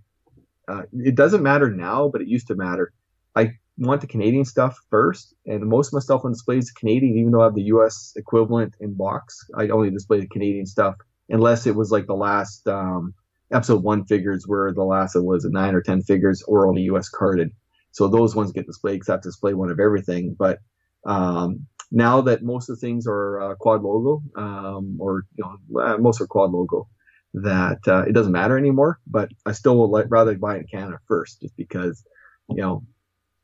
uh, 0.68 0.84
it 0.94 1.16
doesn't 1.16 1.44
matter 1.44 1.70
now, 1.70 2.08
but 2.08 2.22
it 2.22 2.28
used 2.28 2.48
to 2.48 2.56
matter. 2.56 2.94
I 3.36 3.52
want 3.78 4.02
the 4.02 4.08
Canadian 4.08 4.46
stuff 4.46 4.78
first, 4.90 5.34
and 5.46 5.66
most 5.66 5.88
of 5.88 5.94
my 5.94 6.00
stuff 6.00 6.24
on 6.24 6.32
display 6.32 6.58
is 6.58 6.72
Canadian, 6.72 7.18
even 7.18 7.32
though 7.32 7.42
I 7.42 7.46
have 7.46 7.56
the 7.56 7.64
U.S. 7.64 8.14
equivalent 8.16 8.76
in 8.80 8.94
box. 8.94 9.50
I 9.58 9.68
only 9.70 9.90
display 9.90 10.20
the 10.20 10.28
Canadian 10.28 10.66
stuff 10.66 10.96
unless 11.30 11.66
it 11.66 11.76
was 11.76 11.92
like 11.92 12.08
the 12.08 12.16
last 12.16 12.68
um, 12.68 13.14
episode 13.52 13.84
one 13.84 14.06
figures 14.06 14.48
where 14.48 14.72
the 14.72 14.84
last 14.84 15.16
it 15.16 15.24
was 15.24 15.46
it 15.46 15.52
nine 15.52 15.76
or 15.76 15.82
ten 15.82 16.02
figures 16.02 16.44
or 16.48 16.68
only 16.68 16.84
U.S. 16.84 17.10
carded. 17.10 17.52
So 17.96 18.10
those 18.10 18.36
ones 18.36 18.52
get 18.52 18.68
displayed 18.68 18.96
because 18.96 19.08
I 19.08 19.14
have 19.14 19.22
to 19.22 19.30
display 19.30 19.54
one 19.54 19.72
of 19.72 19.80
everything. 19.80 20.36
But 20.38 20.60
um, 21.06 21.66
now 21.94 22.20
that 22.20 22.44
most 22.44 22.70
of 22.70 22.76
the 22.76 22.82
things 22.82 23.08
are 23.08 23.40
uh, 23.40 23.56
quad 23.56 23.84
logo, 23.84 24.22
um, 24.36 24.98
or 25.00 25.24
you 25.38 25.46
know, 25.46 25.82
uh, 25.82 25.98
most 25.98 26.20
are 26.20 26.28
quad 26.28 26.52
logo, 26.52 26.90
that 27.36 27.80
uh, 27.88 28.04
it 28.06 28.12
doesn't 28.12 28.34
matter 28.34 28.58
anymore. 28.58 29.00
But 29.08 29.30
I 29.46 29.54
still 29.54 29.78
would 29.78 29.96
like, 29.98 30.08
rather 30.10 30.36
buy 30.36 30.58
it 30.58 30.64
in 30.64 30.68
Canada 30.68 31.00
first, 31.08 31.40
just 31.40 31.56
because 31.56 32.04
you 32.50 32.58
know 32.58 32.84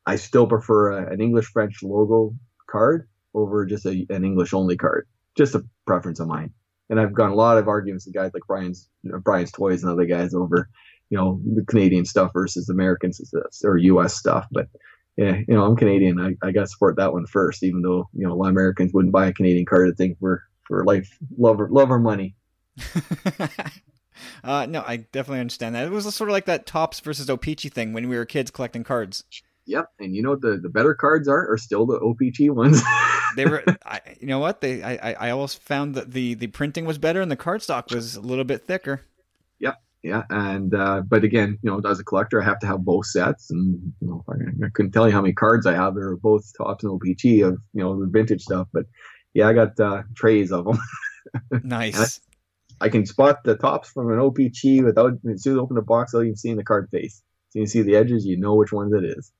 I 0.04 0.16
still 0.16 0.46
prefer 0.46 0.98
a, 0.98 1.10
an 1.10 1.22
English 1.22 1.46
French 1.46 1.82
logo 1.82 2.34
card 2.68 3.08
over 3.32 3.64
just 3.64 3.86
a, 3.86 4.06
an 4.10 4.22
English 4.22 4.52
only 4.52 4.76
card. 4.76 5.08
Just 5.34 5.54
a 5.54 5.64
preference 5.86 6.20
of 6.20 6.28
mine. 6.28 6.52
And 6.90 7.00
I've 7.00 7.14
gone 7.14 7.30
a 7.30 7.34
lot 7.34 7.56
of 7.56 7.68
arguments 7.68 8.04
with 8.04 8.14
guys 8.14 8.32
like 8.34 8.42
Brian's 8.46 8.90
you 9.02 9.12
know, 9.12 9.18
Brian's 9.18 9.50
Toys 9.50 9.82
and 9.82 9.90
other 9.90 10.04
guys 10.04 10.34
over 10.34 10.68
you 11.12 11.18
know 11.18 11.38
the 11.54 11.62
Canadian 11.66 12.06
stuff 12.06 12.30
versus 12.32 12.70
American 12.70 13.12
or 13.64 13.76
U.S. 13.76 14.16
stuff, 14.16 14.46
but. 14.50 14.66
Yeah, 15.18 15.36
you 15.46 15.54
know, 15.54 15.66
I'm 15.66 15.76
Canadian. 15.76 16.18
I, 16.18 16.34
I 16.42 16.52
got 16.52 16.62
to 16.62 16.66
support 16.66 16.96
that 16.96 17.12
one 17.12 17.26
first, 17.26 17.62
even 17.62 17.82
though, 17.82 18.08
you 18.14 18.26
know, 18.26 18.32
a 18.32 18.34
lot 18.34 18.46
of 18.46 18.52
Americans 18.52 18.94
wouldn't 18.94 19.12
buy 19.12 19.26
a 19.26 19.32
Canadian 19.34 19.66
card. 19.66 19.90
I 19.90 19.94
think 19.94 20.16
we're, 20.20 20.38
for 20.66 20.86
life, 20.86 21.18
love, 21.36 21.60
love 21.68 21.90
our 21.90 21.98
money. 21.98 22.34
uh, 24.42 24.64
no, 24.70 24.82
I 24.86 25.04
definitely 25.12 25.40
understand 25.40 25.74
that. 25.74 25.84
It 25.84 25.90
was 25.90 26.14
sort 26.14 26.30
of 26.30 26.32
like 26.32 26.46
that 26.46 26.64
Topps 26.64 27.00
versus 27.00 27.28
O-Pee-Chee 27.28 27.68
thing 27.68 27.92
when 27.92 28.08
we 28.08 28.16
were 28.16 28.24
kids 28.24 28.50
collecting 28.50 28.84
cards. 28.84 29.24
Yep, 29.66 29.90
and 30.00 30.16
you 30.16 30.22
know 30.22 30.30
what 30.30 30.40
the, 30.40 30.56
the 30.56 30.70
better 30.70 30.94
cards 30.94 31.28
are 31.28 31.52
are 31.52 31.58
still 31.58 31.84
the 31.84 31.98
O-Pee-Chee 31.98 32.48
ones. 32.48 32.82
they 33.36 33.44
were, 33.44 33.62
I, 33.84 34.00
you 34.18 34.26
know 34.26 34.40
what 34.40 34.60
they 34.60 34.82
I 34.82 35.12
I 35.12 35.30
always 35.30 35.54
found 35.54 35.94
that 35.94 36.12
the 36.12 36.34
the 36.34 36.48
printing 36.48 36.84
was 36.84 36.98
better 36.98 37.20
and 37.20 37.30
the 37.30 37.36
cardstock 37.36 37.94
was 37.94 38.16
a 38.16 38.20
little 38.20 38.44
bit 38.44 38.66
thicker. 38.66 39.02
Yeah, 40.02 40.24
and 40.30 40.74
uh, 40.74 41.02
but 41.06 41.22
again, 41.22 41.58
you 41.62 41.70
know, 41.70 41.80
as 41.88 42.00
a 42.00 42.04
collector, 42.04 42.42
I 42.42 42.44
have 42.44 42.58
to 42.60 42.66
have 42.66 42.84
both 42.84 43.06
sets, 43.06 43.50
and 43.50 43.92
you 44.00 44.08
know, 44.08 44.24
I, 44.28 44.66
I 44.66 44.68
couldn't 44.74 44.90
tell 44.90 45.06
you 45.06 45.12
how 45.12 45.20
many 45.20 45.32
cards 45.32 45.64
I 45.64 45.74
have. 45.74 45.94
They're 45.94 46.16
both 46.16 46.50
Topps 46.56 46.82
and 46.82 46.92
O-Pee-Chee 46.92 47.42
of 47.42 47.58
you 47.72 47.84
know 47.84 48.00
the 48.00 48.10
vintage 48.10 48.42
stuff, 48.42 48.66
but 48.72 48.86
yeah, 49.32 49.46
I 49.46 49.52
got 49.52 49.78
uh, 49.78 50.02
trays 50.16 50.50
of 50.50 50.64
them. 50.64 50.78
nice. 51.62 52.20
I 52.80 52.88
can 52.88 53.06
spot 53.06 53.44
the 53.44 53.56
Topps 53.56 53.90
from 53.90 54.10
an 54.10 54.18
O-Pee-Chee 54.18 54.82
without 54.82 55.12
as 55.30 55.44
soon 55.44 55.52
as 55.52 55.58
I 55.58 55.60
open 55.60 55.76
the 55.76 55.82
box, 55.82 56.12
without 56.12 56.24
even 56.24 56.36
seeing 56.36 56.56
the 56.56 56.64
card 56.64 56.88
face. 56.90 57.22
So 57.50 57.60
you 57.60 57.62
can 57.62 57.70
see 57.70 57.82
the 57.82 57.94
edges, 57.94 58.26
you 58.26 58.36
know 58.36 58.56
which 58.56 58.72
ones 58.72 58.92
it 58.92 59.04
is. 59.04 59.30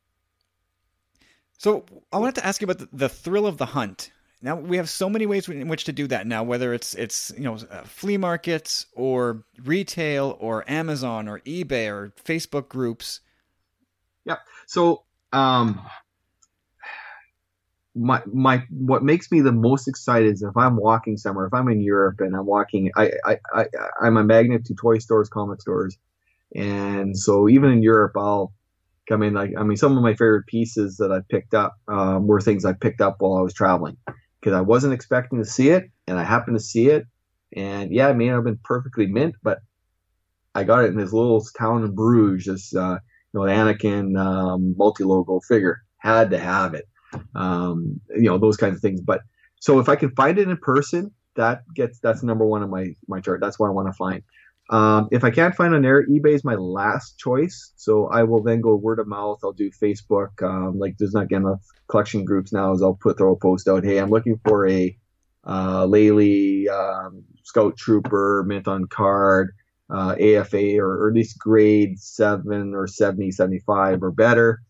So 1.59 1.85
I 2.12 2.18
wanted 2.18 2.37
to 2.37 2.46
ask 2.46 2.61
you 2.61 2.66
about 2.66 2.79
the, 2.79 2.88
the 2.92 3.09
thrill 3.09 3.46
of 3.46 3.59
the 3.59 3.66
hunt. 3.66 4.12
Now 4.42 4.57
we 4.57 4.76
have 4.76 4.90
so 4.90 5.09
many 5.09 5.24
ways 5.24 5.48
in 5.48 5.68
which 5.68 5.85
to 5.85 5.92
do 5.92 6.09
that 6.09 6.26
now, 6.26 6.42
whether 6.42 6.74
it's 6.74 6.94
it's 6.94 7.33
you 7.37 7.44
know 7.44 7.59
uh, 7.70 7.83
flea 7.85 8.16
markets 8.16 8.87
or 8.94 9.44
retail 9.62 10.37
or 10.40 10.68
Amazon 10.68 11.28
or 11.28 11.38
eBay 11.40 11.88
or 11.88 12.12
Facebook 12.22 12.68
groups. 12.68 13.20
Yeah. 14.24 14.38
So 14.66 15.05
um, 15.33 15.81
my 17.94 18.20
my 18.26 18.64
what 18.70 19.05
makes 19.05 19.31
me 19.31 19.40
the 19.40 19.52
most 19.52 19.87
excited 19.87 20.33
is 20.33 20.42
if 20.42 20.57
I'm 20.57 20.76
walking 20.76 21.16
somewhere, 21.16 21.46
if 21.46 21.55
I'm 21.55 21.68
in 21.68 21.81
Europe 21.81 22.20
and 22.20 22.35
I'm 22.35 22.46
walking, 22.46 22.90
I 22.96 23.12
I, 23.24 23.38
I 23.55 23.66
I'm 24.02 24.16
a 24.16 24.24
magnet 24.24 24.64
to 24.66 24.74
toy 24.74 24.98
stores, 24.98 25.28
comic 25.28 25.61
stores, 25.61 25.96
and 26.52 27.16
so 27.16 27.48
even 27.48 27.70
in 27.70 27.81
Europe, 27.81 28.14
I'll 28.16 28.52
come 29.09 29.22
in. 29.22 29.35
Like 29.35 29.52
I 29.57 29.62
mean, 29.62 29.76
some 29.76 29.96
of 29.96 30.02
my 30.02 30.14
favorite 30.14 30.46
pieces 30.48 30.96
that 30.96 31.12
I 31.12 31.20
picked 31.31 31.55
up 31.55 31.76
um, 31.87 32.26
were 32.26 32.40
things 32.40 32.64
I 32.64 32.72
picked 32.72 33.00
up 33.00 33.20
while 33.20 33.35
I 33.35 33.40
was 33.40 33.55
traveling 33.55 33.96
because 34.42 34.57
I 34.57 34.61
wasn't 34.61 34.94
expecting 34.94 35.38
to 35.38 35.44
see 35.44 35.70
it, 35.70 35.90
and 36.07 36.18
I 36.18 36.24
happened 36.24 36.59
to 36.59 36.64
see 36.64 36.88
it, 36.88 37.07
and 37.55 37.92
yeah, 37.94 38.11
it 38.11 38.16
may 38.16 38.26
not 38.28 38.37
have 38.37 38.44
been 38.44 38.59
perfectly 38.64 39.07
mint, 39.07 39.37
but 39.42 39.61
I 40.55 40.64
got 40.64 40.85
it 40.85 40.88
in 40.88 40.96
this 40.96 41.12
little 41.12 41.44
town 41.57 41.85
in 41.85 41.94
Bruges, 41.94 42.46
this 42.46 42.74
uh, 42.74 42.98
you 43.33 43.40
know 43.40 43.46
Anakin 43.46 44.18
um, 44.18 44.74
multi 44.76 45.05
logo 45.05 45.40
figure. 45.40 45.83
Had 45.98 46.31
to 46.31 46.38
have 46.38 46.74
it 46.74 46.88
um, 47.35 48.00
you 48.11 48.28
know 48.28 48.38
those 48.38 48.57
kinds 48.57 48.76
of 48.76 48.83
things. 48.83 49.00
But 49.00 49.22
so 49.61 49.78
if 49.78 49.88
I 49.88 49.96
can 49.96 50.11
find 50.14 50.38
it 50.38 50.48
in 50.48 50.57
person, 50.57 51.12
that 51.37 51.62
gets 51.74 51.98
that's 52.00 52.22
number 52.22 52.46
one 52.46 52.62
on 52.62 52.70
my 52.70 52.94
my 53.09 53.20
chart. 53.20 53.40
That's 53.40 53.59
what 53.59 53.68
I 53.68 53.70
want 53.70 53.88
to 53.88 53.92
find. 53.92 54.22
Um, 54.70 55.09
if 55.11 55.25
I 55.25 55.31
can't 55.31 55.55
find 55.55 55.75
on 55.75 55.83
there, 55.83 56.07
eBay 56.07 56.35
is 56.35 56.44
my 56.44 56.55
last 56.55 57.18
choice. 57.18 57.72
So 57.77 58.07
I 58.07 58.22
will 58.22 58.42
then 58.42 58.61
go 58.61 58.75
word 58.75 58.98
of 58.98 59.07
mouth. 59.07 59.40
I'll 59.44 59.53
do 59.53 59.70
Facebook. 59.70 60.42
Um, 60.42 60.79
like 60.79 60.96
there's 60.98 61.14
not 61.14 61.29
getting 61.29 61.46
enough 61.46 61.62
collection 61.88 62.25
groups 62.25 62.53
now. 62.53 62.72
As 62.72 62.83
I'll 62.83 62.94
put 62.94 63.18
throw 63.18 63.33
a 63.33 63.37
post 63.37 63.68
out. 63.68 63.85
Hey, 63.85 63.98
I'm 63.98 64.11
looking 64.11 64.40
for 64.44 64.68
a 64.68 64.96
uh, 65.46 65.85
Lely 65.87 66.68
um, 66.68 67.25
Scout 67.42 67.77
Trooper 67.77 68.44
mint 68.46 68.68
on 68.68 68.87
card, 68.87 69.53
uh, 69.90 70.14
AFA 70.18 70.79
or, 70.79 71.05
or 71.05 71.09
at 71.09 71.14
least 71.14 71.38
grade 71.38 71.98
seven 71.98 72.75
or 72.75 72.87
70, 72.87 73.31
75 73.33 74.03
or 74.03 74.11
better 74.11 74.62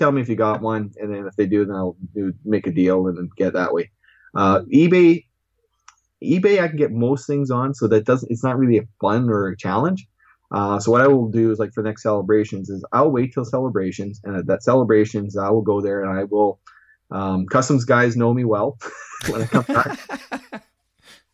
tell 0.00 0.10
me 0.10 0.22
if 0.22 0.30
you 0.30 0.34
got 0.34 0.62
one, 0.62 0.90
and 0.96 1.14
then 1.14 1.26
if 1.26 1.36
they 1.36 1.46
do, 1.46 1.66
then 1.66 1.76
I'll 1.76 1.96
do, 2.14 2.32
make 2.42 2.66
a 2.66 2.72
deal 2.72 3.06
and 3.06 3.18
then 3.18 3.28
get 3.36 3.52
that 3.52 3.74
way. 3.74 3.90
Uh, 4.34 4.62
eBay, 4.72 5.26
eBay, 6.22 6.60
I 6.60 6.68
can 6.68 6.76
get 6.76 6.92
most 6.92 7.26
things 7.26 7.50
on, 7.50 7.74
so 7.74 7.88
that 7.88 8.04
doesn't. 8.04 8.30
It's 8.30 8.44
not 8.44 8.58
really 8.58 8.78
a 8.78 8.88
fun 9.00 9.28
or 9.28 9.48
a 9.48 9.56
challenge. 9.56 10.06
Uh, 10.52 10.80
so 10.80 10.90
what 10.90 11.00
I 11.00 11.06
will 11.06 11.28
do 11.28 11.52
is 11.52 11.58
like 11.58 11.72
for 11.72 11.82
next 11.82 12.02
celebrations 12.02 12.68
is 12.68 12.84
I'll 12.92 13.10
wait 13.10 13.32
till 13.32 13.44
celebrations, 13.44 14.20
and 14.24 14.36
at 14.36 14.46
that 14.46 14.62
celebrations 14.62 15.36
I 15.36 15.50
will 15.50 15.62
go 15.62 15.80
there 15.80 16.02
and 16.02 16.18
I 16.18 16.24
will. 16.24 16.58
Um, 17.12 17.46
customs 17.46 17.84
guys 17.84 18.16
know 18.16 18.32
me 18.32 18.44
well 18.44 18.78
when 19.28 19.42
I 19.42 19.46
come 19.46 19.64
back. 19.64 19.98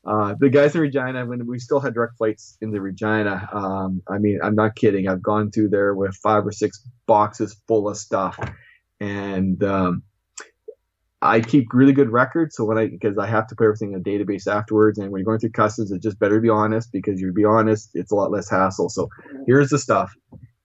uh, 0.07 0.35
the 0.39 0.49
guys 0.49 0.75
in 0.75 0.81
Regina, 0.81 1.27
when 1.27 1.47
we 1.47 1.59
still 1.59 1.81
had 1.81 1.95
direct 1.95 2.17
flights 2.17 2.57
in 2.63 2.71
the 2.71 2.81
Regina, 2.81 3.49
um, 3.53 4.03
I 4.09 4.19
mean, 4.19 4.39
I'm 4.43 4.55
not 4.55 4.75
kidding. 4.75 5.09
I've 5.09 5.23
gone 5.23 5.51
through 5.51 5.71
there 5.71 5.95
with 5.95 6.15
five 6.17 6.47
or 6.47 6.53
six 6.53 6.83
boxes 7.07 7.57
full 7.67 7.89
of 7.89 7.97
stuff, 7.97 8.39
and 9.01 9.63
um, 9.65 10.03
I 11.27 11.41
keep 11.41 11.73
really 11.73 11.93
good 11.93 12.11
records. 12.11 12.57
So 12.57 12.65
when 12.65 12.79
I 12.79 12.87
because 12.89 13.19
I 13.19 13.27
have 13.27 13.47
to 13.49 13.57
put 13.57 13.65
everything 13.65 13.93
in 13.93 14.01
a 14.01 14.03
database 14.03 14.47
afterwards, 14.47 14.99
and 14.99 15.11
when 15.11 15.21
you're 15.21 15.27
going 15.27 15.39
through 15.39 15.51
customs, 15.51 15.91
it's 15.91 16.03
just 16.03 16.19
better 16.19 16.37
to 16.37 16.41
be 16.41 16.49
honest 16.49 16.93
because 16.93 17.21
you 17.21 17.33
be 17.33 17.45
honest, 17.45 17.91
it's 17.95 18.13
a 18.13 18.15
lot 18.15 18.31
less 18.31 18.49
hassle. 18.51 18.89
So 18.89 19.09
here's 19.47 19.71
the 19.71 19.79
stuff, 19.79 20.15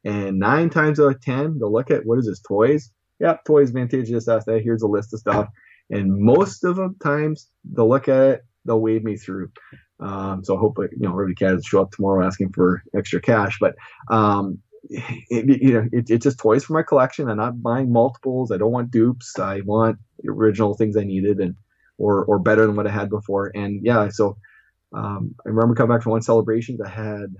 and 0.03 0.39
nine 0.39 0.69
times 0.69 0.99
out 0.99 1.15
of 1.15 1.21
ten, 1.21 1.59
they'll 1.59 1.71
look 1.71 1.91
at 1.91 2.05
what 2.05 2.19
is 2.19 2.27
this 2.27 2.41
toys? 2.41 2.91
Yep, 3.19 3.45
toys, 3.45 3.69
vintage, 3.69 4.09
this, 4.09 4.25
that, 4.25 4.45
that. 4.45 4.61
Here's 4.63 4.81
a 4.81 4.87
list 4.87 5.13
of 5.13 5.19
stuff, 5.19 5.47
and 5.89 6.17
most 6.17 6.63
of 6.63 6.75
the 6.77 6.93
times 7.03 7.47
they'll 7.63 7.89
look 7.89 8.07
at 8.07 8.21
it, 8.21 8.41
they'll 8.65 8.81
wave 8.81 9.03
me 9.03 9.17
through. 9.17 9.51
Um, 9.99 10.43
so 10.43 10.55
I 10.55 10.59
hope 10.59 10.77
you 10.79 10.89
know 10.97 11.11
everybody 11.11 11.35
can 11.35 11.61
show 11.61 11.81
up 11.81 11.91
tomorrow 11.91 12.25
asking 12.25 12.53
for 12.53 12.81
extra 12.95 13.21
cash, 13.21 13.57
but 13.59 13.75
um, 14.09 14.59
it, 14.89 15.61
you 15.61 15.73
know, 15.73 15.87
it, 15.91 16.09
it's 16.09 16.23
just 16.23 16.39
toys 16.39 16.63
for 16.63 16.73
my 16.73 16.83
collection. 16.83 17.29
I'm 17.29 17.37
not 17.37 17.61
buying 17.61 17.91
multiples. 17.91 18.51
I 18.51 18.57
don't 18.57 18.71
want 18.71 18.91
dupes. 18.91 19.37
I 19.37 19.61
want 19.61 19.97
the 20.19 20.29
original 20.31 20.75
things 20.75 20.97
I 20.97 21.03
needed 21.03 21.39
and 21.39 21.55
or 21.97 22.25
or 22.25 22.39
better 22.39 22.65
than 22.65 22.75
what 22.75 22.87
I 22.87 22.91
had 22.91 23.09
before. 23.09 23.51
And 23.53 23.81
yeah, 23.83 24.09
so 24.09 24.37
um, 24.93 25.35
I 25.45 25.49
remember 25.49 25.75
coming 25.75 25.95
back 25.95 26.03
from 26.03 26.13
one 26.13 26.21
celebration. 26.21 26.77
I 26.83 26.89
had, 26.89 27.35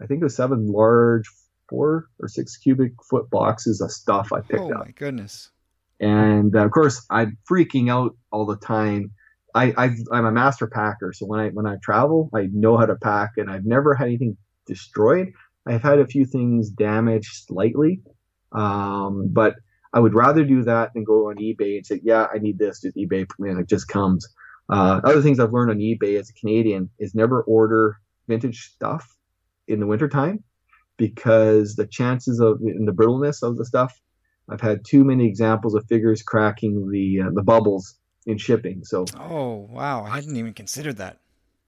I 0.00 0.06
think 0.06 0.20
it 0.20 0.24
was 0.24 0.36
seven 0.36 0.66
large 0.68 1.28
four 1.68 2.06
or 2.20 2.28
six 2.28 2.56
cubic 2.56 2.92
foot 3.10 3.28
boxes 3.30 3.80
of 3.80 3.90
stuff 3.90 4.32
I 4.32 4.40
picked 4.40 4.60
oh, 4.60 4.72
up. 4.72 4.80
Oh 4.82 4.84
my 4.84 4.92
goodness! 4.92 5.50
And 5.98 6.54
uh, 6.54 6.64
of 6.64 6.70
course, 6.70 7.04
I'm 7.10 7.38
freaking 7.50 7.90
out 7.90 8.16
all 8.30 8.46
the 8.46 8.56
time. 8.56 9.12
I, 9.54 9.72
i 9.78 10.18
am 10.18 10.26
a 10.26 10.32
master 10.32 10.66
packer, 10.66 11.14
so 11.14 11.24
when 11.24 11.40
I 11.40 11.48
when 11.48 11.66
I 11.66 11.76
travel, 11.82 12.28
I 12.34 12.48
know 12.52 12.76
how 12.76 12.84
to 12.84 12.96
pack, 12.96 13.32
and 13.38 13.50
I've 13.50 13.64
never 13.64 13.94
had 13.94 14.08
anything 14.08 14.36
destroyed. 14.66 15.32
I've 15.66 15.82
had 15.82 15.98
a 15.98 16.06
few 16.06 16.24
things 16.24 16.70
damaged 16.70 17.46
slightly, 17.46 18.00
um, 18.52 19.28
but 19.32 19.56
I 19.92 20.00
would 20.00 20.14
rather 20.14 20.44
do 20.44 20.62
that 20.64 20.92
than 20.94 21.04
go 21.04 21.28
on 21.30 21.36
eBay 21.36 21.76
and 21.76 21.86
say, 21.86 22.00
"Yeah, 22.02 22.26
I 22.32 22.38
need 22.38 22.58
this." 22.58 22.80
Just 22.80 22.96
eBay, 22.96 23.26
and 23.38 23.58
it 23.58 23.68
just 23.68 23.88
comes. 23.88 24.26
Uh, 24.68 25.00
other 25.04 25.22
things 25.22 25.38
I've 25.38 25.52
learned 25.52 25.70
on 25.70 25.78
eBay 25.78 26.18
as 26.18 26.30
a 26.30 26.34
Canadian 26.34 26.90
is 26.98 27.14
never 27.14 27.42
order 27.42 27.98
vintage 28.28 28.72
stuff 28.74 29.16
in 29.68 29.80
the 29.80 29.86
wintertime 29.86 30.42
because 30.96 31.76
the 31.76 31.86
chances 31.86 32.40
of 32.40 32.60
and 32.60 32.86
the 32.86 32.92
brittleness 32.92 33.42
of 33.42 33.56
the 33.56 33.64
stuff. 33.64 34.00
I've 34.48 34.60
had 34.60 34.84
too 34.84 35.02
many 35.02 35.26
examples 35.26 35.74
of 35.74 35.84
figures 35.88 36.22
cracking 36.22 36.90
the 36.90 37.22
uh, 37.22 37.30
the 37.32 37.42
bubbles 37.42 37.98
in 38.26 38.38
shipping. 38.38 38.84
So 38.84 39.04
oh 39.18 39.66
wow, 39.70 40.04
I 40.04 40.16
hadn't 40.16 40.36
even 40.36 40.54
considered 40.54 40.98
that. 40.98 41.18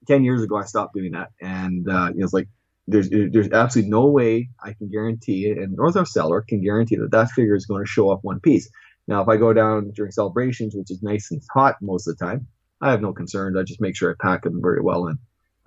Ten 0.07 0.23
years 0.23 0.41
ago, 0.43 0.55
I 0.55 0.63
stopped 0.63 0.93
doing 0.93 1.11
that, 1.11 1.31
and 1.41 1.89
uh, 1.89 2.11
it's 2.15 2.31
like 2.31 2.47
there's 2.89 3.09
there's 3.09 3.49
absolutely 3.51 3.89
no 3.89 4.07
way 4.07 4.49
I 4.63 4.73
can 4.73 4.89
guarantee 4.89 5.47
it, 5.47 5.57
and 5.57 5.75
Northern 5.75 6.05
Seller 6.05 6.41
can 6.41 6.63
guarantee 6.63 6.95
that 6.97 7.11
that 7.11 7.31
figure 7.31 7.55
is 7.55 7.65
going 7.65 7.83
to 7.83 7.89
show 7.89 8.09
up 8.09 8.19
one 8.23 8.39
piece. 8.39 8.69
Now, 9.07 9.21
if 9.21 9.27
I 9.27 9.37
go 9.37 9.53
down 9.53 9.91
during 9.91 10.11
celebrations, 10.11 10.75
which 10.75 10.91
is 10.91 11.01
nice 11.01 11.31
and 11.31 11.41
hot 11.51 11.75
most 11.81 12.07
of 12.07 12.17
the 12.17 12.25
time, 12.25 12.47
I 12.81 12.91
have 12.91 13.01
no 13.01 13.13
concerns. 13.13 13.57
I 13.57 13.63
just 13.63 13.81
make 13.81 13.95
sure 13.95 14.11
I 14.11 14.23
pack 14.23 14.43
them 14.43 14.61
very 14.61 14.81
well 14.81 15.07
in, 15.07 15.17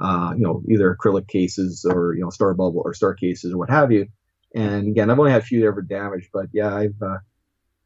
uh, 0.01 0.33
you 0.37 0.43
know, 0.43 0.63
either 0.69 0.97
acrylic 0.97 1.29
cases 1.29 1.87
or 1.89 2.15
you 2.15 2.23
know 2.23 2.31
star 2.31 2.55
bubble 2.55 2.83
or 2.85 2.95
star 2.95 3.15
cases 3.15 3.53
or 3.53 3.59
what 3.59 3.71
have 3.71 3.93
you. 3.93 4.07
And 4.55 4.89
again, 4.89 5.11
I've 5.11 5.19
only 5.19 5.33
had 5.33 5.43
a 5.43 5.45
few 5.45 5.67
ever 5.67 5.81
damaged, 5.81 6.29
but 6.33 6.47
yeah, 6.53 6.75
I've, 6.75 7.01
uh, 7.01 7.19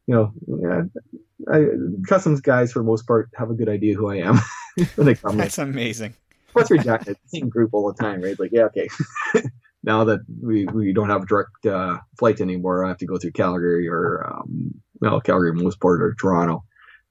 you 0.05 0.15
know, 0.15 0.33
yeah, 0.47 0.81
I, 1.51 1.65
customs 2.07 2.41
guys 2.41 2.73
for 2.73 2.79
the 2.79 2.85
most 2.85 3.07
part 3.07 3.29
have 3.35 3.49
a 3.49 3.53
good 3.53 3.69
idea 3.69 3.95
who 3.95 4.09
I 4.09 4.17
am. 4.17 4.39
That's 5.37 5.57
amazing 5.57 6.13
plus 6.57 6.71
rejected 6.71 7.17
same 7.27 7.49
group 7.49 7.71
all 7.73 7.91
the 7.91 8.03
time, 8.03 8.21
right? 8.21 8.39
Like, 8.39 8.51
yeah, 8.51 8.63
okay. 8.63 8.89
now 9.83 10.03
that 10.03 10.19
we, 10.41 10.65
we 10.65 10.93
don't 10.93 11.09
have 11.09 11.27
direct 11.27 11.65
uh, 11.65 11.97
flights 12.17 12.41
anymore, 12.41 12.85
I 12.85 12.89
have 12.89 12.97
to 12.97 13.05
go 13.05 13.17
through 13.17 13.31
Calgary 13.31 13.87
or 13.87 14.25
um, 14.27 14.73
well, 15.01 15.21
Calgary 15.21 15.53
most 15.53 15.79
part 15.79 16.01
or 16.01 16.15
Toronto, 16.15 16.63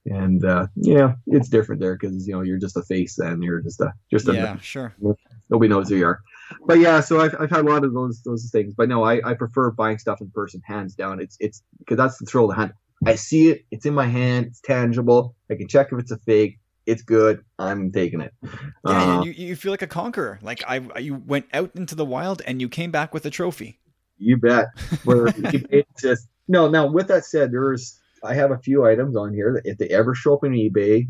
and 0.05 0.43
uh, 0.45 0.67
yeah, 0.75 1.13
it's 1.27 1.49
different 1.49 1.81
there 1.81 1.95
because 1.95 2.27
you 2.27 2.33
know 2.33 2.41
you're 2.41 2.59
just 2.59 2.77
a 2.77 2.83
face 2.83 3.15
then 3.17 3.41
you're 3.41 3.61
just 3.61 3.81
a 3.81 3.93
just 4.11 4.27
a 4.27 4.33
yeah 4.33 4.57
sure 4.59 4.93
nobody 5.49 5.69
knows 5.69 5.89
who 5.89 5.95
you 5.95 6.05
are. 6.05 6.21
But 6.65 6.79
yeah, 6.79 7.01
so 7.01 7.19
I've, 7.19 7.35
I've 7.39 7.49
had 7.49 7.65
a 7.65 7.69
lot 7.69 7.83
of 7.83 7.93
those 7.93 8.21
those 8.23 8.49
things. 8.51 8.73
But 8.75 8.89
no, 8.89 9.03
I, 9.03 9.21
I 9.27 9.33
prefer 9.33 9.71
buying 9.71 9.97
stuff 9.97 10.21
in 10.21 10.31
person, 10.31 10.61
hands 10.65 10.95
down. 10.95 11.19
It's 11.19 11.37
it's 11.39 11.63
because 11.79 11.97
that's 11.97 12.17
the 12.17 12.25
thrill 12.25 12.45
of 12.45 12.51
the 12.51 12.55
hunt. 12.55 12.73
I 13.05 13.15
see 13.15 13.49
it, 13.49 13.65
it's 13.69 13.85
in 13.85 13.93
my 13.93 14.07
hand, 14.07 14.47
it's 14.47 14.61
tangible. 14.61 15.35
I 15.51 15.55
can 15.55 15.67
check 15.67 15.89
if 15.91 15.99
it's 15.99 16.11
a 16.11 16.17
fake 16.17 16.59
it's 16.87 17.01
good. 17.03 17.43
I'm 17.59 17.91
taking 17.91 18.21
it. 18.21 18.33
Yeah, 18.41 19.19
uh, 19.19 19.23
you, 19.23 19.31
you 19.31 19.55
feel 19.55 19.71
like 19.73 19.81
a 19.81 19.87
conqueror. 19.87 20.39
Like 20.41 20.63
I, 20.67 20.99
you 20.99 21.15
went 21.15 21.45
out 21.53 21.71
into 21.75 21.93
the 21.93 22.05
wild 22.05 22.41
and 22.47 22.61
you 22.61 22.69
came 22.69 22.91
back 22.91 23.13
with 23.13 23.25
a 23.25 23.29
trophy. 23.29 23.79
You 24.17 24.37
bet. 24.37 24.67
Where 25.03 25.27
it's 25.37 25.91
just 26.01 26.27
no. 26.47 26.67
Now, 26.69 26.87
with 26.87 27.09
that 27.09 27.25
said, 27.25 27.51
there's 27.51 27.99
I 28.23 28.33
have 28.33 28.51
a 28.51 28.57
few 28.57 28.85
items 28.85 29.15
on 29.15 29.33
here 29.33 29.53
that 29.53 29.69
if 29.69 29.77
they 29.77 29.89
ever 29.89 30.15
show 30.15 30.33
up 30.35 30.43
on 30.43 30.51
eBay, 30.51 31.09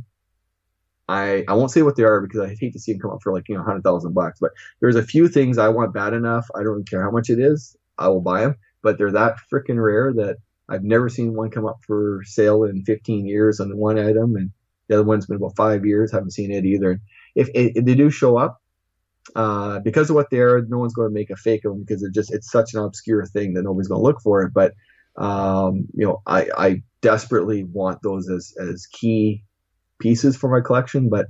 I 1.08 1.46
I 1.48 1.54
won't 1.54 1.72
say 1.72 1.84
what 1.84 1.96
they 1.96 2.04
are 2.04 2.22
because 2.22 2.42
I 2.42 2.56
hate 2.60 2.74
to 2.74 2.80
see 2.80 2.94
them 2.94 3.02
come 3.02 3.12
up 3.12 3.22
for 3.22 3.32
like 3.32 3.48
you 3.48 3.56
know 3.56 3.64
hundred 3.64 3.84
thousand 3.84 4.14
bucks. 4.14 4.40
But 4.42 4.52
there's 4.82 4.96
a 4.96 5.04
few 5.04 5.28
things 5.28 5.60
I 5.60 5.70
want 5.70 5.94
bad 5.94 6.14
enough. 6.14 6.50
I 6.56 6.64
don't 6.64 6.90
care 6.90 7.04
how 7.04 7.12
much 7.12 7.30
it 7.30 7.40
is. 7.40 7.78
I 8.00 8.08
will 8.10 8.22
buy 8.22 8.42
them. 8.42 8.56
But 8.82 8.98
they're 8.98 9.12
that 9.12 9.38
freaking 9.52 9.82
rare 9.82 10.12
that 10.14 10.38
I've 10.70 10.84
never 10.84 11.08
seen 11.08 11.36
one 11.36 11.52
come 11.52 11.66
up 11.66 11.80
for 11.86 12.22
sale 12.26 12.64
in 12.64 12.84
15 12.84 13.26
years 13.28 13.60
on 13.60 13.78
one 13.78 14.00
item, 14.00 14.36
and 14.36 14.52
the 14.88 14.96
other 14.96 15.04
one's 15.04 15.26
been 15.26 15.38
about 15.38 15.56
five 15.56 15.86
years. 15.86 16.12
Haven't 16.12 16.32
seen 16.32 16.52
it 16.52 16.66
either. 16.66 17.00
If, 17.36 17.50
if 17.54 17.86
they 17.86 17.96
do 17.96 18.10
show 18.10 18.38
up, 18.38 18.62
uh, 19.36 19.80
because 19.80 20.10
of 20.10 20.16
what 20.16 20.30
they're, 20.32 20.62
no 20.68 20.80
one's 20.80 20.94
going 20.94 21.10
to 21.10 21.14
make 21.14 21.30
a 21.30 21.36
fake 21.36 21.66
of 21.66 21.74
them 21.74 21.84
because 21.84 22.02
it 22.04 22.14
just 22.14 22.34
it's 22.34 22.52
such 22.52 22.74
an 22.74 22.80
obscure 22.80 23.26
thing 23.26 23.54
that 23.54 23.64
nobody's 23.64 23.88
going 23.88 24.00
to 24.00 24.04
look 24.04 24.22
for 24.22 24.42
it. 24.44 24.54
But 24.54 24.74
um, 25.18 25.88
you 25.94 26.06
know, 26.06 26.22
I, 26.26 26.50
I 26.58 26.84
desperately 27.02 27.64
want 27.64 28.02
those 28.04 28.30
as 28.30 28.54
as 28.60 28.86
key 28.88 29.44
pieces 30.00 30.38
for 30.38 30.50
my 30.50 30.66
collection, 30.66 31.10
but 31.10 31.28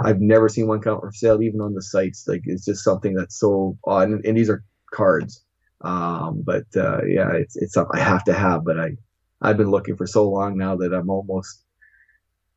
I've 0.00 0.20
never 0.20 0.48
seen 0.48 0.66
one 0.66 0.80
come 0.80 1.00
for 1.00 1.12
sale 1.12 1.42
even 1.42 1.60
on 1.60 1.74
the 1.74 1.82
sites. 1.82 2.26
Like 2.26 2.42
it's 2.44 2.64
just 2.64 2.84
something 2.84 3.14
that's 3.14 3.38
so 3.38 3.78
odd. 3.84 4.08
And, 4.08 4.24
and 4.24 4.36
these 4.36 4.50
are 4.50 4.64
cards. 4.92 5.42
Um, 5.82 6.42
but 6.44 6.64
uh, 6.76 7.04
yeah, 7.04 7.30
it's 7.32 7.56
it's 7.56 7.74
something 7.74 7.98
I 7.98 8.02
have 8.02 8.24
to 8.24 8.32
have. 8.32 8.64
But 8.64 8.80
I 8.80 8.96
I've 9.40 9.56
been 9.56 9.70
looking 9.70 9.96
for 9.96 10.06
so 10.06 10.28
long 10.28 10.56
now 10.56 10.76
that 10.76 10.92
I'm 10.92 11.10
almost 11.10 11.62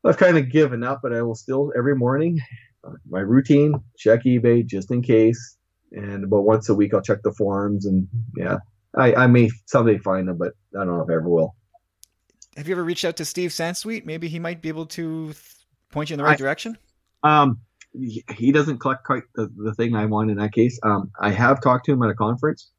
I've 0.04 0.16
kind 0.16 0.38
of 0.38 0.50
given 0.50 0.82
up, 0.82 1.00
but 1.02 1.12
I 1.12 1.22
will 1.22 1.34
still 1.34 1.72
every 1.76 1.94
morning, 1.94 2.38
uh, 2.84 2.92
my 3.08 3.20
routine, 3.20 3.74
check 3.98 4.24
eBay 4.24 4.64
just 4.66 4.90
in 4.90 5.02
case. 5.02 5.56
And 5.92 6.24
about 6.24 6.44
once 6.44 6.68
a 6.68 6.74
week, 6.74 6.94
I'll 6.94 7.02
check 7.02 7.22
the 7.22 7.32
forums. 7.32 7.84
And 7.84 8.08
yeah, 8.36 8.58
I, 8.96 9.14
I 9.14 9.26
may 9.26 9.50
someday 9.66 9.98
find 9.98 10.28
them, 10.28 10.38
but 10.38 10.52
I 10.74 10.84
don't 10.84 10.96
know 10.96 11.02
if 11.02 11.10
I 11.10 11.14
ever 11.14 11.28
will. 11.28 11.54
Have 12.56 12.66
you 12.66 12.74
ever 12.74 12.84
reached 12.84 13.04
out 13.04 13.16
to 13.16 13.24
Steve 13.24 13.50
Sansweet? 13.50 14.04
Maybe 14.04 14.28
he 14.28 14.38
might 14.38 14.62
be 14.62 14.68
able 14.68 14.86
to 14.86 15.34
point 15.90 16.10
you 16.10 16.14
in 16.14 16.18
the 16.18 16.24
right 16.24 16.32
I, 16.32 16.36
direction. 16.36 16.78
Um, 17.22 17.60
he 18.36 18.52
doesn't 18.52 18.78
collect 18.78 19.04
quite 19.04 19.24
the, 19.34 19.50
the 19.56 19.74
thing 19.74 19.94
I 19.94 20.06
want 20.06 20.30
in 20.30 20.36
that 20.38 20.52
case. 20.52 20.78
Um, 20.82 21.10
I 21.20 21.30
have 21.30 21.60
talked 21.60 21.86
to 21.86 21.92
him 21.92 22.02
at 22.02 22.10
a 22.10 22.14
conference. 22.14 22.70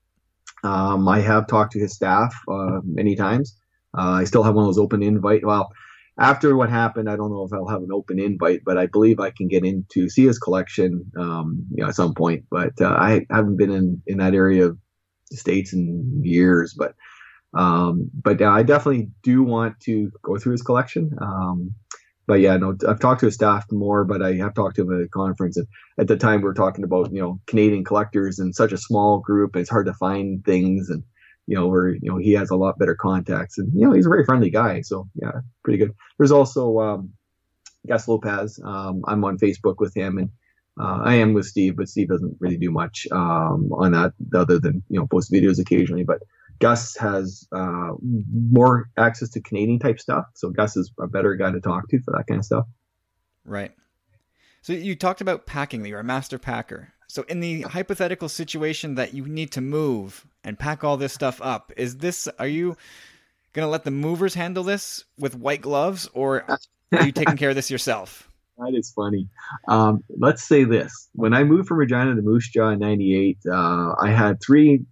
Um, 0.64 1.08
I 1.08 1.20
have 1.20 1.48
talked 1.48 1.74
to 1.74 1.80
his 1.80 1.94
staff 1.94 2.34
uh, 2.50 2.80
many 2.84 3.16
times. 3.16 3.58
Uh, 3.98 4.12
I 4.12 4.24
still 4.24 4.44
have 4.44 4.56
one 4.56 4.64
of 4.64 4.68
those 4.70 4.78
open 4.78 5.04
invite. 5.04 5.46
Well, 5.46 5.72
after 6.20 6.56
what 6.56 6.70
happened, 6.70 7.10
I 7.10 7.16
don't 7.16 7.32
know 7.32 7.44
if 7.44 7.54
I'll 7.54 7.68
have 7.68 7.84
an 7.84 7.92
open 7.94 8.20
invite, 8.20 8.62
but 8.66 8.78
I 8.78 8.86
believe 8.86 9.20
I 9.20 9.32
can 9.32 9.48
get 9.48 9.64
in 9.66 9.86
to 9.94 10.10
see 10.10 10.26
his 10.26 10.40
collection, 10.40 11.12
um, 11.18 11.66
you 11.72 11.84
know, 11.84 11.90
at 11.90 11.96
some 11.96 12.14
point. 12.14 12.46
But 12.52 12.80
uh, 12.82 12.90
I 12.90 13.26
haven't 13.30 13.58
been 13.58 13.72
in, 13.72 14.02
in 14.06 14.18
that 14.18 14.36
area 14.36 14.68
of 14.68 14.78
the 15.30 15.38
states 15.38 15.74
in 15.74 16.22
years, 16.24 16.76
but 16.78 16.96
um, 17.54 18.10
but 18.14 18.42
I 18.42 18.64
definitely 18.64 19.10
do 19.24 19.44
want 19.44 19.80
to 19.82 20.10
go 20.24 20.38
through 20.38 20.54
his 20.54 20.62
collection. 20.62 21.12
Um, 21.22 21.76
but 22.28 22.40
yeah, 22.40 22.56
no, 22.56 22.76
I've 22.88 23.00
talked 23.00 23.20
to 23.22 23.26
his 23.26 23.36
staff 23.36 23.66
more, 23.72 24.06
but 24.06 24.22
I 24.22 24.36
have 24.36 24.54
talked 24.54 24.78
to 24.78 24.84
him 24.84 24.94
at 24.94 25.06
a 25.06 25.10
conference. 25.10 25.58
And 25.58 25.68
at 25.98 26.08
the 26.08 26.16
time, 26.16 26.40
we 26.40 26.46
were 26.46 26.54
talking 26.54 26.84
about 26.84 27.12
you 27.12 27.22
know 27.22 27.42
Canadian 27.48 27.84
collectors 27.84 28.40
and 28.40 28.56
such 28.56 28.72
a 28.72 28.78
small 28.78 29.20
group. 29.20 29.56
It's 29.56 29.70
hard 29.70 29.88
to 29.88 29.94
find 29.94 30.44
things, 30.46 30.90
and 30.90 31.04
you 31.52 31.58
know, 31.58 31.68
where, 31.68 31.90
you 31.90 32.10
know, 32.10 32.16
he 32.16 32.32
has 32.32 32.50
a 32.50 32.56
lot 32.56 32.80
better 32.80 32.96
contacts 32.96 33.58
and, 33.58 33.70
you 33.74 33.86
know, 33.86 33.92
he's 33.92 34.06
a 34.06 34.10
very 34.10 34.24
friendly 34.24 34.50
guy. 34.50 34.80
So 34.80 35.10
yeah, 35.16 35.42
pretty 35.66 35.80
good. 35.80 35.94
There's 36.18 36.32
also, 36.32 36.80
um, 36.80 37.12
Gus 37.86 38.08
Lopez. 38.08 38.58
Um, 38.64 39.02
I'm 39.06 39.26
on 39.26 39.38
Facebook 39.38 39.76
with 39.80 39.94
him 39.94 40.18
and, 40.18 40.30
uh, 40.80 41.00
I 41.04 41.16
am 41.16 41.34
with 41.34 41.46
Steve, 41.46 41.76
but 41.76 41.90
Steve 41.90 42.08
doesn't 42.08 42.38
really 42.40 42.56
do 42.56 42.72
much, 42.72 43.06
um, 43.12 43.70
on 43.74 43.92
that 43.92 44.14
other 44.34 44.60
than, 44.60 44.82
you 44.88 44.98
know, 44.98 45.08
post 45.08 45.30
videos 45.30 45.60
occasionally, 45.60 46.06
but 46.06 46.20
Gus 46.60 46.96
has, 46.96 47.46
uh, 47.52 47.92
more 48.02 48.90
access 48.96 49.30
to 49.32 49.42
Canadian 49.42 49.80
type 49.80 50.00
stuff. 50.00 50.24
So 50.36 50.52
Gus 50.52 50.78
is 50.78 50.90
a 51.02 51.08
better 51.08 51.36
guy 51.36 51.52
to 51.52 51.60
talk 51.60 51.90
to 51.90 52.00
for 52.00 52.12
that 52.12 52.28
kind 52.28 52.40
of 52.40 52.46
stuff. 52.46 52.66
Right. 53.44 53.74
So 54.62 54.72
you 54.72 54.96
talked 54.96 55.20
about 55.20 55.46
packing. 55.46 55.84
You're 55.86 56.00
a 56.00 56.04
master 56.16 56.40
packer. 56.40 56.94
So 57.12 57.24
in 57.24 57.42
the 57.42 57.64
hypothetical 57.64 58.30
situation 58.30 58.96
that 58.96 59.14
you 59.14 59.26
need 59.26 59.52
to 59.52 59.60
move 59.60 60.26
and 60.46 60.58
pack 60.58 60.86
all 60.86 60.96
this 60.96 61.12
stuff 61.12 61.42
up, 61.44 61.74
is 61.76 61.98
this 61.98 62.30
are 62.40 62.48
you 62.48 62.78
going 63.52 63.66
to 63.66 63.70
let 63.70 63.84
the 63.84 63.92
movers 63.92 64.34
handle 64.34 64.64
this 64.64 65.04
with 65.20 65.36
white 65.36 65.62
gloves 65.62 66.10
or 66.14 66.46
are 66.94 67.06
you 67.06 67.12
taking 67.12 67.36
care 67.36 67.50
of 67.50 67.56
this 67.58 67.70
yourself? 67.76 68.30
that 68.58 68.74
is 68.74 68.94
funny. 68.96 69.28
Um, 69.68 70.06
let's 70.20 70.42
say 70.42 70.64
this: 70.64 71.10
when 71.12 71.34
I 71.34 71.44
moved 71.44 71.68
from 71.68 71.80
Regina 71.80 72.16
to 72.16 72.22
Moose 72.22 72.48
Jaw 72.48 72.70
in 72.70 72.80
'98, 72.80 73.40
uh, 73.52 73.94
I 74.02 74.12
had 74.12 74.38
three. 74.42 74.86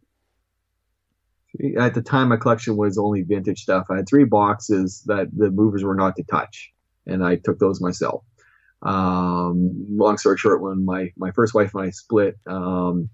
At 1.78 1.94
the 1.94 2.02
time, 2.02 2.28
my 2.28 2.38
collection 2.38 2.76
was 2.76 2.98
only 2.98 3.22
vintage 3.22 3.62
stuff. 3.62 3.86
I 3.90 3.98
had 3.98 4.10
three 4.10 4.26
boxes 4.26 5.04
that 5.06 5.28
the 5.34 5.52
movers 5.52 5.86
were 5.86 5.96
not 5.96 6.18
to 6.18 6.24
touch, 6.24 6.74
and 7.08 7.24
I 7.24 7.38
took 7.38 7.60
those 7.60 7.80
myself. 7.80 8.26
Um, 8.82 9.86
long 9.90 10.18
story 10.18 10.38
short, 10.38 10.62
when 10.62 10.86
my 10.86 11.12
my 11.18 11.32
first 11.32 11.54
wife 11.54 11.74
and 11.76 11.84
I 11.84 11.90
split, 11.90 12.38
um, 12.48 13.10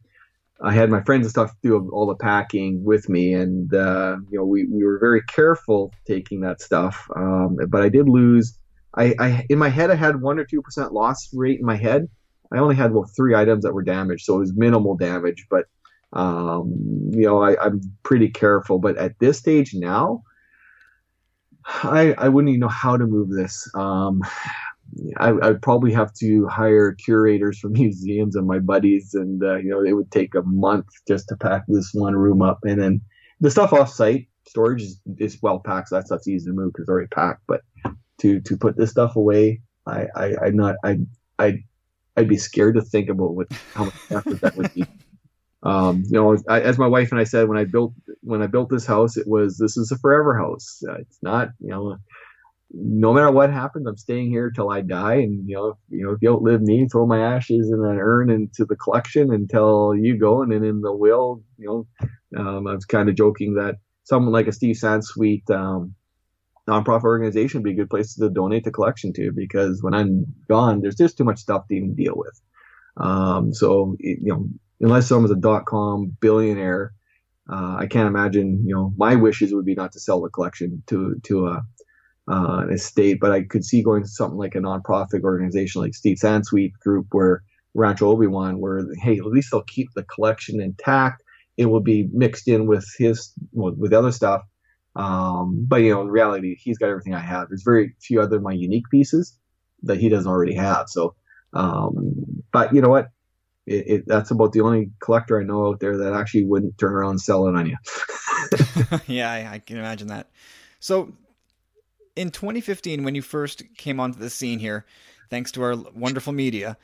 I 0.62 0.74
had 0.74 0.90
my 0.90 1.02
friends 1.04 1.26
and 1.26 1.32
stuff 1.32 1.52
do 1.62 1.90
all 1.92 2.06
the 2.06 2.16
packing 2.16 2.84
with 2.84 3.10
me, 3.10 3.34
and 3.34 3.74
uh, 3.74 4.18
you 4.30 4.38
know 4.38 4.46
we, 4.46 4.66
we 4.66 4.86
were 4.86 5.00
very 5.00 5.22
careful 5.24 5.92
taking 6.08 6.42
that 6.42 6.62
stuff. 6.62 7.10
Um, 7.16 7.58
but 7.68 7.82
I 7.82 7.90
did 7.90 8.08
lose. 8.08 8.58
I, 8.96 9.14
I 9.20 9.46
in 9.50 9.58
my 9.58 9.70
head 9.70 9.92
I 9.92 9.96
had 9.96 10.22
one 10.22 10.40
or 10.40 10.46
two 10.46 10.62
percent 10.62 10.94
loss 10.94 11.30
rate 11.34 11.60
in 11.60 11.66
my 11.66 11.76
head. 11.76 12.08
I 12.54 12.60
only 12.60 12.76
had 12.76 12.94
well 12.94 13.10
three 13.16 13.36
items 13.36 13.64
that 13.64 13.74
were 13.74 13.84
damaged, 13.84 14.26
so 14.26 14.36
it 14.36 14.40
was 14.40 14.54
minimal 14.56 14.96
damage. 14.96 15.46
But 15.50 15.66
um, 16.14 16.74
you 17.12 17.26
know 17.26 17.42
I, 17.42 17.62
I'm 17.62 17.82
pretty 18.04 18.30
careful. 18.30 18.80
But 18.80 18.98
at 18.98 19.20
this 19.20 19.38
stage 19.40 19.74
now, 19.74 20.24
I 21.66 22.14
I 22.18 22.30
wouldn't 22.30 22.50
even 22.50 22.62
know 22.62 22.68
how 22.70 22.96
to 22.96 23.06
move 23.06 23.30
this. 23.30 23.70
Um, 23.76 24.22
I, 25.18 25.32
would 25.32 25.62
probably 25.62 25.92
have 25.94 26.14
to 26.16 26.48
hire 26.48 26.94
curators 26.94 27.60
from 27.60 27.72
museums 27.74 28.36
and 28.36 28.48
my 28.48 28.60
buddies, 28.60 29.14
and 29.14 29.44
uh, 29.44 29.58
you 29.58 29.70
know 29.70 29.84
it 29.84 29.94
would 29.94 30.12
take 30.12 30.36
a 30.36 30.44
month 30.44 30.88
just 31.08 31.28
to 31.30 31.38
pack 31.38 31.64
this 31.68 31.92
one 31.94 32.16
room 32.16 32.42
up, 32.42 32.60
and 32.64 32.82
then 32.82 33.02
the 33.42 33.52
stuff 33.52 33.74
off 33.74 33.90
site 33.92 34.28
storage 34.48 34.82
is, 34.82 35.02
is 35.18 35.42
well 35.42 35.60
packed. 35.60 35.90
So 35.90 35.96
that 35.96 36.06
stuff's 36.06 36.28
easy 36.28 36.48
to 36.48 36.54
move 36.54 36.74
because 36.74 36.84
it's 36.84 36.90
already 36.90 37.08
packed. 37.08 37.42
But 37.48 37.62
to 38.20 38.40
to 38.42 38.58
put 38.58 38.78
this 38.78 38.92
stuff 38.92 39.16
away, 39.16 39.62
I, 39.86 40.08
I 40.16 40.34
I'm 40.46 40.56
not 40.56 40.76
I 40.84 41.00
I 41.40 41.64
I'd 42.18 42.30
be 42.30 42.38
scared 42.38 42.76
to 42.76 42.82
think 42.82 43.10
about 43.10 43.36
what 43.36 43.48
how 43.74 43.86
much 43.86 43.96
effort 44.12 44.42
that 44.42 44.56
would 44.56 44.74
be. 44.74 44.86
Um, 45.64 46.04
you 46.06 46.12
know, 46.12 46.38
I, 46.48 46.62
as 46.62 46.78
my 46.78 46.86
wife 46.86 47.12
and 47.12 47.20
I 47.20 47.24
said 47.24 47.50
when 47.50 47.58
I 47.58 47.64
built 47.64 47.92
when 48.22 48.44
I 48.44 48.46
built 48.46 48.70
this 48.70 48.86
house, 48.86 49.18
it 49.18 49.28
was 49.28 49.58
this 49.58 49.78
is 49.78 49.92
a 49.92 49.98
forever 49.98 50.38
house. 50.38 50.84
Uh, 50.88 50.98
it's 51.00 51.18
not 51.24 51.50
you 51.60 51.70
know 51.70 51.98
no 52.72 53.14
matter 53.14 53.32
what 53.32 53.52
happens, 53.52 53.88
I'm 53.88 53.98
staying 53.98 54.30
here 54.30 54.50
till 54.50 54.70
I 54.70 54.82
die. 54.82 55.16
And 55.16 55.48
you 55.48 55.56
know, 55.56 55.68
if, 55.68 55.78
you 55.90 56.04
know, 56.04 56.12
if 56.12 56.22
you 56.22 56.32
outlive 56.32 56.62
me, 56.62 56.88
throw 56.88 57.06
my 57.06 57.20
ashes 57.20 57.70
in 57.70 57.80
an 57.86 57.98
urn 58.00 58.30
into 58.30 58.66
the 58.66 58.76
collection 58.76 59.34
until 59.34 59.94
you 59.96 60.18
go. 60.18 60.42
And 60.42 60.52
then 60.52 60.64
in 60.64 60.82
the 60.82 60.94
will, 60.94 61.44
you 61.58 61.88
know, 62.34 62.40
um, 62.40 62.68
I 62.68 62.74
was 62.74 62.86
kind 62.86 63.08
of 63.08 63.16
joking 63.16 63.56
that 63.56 63.76
someone 64.04 64.34
like 64.34 64.48
a 64.48 64.52
Steve 64.52 64.76
Sansweet 64.76 65.50
um, 65.50 65.96
nonprofit 66.68 67.04
organization 67.04 67.60
would 67.60 67.66
be 67.66 67.72
a 67.72 67.76
good 67.76 67.90
place 67.90 68.16
to 68.16 68.30
donate 68.30 68.64
the 68.64 68.72
collection 68.72 69.14
to 69.14 69.32
because 69.32 69.82
when 69.82 69.94
I'm 69.94 70.26
gone, 70.50 70.82
there's 70.82 70.96
just 70.96 71.18
too 71.18 71.24
much 71.24 71.40
stuff 71.40 71.68
to 71.68 71.76
even 71.76 71.96
deal 71.96 72.16
with. 72.16 72.42
Um, 72.98 73.54
so 73.54 73.96
you 74.00 74.18
know, 74.22 74.50
unless 74.82 75.08
someone's 75.08 75.32
a 75.32 75.36
dot 75.36 75.66
com 75.66 76.18
billionaire. 76.20 76.94
Uh, 77.48 77.76
I 77.78 77.86
can't 77.86 78.08
imagine, 78.08 78.64
you 78.66 78.74
know, 78.74 78.92
my 78.98 79.14
wishes 79.14 79.54
would 79.54 79.66
be 79.66 79.76
not 79.76 79.92
to 79.92 80.00
sell 80.00 80.20
the 80.20 80.30
collection 80.30 80.82
to 80.88 81.22
to 81.26 81.46
a 81.46 81.64
uh, 82.30 82.64
an 82.64 82.74
estate, 82.74 83.20
but 83.20 83.32
I 83.32 83.44
could 83.44 83.64
see 83.64 83.84
going 83.84 84.04
to 84.04 84.10
something 84.10 84.38
like 84.38 84.56
a 84.56 84.60
nonprofit 84.60 85.24
organization 85.24 85.82
like 85.82 85.94
Steve 85.94 86.18
Sansweet 86.18 86.74
Group, 86.80 87.08
where 87.12 87.44
Rancho 87.74 88.10
Obi 88.10 88.28
Wan, 88.28 88.60
where 88.60 88.86
hey, 89.02 89.18
at 89.18 89.26
least 89.26 89.50
they'll 89.52 89.64
keep 89.64 89.90
the 89.94 90.04
collection 90.04 90.62
intact. 90.62 91.22
It 91.58 91.68
will 91.68 91.82
be 91.82 92.10
mixed 92.12 92.48
in 92.48 92.68
with 92.68 92.86
his 92.98 93.32
with 93.54 93.94
other 93.94 94.12
stuff. 94.12 94.42
Um, 94.96 95.66
but 95.68 95.78
you 95.78 95.94
know, 95.94 96.02
in 96.02 96.08
reality, 96.08 96.56
he's 96.56 96.78
got 96.78 96.90
everything 96.90 97.14
I 97.14 97.20
have. 97.20 97.50
There's 97.50 97.64
very 97.64 97.96
few 98.02 98.22
other 98.22 98.40
my 98.40 98.54
unique 98.54 98.90
pieces 98.90 99.38
that 99.84 100.00
he 100.00 100.10
doesn't 100.10 100.30
already 100.30 100.56
have. 100.56 100.90
So, 100.90 101.16
um, 101.54 102.44
but 102.52 102.74
you 102.74 102.82
know 102.82 102.90
what? 102.90 103.10
It, 103.68 103.88
it, 103.88 104.04
that's 104.08 104.32
about 104.32 104.52
the 104.52 104.62
only 104.62 104.92
collector 105.00 105.40
I 105.40 105.44
know 105.44 105.68
out 105.68 105.80
there 105.80 105.98
that 105.98 106.14
actually 106.14 106.46
wouldn't 106.46 106.78
turn 106.78 106.94
around 106.94 107.12
and 107.12 107.22
sell 107.22 107.48
it 107.48 107.56
on 107.56 107.68
you. 107.68 107.78
yeah, 109.08 109.32
I, 109.32 109.56
I 109.56 109.60
can 109.60 109.78
imagine 109.78 110.08
that. 110.08 110.30
So 110.80 111.14
in 112.16 112.32
2015, 112.32 113.04
when 113.04 113.16
you 113.16 113.22
first 113.22 113.64
came 113.78 114.00
onto 114.00 114.20
the 114.20 114.30
scene 114.30 114.60
here, 114.60 114.86
thanks 115.30 115.52
to 115.54 115.64
our 115.64 115.76
wonderful 115.94 116.34
media, 116.34 116.78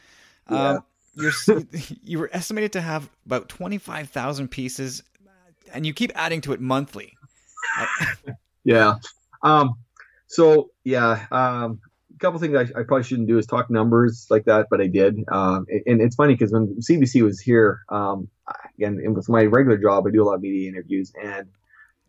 yeah. 0.50 0.56
uh, 0.58 0.80
you're, 1.16 1.32
you 2.04 2.20
were 2.20 2.30
estimated 2.34 2.74
to 2.74 2.82
have 2.82 3.10
about 3.26 3.50
25,000 3.50 4.50
pieces, 4.50 5.04
and 5.74 5.86
you 5.86 5.94
keep 5.94 6.12
adding 6.16 6.42
to 6.42 6.54
it 6.54 6.60
monthly. 6.62 7.18
yeah. 8.64 8.96
Um, 9.44 9.76
so, 10.28 10.72
yeah, 10.84 11.26
um, 11.32 11.80
a 12.16 12.20
couple 12.20 12.40
things 12.40 12.56
I, 12.56 12.80
I, 12.80 12.84
probably 12.84 13.04
shouldn't 13.04 13.28
do 13.28 13.38
is 13.38 13.46
talk 13.46 13.70
numbers 13.70 14.28
like 14.30 14.46
that, 14.46 14.68
but 14.70 14.80
I 14.80 14.88
did. 14.88 15.24
Um, 15.32 15.66
and, 15.86 16.02
it's 16.02 16.16
funny 16.16 16.36
because 16.36 16.52
when 16.52 16.68
CBC 16.80 17.22
was 17.22 17.40
here, 17.40 17.82
um, 17.90 18.28
again, 18.78 19.02
with 19.14 19.28
my 19.30 19.44
regular 19.46 19.78
job, 19.78 20.06
I 20.08 20.12
do 20.12 20.24
a 20.24 20.26
lot 20.26 20.36
of 20.36 20.42
media 20.42 20.70
interviews, 20.70 21.12
and 21.22 21.48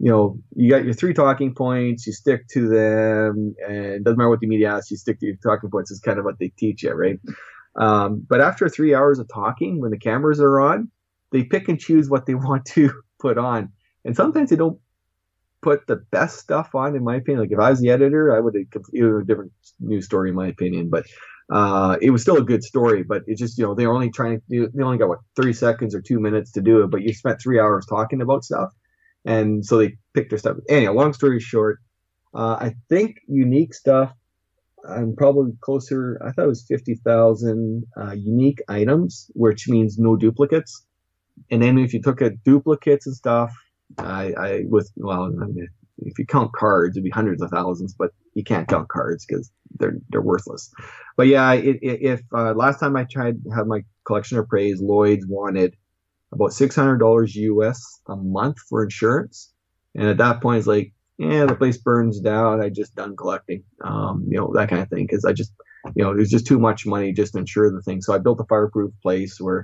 you 0.02 0.10
know, 0.10 0.36
you 0.56 0.68
got 0.68 0.84
your 0.84 0.94
three 0.94 1.14
talking 1.14 1.54
points, 1.54 2.08
you 2.08 2.12
stick 2.12 2.48
to 2.48 2.68
them, 2.68 3.54
and 3.68 4.04
doesn't 4.04 4.18
matter 4.18 4.28
what 4.28 4.40
the 4.40 4.48
media 4.48 4.74
asks, 4.74 4.90
you 4.90 4.96
stick 4.96 5.20
to 5.20 5.26
your 5.26 5.36
talking 5.36 5.70
points 5.70 5.92
is 5.92 6.00
kind 6.00 6.18
of 6.18 6.24
what 6.24 6.40
they 6.40 6.48
teach 6.58 6.82
you, 6.82 6.92
right? 6.92 7.20
Um, 7.76 8.26
but 8.28 8.40
after 8.40 8.68
three 8.68 8.96
hours 8.96 9.20
of 9.20 9.28
talking, 9.32 9.80
when 9.80 9.92
the 9.92 9.98
cameras 9.98 10.40
are 10.40 10.60
on, 10.60 10.90
they 11.30 11.44
pick 11.44 11.68
and 11.68 11.78
choose 11.78 12.10
what 12.10 12.26
they 12.26 12.34
want 12.48 12.64
to 12.74 12.90
put 13.20 13.38
on. 13.38 13.68
And 14.04 14.16
sometimes 14.16 14.50
they 14.50 14.56
don't 14.56 14.80
put 15.62 15.86
the 15.86 16.02
best 16.10 16.40
stuff 16.40 16.74
on, 16.74 16.96
in 16.96 17.04
my 17.04 17.14
opinion. 17.14 17.42
Like 17.42 17.52
if 17.52 17.60
I 17.60 17.70
was 17.70 17.80
the 17.80 17.90
editor, 17.90 18.36
I 18.36 18.40
would 18.40 18.56
have 18.56 18.70
completely 18.72 19.08
a 19.08 19.24
different 19.24 19.52
news 19.78 20.06
story, 20.06 20.30
in 20.30 20.34
my 20.34 20.48
opinion. 20.48 20.90
But 20.90 21.06
uh, 21.48 21.96
it 22.02 22.10
was 22.10 22.22
still 22.22 22.38
a 22.38 22.44
good 22.44 22.64
story, 22.64 23.04
but 23.04 23.22
it 23.28 23.38
just, 23.38 23.56
you 23.56 23.64
know, 23.64 23.76
they're 23.76 23.92
only 23.92 24.10
trying 24.10 24.40
to 24.40 24.42
do, 24.50 24.68
they 24.74 24.82
only 24.82 24.98
got 24.98 25.10
what, 25.10 25.20
30 25.36 25.52
seconds 25.52 25.94
or 25.94 26.00
two 26.00 26.18
minutes 26.18 26.50
to 26.52 26.60
do 26.60 26.82
it, 26.82 26.90
but 26.90 27.02
you 27.02 27.14
spent 27.14 27.40
three 27.40 27.60
hours 27.60 27.86
talking 27.86 28.20
about 28.20 28.42
stuff 28.42 28.72
and 29.24 29.64
so 29.64 29.78
they 29.78 29.96
picked 30.14 30.30
their 30.30 30.38
stuff. 30.38 30.56
Anyhow, 30.68 30.92
long 30.92 31.12
story 31.12 31.40
short, 31.40 31.78
uh, 32.34 32.56
I 32.60 32.74
think 32.88 33.18
unique 33.28 33.74
stuff. 33.74 34.12
I'm 34.88 35.14
probably 35.14 35.52
closer. 35.60 36.20
I 36.24 36.32
thought 36.32 36.44
it 36.44 36.48
was 36.48 36.64
fifty 36.66 36.96
thousand 36.96 37.84
uh, 37.96 38.12
unique 38.12 38.60
items, 38.68 39.30
which 39.34 39.68
means 39.68 39.98
no 39.98 40.16
duplicates. 40.16 40.84
And 41.50 41.62
then 41.62 41.78
if 41.78 41.94
you 41.94 42.02
took 42.02 42.20
a 42.20 42.30
duplicates 42.30 43.06
and 43.06 43.14
stuff, 43.14 43.52
I, 43.98 44.32
I 44.36 44.62
with 44.68 44.90
well, 44.96 45.24
I 45.24 45.46
mean, 45.46 45.68
if 45.98 46.18
you 46.18 46.26
count 46.26 46.52
cards, 46.52 46.96
it'd 46.96 47.04
be 47.04 47.10
hundreds 47.10 47.42
of 47.42 47.50
thousands, 47.50 47.94
but 47.94 48.10
you 48.34 48.42
can't 48.42 48.68
count 48.68 48.88
cards 48.88 49.24
because 49.24 49.50
they're 49.78 49.98
they're 50.08 50.20
worthless. 50.22 50.70
But 51.16 51.28
yeah, 51.28 51.52
it, 51.52 51.76
it, 51.82 52.02
if 52.02 52.22
uh, 52.34 52.52
last 52.54 52.80
time 52.80 52.96
I 52.96 53.04
tried 53.04 53.44
to 53.44 53.50
have 53.50 53.66
my 53.66 53.84
collection 54.04 54.38
appraised, 54.38 54.82
Lloyd's 54.82 55.26
wanted 55.26 55.76
about 56.32 56.50
$600 56.50 57.34
US 57.34 58.00
a 58.08 58.16
month 58.16 58.58
for 58.68 58.82
insurance. 58.82 59.52
And 59.94 60.08
at 60.08 60.18
that 60.18 60.40
point, 60.40 60.58
it's 60.58 60.66
like, 60.66 60.92
yeah, 61.18 61.44
the 61.46 61.54
place 61.54 61.76
burns 61.76 62.20
down. 62.20 62.62
I 62.62 62.70
just 62.70 62.94
done 62.94 63.16
collecting, 63.16 63.62
um, 63.84 64.26
you 64.28 64.38
know, 64.38 64.52
that 64.54 64.70
kind 64.70 64.82
of 64.82 64.88
thing. 64.88 65.06
Cause 65.06 65.24
I 65.24 65.32
just, 65.32 65.52
you 65.94 66.02
know, 66.02 66.10
it 66.10 66.16
was 66.16 66.30
just 66.30 66.46
too 66.46 66.58
much 66.58 66.86
money 66.86 67.12
just 67.12 67.34
to 67.34 67.40
insure 67.40 67.70
the 67.70 67.82
thing. 67.82 68.00
So 68.00 68.14
I 68.14 68.18
built 68.18 68.40
a 68.40 68.44
fireproof 68.44 68.92
place 69.02 69.40
where, 69.40 69.62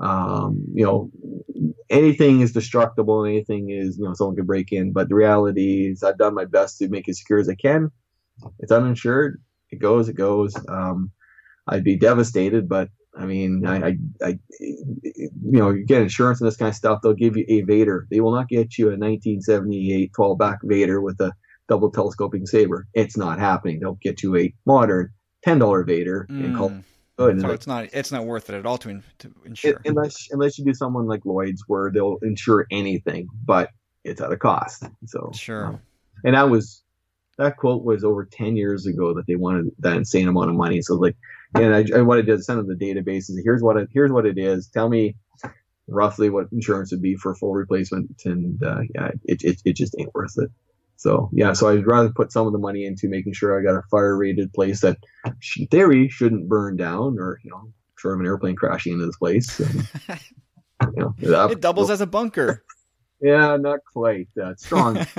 um, 0.00 0.64
you 0.74 0.84
know, 0.84 1.10
anything 1.88 2.40
is 2.40 2.52
destructible. 2.52 3.24
Anything 3.24 3.70
is, 3.70 3.98
you 3.98 4.04
know, 4.04 4.14
someone 4.14 4.36
can 4.36 4.46
break 4.46 4.72
in. 4.72 4.92
But 4.92 5.08
the 5.08 5.14
reality 5.14 5.90
is 5.90 6.02
I've 6.02 6.18
done 6.18 6.34
my 6.34 6.44
best 6.44 6.78
to 6.78 6.88
make 6.88 7.08
it 7.08 7.16
secure 7.16 7.38
as 7.38 7.48
I 7.48 7.54
can. 7.54 7.90
It's 8.58 8.72
uninsured. 8.72 9.40
It 9.70 9.78
goes, 9.78 10.08
it 10.08 10.16
goes. 10.16 10.54
Um, 10.68 11.12
I'd 11.68 11.84
be 11.84 11.96
devastated, 11.96 12.68
but 12.68 12.88
I 13.16 13.26
mean, 13.26 13.66
I, 13.66 13.88
I, 13.88 13.98
I, 14.22 14.38
you 14.60 15.30
know, 15.42 15.70
you 15.70 15.84
get 15.84 16.02
insurance 16.02 16.40
and 16.40 16.46
this 16.46 16.56
kind 16.56 16.68
of 16.68 16.76
stuff. 16.76 17.00
They'll 17.02 17.12
give 17.12 17.36
you 17.36 17.44
a 17.48 17.62
Vader. 17.62 18.06
They 18.10 18.20
will 18.20 18.32
not 18.32 18.48
get 18.48 18.78
you 18.78 18.86
a 18.86 18.96
1978 18.96 20.12
12 20.14 20.38
back 20.38 20.58
Vader 20.62 21.00
with 21.00 21.20
a 21.20 21.32
double 21.68 21.90
telescoping 21.90 22.46
saber. 22.46 22.86
It's 22.94 23.16
not 23.16 23.38
happening. 23.38 23.80
They'll 23.80 23.98
get 24.02 24.22
you 24.22 24.36
a 24.36 24.54
modern 24.66 25.10
ten 25.42 25.58
dollar 25.58 25.84
Vader 25.84 26.26
mm. 26.30 26.44
and 26.44 26.56
call. 26.56 26.72
Good. 27.16 27.40
So 27.40 27.50
it's 27.50 27.66
not 27.66 27.88
it's 27.92 28.12
not 28.12 28.24
worth 28.24 28.48
it 28.48 28.54
at 28.56 28.64
all 28.64 28.78
to, 28.78 28.88
in, 28.88 29.02
to 29.18 29.30
insure 29.44 29.72
it, 29.72 29.78
unless 29.84 30.28
unless 30.30 30.58
you 30.58 30.64
do 30.64 30.72
someone 30.72 31.06
like 31.06 31.24
Lloyd's 31.26 31.64
where 31.66 31.90
they'll 31.90 32.16
insure 32.22 32.66
anything, 32.70 33.28
but 33.44 33.70
it's 34.04 34.20
at 34.20 34.32
a 34.32 34.36
cost. 34.36 34.84
So 35.06 35.30
sure. 35.34 35.66
Um, 35.66 35.80
and 36.24 36.34
that 36.34 36.48
was 36.48 36.82
that 37.36 37.56
quote 37.56 37.84
was 37.84 38.04
over 38.04 38.24
ten 38.24 38.56
years 38.56 38.86
ago 38.86 39.12
that 39.14 39.26
they 39.26 39.36
wanted 39.36 39.70
that 39.80 39.96
insane 39.96 40.28
amount 40.28 40.48
of 40.48 40.56
money. 40.56 40.80
So 40.80 40.94
like 40.94 41.16
and 41.54 41.74
I, 41.74 41.84
I 41.98 42.02
wanted 42.02 42.26
to 42.26 42.42
send 42.42 42.58
them 42.58 42.68
the 42.68 42.74
databases. 42.74 43.36
Here's 43.42 43.62
what 43.62 43.76
it, 43.76 43.88
here's 43.92 44.12
what 44.12 44.26
it 44.26 44.38
is. 44.38 44.68
Tell 44.68 44.88
me 44.88 45.16
roughly 45.88 46.30
what 46.30 46.46
insurance 46.52 46.92
would 46.92 47.02
be 47.02 47.16
for 47.16 47.34
full 47.34 47.52
replacement, 47.52 48.22
and 48.24 48.62
uh, 48.62 48.80
yeah, 48.94 49.10
it, 49.24 49.42
it 49.42 49.60
it 49.64 49.76
just 49.76 49.94
ain't 49.98 50.14
worth 50.14 50.34
it. 50.38 50.50
So 50.96 51.30
yeah, 51.32 51.54
so 51.54 51.68
I'd 51.68 51.86
rather 51.86 52.10
put 52.10 52.32
some 52.32 52.46
of 52.46 52.52
the 52.52 52.58
money 52.58 52.84
into 52.84 53.08
making 53.08 53.32
sure 53.32 53.58
I 53.58 53.62
got 53.62 53.78
a 53.78 53.82
fire 53.90 54.16
rated 54.16 54.52
place 54.52 54.82
that, 54.82 54.98
in 55.56 55.66
theory, 55.68 56.08
shouldn't 56.08 56.48
burn 56.48 56.76
down, 56.76 57.18
or 57.18 57.40
you 57.42 57.50
know, 57.50 57.72
sure 57.96 58.14
of 58.14 58.20
an 58.20 58.26
airplane 58.26 58.56
crashing 58.56 58.94
into 58.94 59.06
this 59.06 59.16
place. 59.16 59.60
And, 59.60 59.88
you 60.96 61.14
know, 61.20 61.46
it 61.48 61.60
doubles 61.60 61.90
as 61.90 62.00
a 62.00 62.06
bunker. 62.06 62.62
yeah, 63.20 63.56
not 63.56 63.80
quite 63.90 64.28
that 64.36 64.60
strong. 64.60 65.06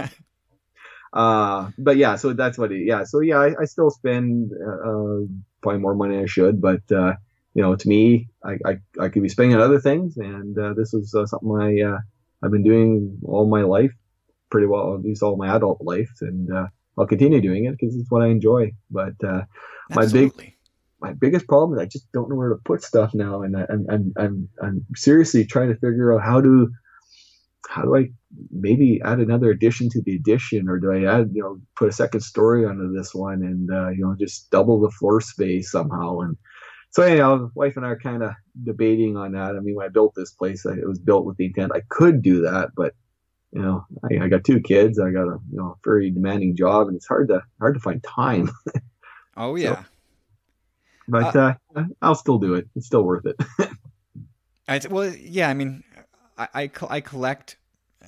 uh, 1.13 1.69
but 1.77 1.97
yeah, 1.97 2.15
so 2.15 2.33
that's 2.33 2.57
what 2.57 2.71
it, 2.71 2.85
yeah. 2.85 3.03
So 3.03 3.19
yeah, 3.19 3.39
I, 3.39 3.61
I 3.61 3.65
still 3.65 3.89
spend, 3.89 4.51
uh, 4.53 5.25
probably 5.61 5.79
more 5.79 5.95
money 5.95 6.19
I 6.19 6.25
should, 6.25 6.61
but, 6.61 6.81
uh, 6.91 7.13
you 7.53 7.61
know, 7.61 7.75
to 7.75 7.87
me, 7.87 8.29
I, 8.43 8.57
I, 8.65 8.77
I 8.99 9.09
could 9.09 9.23
be 9.23 9.29
spending 9.29 9.55
on 9.55 9.61
other 9.61 9.79
things. 9.79 10.17
And, 10.17 10.57
uh, 10.57 10.73
this 10.73 10.93
is 10.93 11.13
uh, 11.13 11.25
something 11.25 11.51
I, 11.59 11.81
uh, 11.81 11.99
I've 12.41 12.51
been 12.51 12.63
doing 12.63 13.19
all 13.25 13.47
my 13.47 13.63
life 13.63 13.93
pretty 14.49 14.67
well, 14.67 14.95
at 14.95 15.01
least 15.01 15.21
all 15.23 15.35
my 15.35 15.55
adult 15.55 15.81
life. 15.81 16.11
And, 16.21 16.51
uh, 16.51 16.67
I'll 16.97 17.07
continue 17.07 17.41
doing 17.41 17.65
it 17.65 17.77
because 17.77 17.95
it's 17.95 18.09
what 18.11 18.21
I 18.21 18.27
enjoy. 18.27 18.71
But, 18.89 19.13
uh, 19.23 19.43
my 19.93 20.07
big, 20.07 20.55
my 21.01 21.13
biggest 21.13 21.47
problem 21.47 21.77
is 21.77 21.81
I 21.81 21.85
just 21.87 22.09
don't 22.13 22.29
know 22.29 22.35
where 22.35 22.49
to 22.49 22.59
put 22.63 22.83
stuff 22.83 23.13
now, 23.13 23.41
and 23.41 23.57
I, 23.57 23.61
am 23.69 23.85
I'm, 23.89 24.13
I'm 24.17 24.49
I'm 24.61 24.85
seriously 24.95 25.45
trying 25.45 25.69
to 25.69 25.75
figure 25.75 26.13
out 26.13 26.23
how 26.23 26.39
to 26.39 26.71
how 27.69 27.83
do 27.83 27.95
I 27.95 28.09
maybe 28.49 29.01
add 29.03 29.19
another 29.19 29.51
addition 29.51 29.89
to 29.89 30.01
the 30.01 30.15
addition, 30.15 30.69
or 30.69 30.79
do 30.79 30.91
I 30.91 31.03
add 31.03 31.31
you 31.33 31.41
know 31.41 31.59
put 31.75 31.89
a 31.89 31.93
second 31.93 32.21
story 32.21 32.65
onto 32.65 32.93
this 32.93 33.13
one, 33.13 33.43
and 33.43 33.71
uh, 33.71 33.89
you 33.89 34.05
know 34.05 34.15
just 34.19 34.49
double 34.51 34.79
the 34.79 34.91
floor 34.91 35.21
space 35.21 35.71
somehow, 35.71 36.19
and 36.19 36.37
so 36.91 37.03
anyhow, 37.03 37.49
wife 37.55 37.77
and 37.77 37.85
I 37.85 37.89
are 37.89 37.99
kind 37.99 38.23
of 38.23 38.31
debating 38.63 39.15
on 39.15 39.31
that. 39.31 39.55
I 39.55 39.59
mean, 39.59 39.75
when 39.75 39.85
I 39.85 39.89
built 39.89 40.13
this 40.15 40.31
place, 40.31 40.65
it 40.65 40.87
was 40.87 40.99
built 40.99 41.25
with 41.25 41.37
the 41.37 41.45
intent 41.45 41.71
I 41.73 41.81
could 41.89 42.21
do 42.21 42.41
that, 42.41 42.71
but 42.75 42.93
you 43.53 43.61
know, 43.61 43.85
I, 44.03 44.25
I 44.25 44.27
got 44.27 44.43
two 44.43 44.61
kids, 44.61 44.99
I 44.99 45.11
got 45.11 45.27
a 45.27 45.37
you 45.51 45.57
know 45.57 45.77
very 45.83 46.11
demanding 46.11 46.55
job, 46.55 46.87
and 46.87 46.95
it's 46.95 47.07
hard 47.07 47.29
to 47.29 47.41
hard 47.59 47.75
to 47.75 47.79
find 47.79 48.03
time. 48.03 48.49
oh 49.37 49.55
yeah. 49.55 49.75
So, 49.75 49.85
but 51.07 51.35
uh, 51.35 51.53
uh, 51.75 51.83
I'll 52.01 52.15
still 52.15 52.39
do 52.39 52.55
it. 52.55 52.67
It's 52.75 52.85
still 52.85 53.03
worth 53.03 53.25
it. 53.25 53.35
I, 54.67 54.79
well, 54.89 55.13
yeah. 55.13 55.49
I 55.49 55.53
mean, 55.53 55.83
I, 56.37 56.47
I, 56.53 56.71
I 56.89 57.01
collect, 57.01 57.57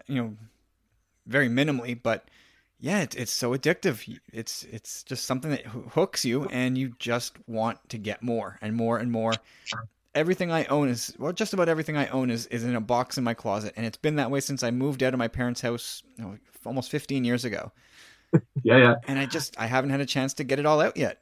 you 0.07 0.15
know, 0.15 0.37
very 1.25 1.49
minimally, 1.49 1.97
but 2.01 2.27
yeah, 2.79 3.01
it's 3.01 3.15
it's 3.15 3.31
so 3.31 3.55
addictive. 3.55 4.19
It's 4.33 4.63
it's 4.63 5.03
just 5.03 5.25
something 5.25 5.51
that 5.51 5.65
hooks 5.65 6.25
you, 6.25 6.45
and 6.45 6.77
you 6.77 6.93
just 6.99 7.37
want 7.47 7.77
to 7.89 7.97
get 7.97 8.21
more 8.21 8.57
and 8.61 8.75
more 8.75 8.97
and 8.97 9.09
more. 9.09 9.33
Everything 10.13 10.51
I 10.51 10.65
own 10.65 10.89
is 10.89 11.15
well, 11.17 11.31
just 11.31 11.53
about 11.53 11.69
everything 11.69 11.95
I 11.95 12.07
own 12.07 12.29
is 12.29 12.45
is 12.47 12.65
in 12.65 12.75
a 12.75 12.81
box 12.81 13.17
in 13.17 13.23
my 13.23 13.33
closet, 13.33 13.73
and 13.77 13.85
it's 13.85 13.97
been 13.97 14.17
that 14.17 14.29
way 14.29 14.41
since 14.41 14.63
I 14.63 14.71
moved 14.71 15.01
out 15.01 15.13
of 15.13 15.17
my 15.17 15.29
parents' 15.29 15.61
house 15.61 16.03
you 16.17 16.25
know, 16.25 16.37
almost 16.65 16.91
15 16.91 17.23
years 17.23 17.45
ago. 17.45 17.71
yeah, 18.63 18.77
yeah. 18.77 18.95
And 19.07 19.17
I 19.17 19.27
just 19.27 19.57
I 19.57 19.67
haven't 19.67 19.91
had 19.91 20.01
a 20.01 20.05
chance 20.05 20.33
to 20.35 20.43
get 20.43 20.59
it 20.59 20.65
all 20.65 20.81
out 20.81 20.97
yet. 20.97 21.21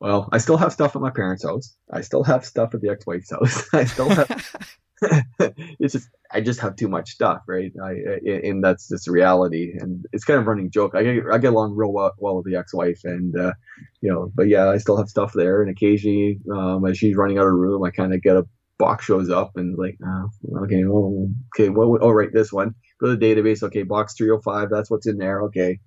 Well, 0.00 0.28
I 0.32 0.38
still 0.38 0.56
have 0.56 0.72
stuff 0.72 0.96
at 0.96 1.02
my 1.02 1.10
parents' 1.10 1.44
house. 1.44 1.76
I 1.90 2.00
still 2.00 2.22
have 2.24 2.44
stuff 2.44 2.74
at 2.74 2.80
the 2.80 2.88
ex-wife's 2.90 3.30
house. 3.30 3.68
I 3.74 3.84
still 3.84 4.08
have. 4.08 4.78
it's 5.78 5.92
just 5.92 6.08
I 6.32 6.40
just 6.40 6.60
have 6.60 6.76
too 6.76 6.88
much 6.88 7.10
stuff, 7.10 7.42
right? 7.46 7.72
I, 7.82 7.92
and 8.26 8.64
that's 8.64 8.88
just 8.88 9.08
reality, 9.08 9.74
and 9.78 10.06
it's 10.12 10.24
kind 10.24 10.40
of 10.40 10.46
running 10.46 10.70
joke. 10.70 10.94
I 10.94 11.02
get 11.02 11.24
I 11.30 11.38
get 11.38 11.52
along 11.52 11.76
real 11.76 11.92
well, 11.92 12.12
well 12.18 12.36
with 12.36 12.46
the 12.46 12.56
ex-wife, 12.56 13.00
and 13.04 13.38
uh, 13.38 13.52
you 14.00 14.10
know, 14.10 14.32
but 14.34 14.48
yeah, 14.48 14.68
I 14.68 14.78
still 14.78 14.96
have 14.96 15.08
stuff 15.08 15.32
there, 15.34 15.62
and 15.62 15.70
occasionally, 15.70 16.40
um, 16.50 16.86
as 16.86 16.98
she's 16.98 17.16
running 17.16 17.38
out 17.38 17.46
of 17.46 17.52
room, 17.52 17.82
I 17.84 17.90
kind 17.90 18.14
of 18.14 18.22
get 18.22 18.36
a 18.36 18.46
box 18.78 19.04
shows 19.04 19.30
up 19.30 19.52
and 19.56 19.76
like, 19.76 19.98
oh, 20.04 20.30
okay, 20.64 20.84
well, 20.84 21.28
okay, 21.54 21.68
well, 21.68 21.98
oh, 22.00 22.10
right, 22.10 22.32
this 22.32 22.52
one. 22.52 22.74
Go 23.00 23.08
to 23.08 23.16
the 23.16 23.26
database. 23.26 23.62
Okay, 23.62 23.82
box 23.82 24.14
305. 24.14 24.70
That's 24.70 24.90
what's 24.90 25.06
in 25.06 25.18
there. 25.18 25.42
Okay, 25.42 25.78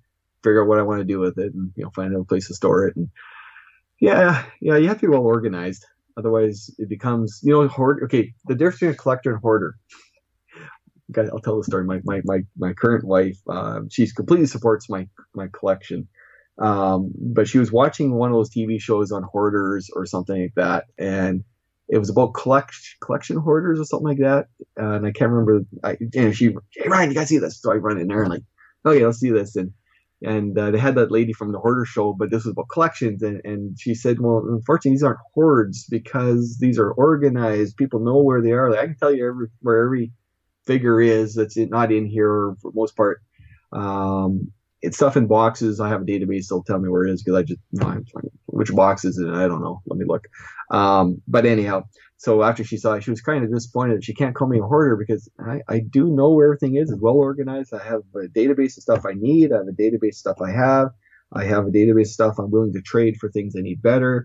figure 0.44 0.62
out 0.62 0.68
what 0.68 0.78
I 0.78 0.82
want 0.82 1.00
to 1.00 1.04
do 1.04 1.18
with 1.18 1.38
it, 1.38 1.52
and 1.52 1.72
you 1.74 1.84
know, 1.84 1.90
find 1.90 2.14
a 2.14 2.24
place 2.24 2.46
to 2.48 2.54
store 2.54 2.86
it, 2.86 2.96
and 2.96 3.08
yeah, 4.00 4.44
yeah, 4.60 4.76
you 4.76 4.88
have 4.88 5.00
to 5.00 5.06
be 5.06 5.10
well 5.10 5.22
organized. 5.22 5.84
Otherwise, 6.20 6.70
it 6.78 6.88
becomes 6.88 7.40
you 7.42 7.52
know 7.52 7.66
hoard. 7.66 8.00
Okay, 8.04 8.34
the 8.44 8.54
difference 8.54 8.80
between 8.80 8.92
a 8.92 8.96
collector 8.96 9.32
and 9.32 9.40
hoarder. 9.40 9.74
I'll 11.16 11.40
tell 11.40 11.56
the 11.56 11.64
story. 11.64 11.84
My 11.84 12.00
my 12.04 12.20
my, 12.24 12.40
my 12.56 12.72
current 12.72 13.04
wife, 13.04 13.38
uh, 13.48 13.80
she 13.90 14.06
completely 14.12 14.46
supports 14.46 14.88
my 14.88 15.08
my 15.34 15.48
collection, 15.52 16.06
um, 16.58 17.12
but 17.16 17.48
she 17.48 17.58
was 17.58 17.72
watching 17.72 18.14
one 18.14 18.30
of 18.30 18.36
those 18.36 18.50
TV 18.50 18.80
shows 18.80 19.10
on 19.10 19.22
hoarders 19.24 19.88
or 19.96 20.06
something 20.06 20.40
like 20.42 20.54
that, 20.56 20.84
and 20.98 21.42
it 21.88 21.98
was 21.98 22.10
about 22.10 22.34
collect, 22.34 22.76
collection 23.02 23.36
hoarders 23.36 23.80
or 23.80 23.84
something 23.84 24.08
like 24.08 24.18
that. 24.18 24.46
Uh, 24.80 24.92
and 24.92 25.06
I 25.06 25.12
can't 25.12 25.30
remember. 25.30 25.64
I, 25.82 25.96
and 26.14 26.36
she, 26.36 26.54
hey 26.76 26.88
Ryan, 26.88 27.10
you 27.10 27.16
guys 27.16 27.28
see 27.28 27.38
this? 27.38 27.60
So 27.60 27.72
I 27.72 27.76
run 27.76 27.98
in 27.98 28.06
there 28.06 28.22
and 28.22 28.30
like, 28.30 28.44
okay, 28.86 29.04
let's 29.04 29.18
see 29.18 29.30
this. 29.30 29.56
And 29.56 29.72
and 30.22 30.58
uh, 30.58 30.70
they 30.70 30.78
had 30.78 30.94
that 30.96 31.10
lady 31.10 31.32
from 31.32 31.52
the 31.52 31.58
hoarder 31.58 31.84
show, 31.84 32.12
but 32.12 32.30
this 32.30 32.44
was 32.44 32.52
about 32.52 32.68
collections, 32.68 33.22
and, 33.22 33.40
and 33.44 33.78
she 33.78 33.94
said, 33.94 34.20
well, 34.20 34.44
unfortunately, 34.46 34.92
these 34.92 35.02
aren't 35.02 35.18
hoards 35.34 35.86
because 35.90 36.58
these 36.60 36.78
are 36.78 36.92
organized. 36.92 37.76
People 37.76 38.00
know 38.00 38.18
where 38.18 38.42
they 38.42 38.52
are. 38.52 38.70
Like, 38.70 38.80
I 38.80 38.86
can 38.86 38.96
tell 38.96 39.14
you 39.14 39.26
every, 39.26 39.48
where 39.60 39.84
every 39.84 40.12
figure 40.66 41.00
is 41.00 41.34
that's 41.34 41.56
not 41.56 41.90
in 41.90 42.06
here 42.06 42.54
for 42.60 42.70
most 42.74 42.96
part. 42.96 43.22
Um, 43.72 44.52
it's 44.82 44.96
stuff 44.96 45.16
in 45.16 45.26
boxes. 45.26 45.80
I 45.80 45.88
have 45.88 46.02
a 46.02 46.04
database 46.04 46.48
that'll 46.48 46.64
tell 46.64 46.78
me 46.78 46.88
where 46.88 47.04
it 47.04 47.12
is 47.12 47.22
because 47.22 47.38
I 47.38 47.42
just 47.42 47.60
you 47.72 47.80
know, 47.80 48.00
which 48.46 48.74
box 48.74 49.04
is 49.04 49.18
it. 49.18 49.28
I 49.28 49.46
don't 49.46 49.62
know. 49.62 49.82
Let 49.86 49.98
me 49.98 50.04
look. 50.06 50.26
Um, 50.70 51.20
but 51.28 51.46
anyhow, 51.46 51.84
so 52.20 52.42
after 52.42 52.62
she 52.62 52.76
saw 52.76 52.92
it, 52.92 53.02
she 53.02 53.08
was 53.08 53.22
kind 53.22 53.42
of 53.42 53.50
disappointed 53.50 53.96
that 53.96 54.04
she 54.04 54.12
can't 54.12 54.34
call 54.34 54.46
me 54.46 54.58
a 54.58 54.62
hoarder 54.62 54.94
because 54.94 55.26
I, 55.38 55.62
I 55.66 55.78
do 55.78 56.04
know 56.04 56.28
where 56.32 56.48
everything 56.48 56.76
is. 56.76 56.90
It's 56.90 57.00
well 57.00 57.14
organized. 57.14 57.72
I 57.72 57.82
have 57.82 58.02
a 58.14 58.28
database 58.28 58.76
of 58.76 58.82
stuff 58.82 59.06
I 59.06 59.14
need. 59.14 59.54
I 59.54 59.56
have 59.56 59.68
a 59.68 59.72
database 59.72 60.08
of 60.08 60.14
stuff 60.16 60.36
I 60.42 60.50
have. 60.50 60.88
I 61.32 61.44
have 61.44 61.66
a 61.66 61.70
database 61.70 62.08
of 62.08 62.08
stuff 62.08 62.38
I'm 62.38 62.50
willing 62.50 62.74
to 62.74 62.82
trade 62.82 63.16
for 63.16 63.30
things 63.30 63.54
I 63.56 63.62
need 63.62 63.80
better. 63.80 64.22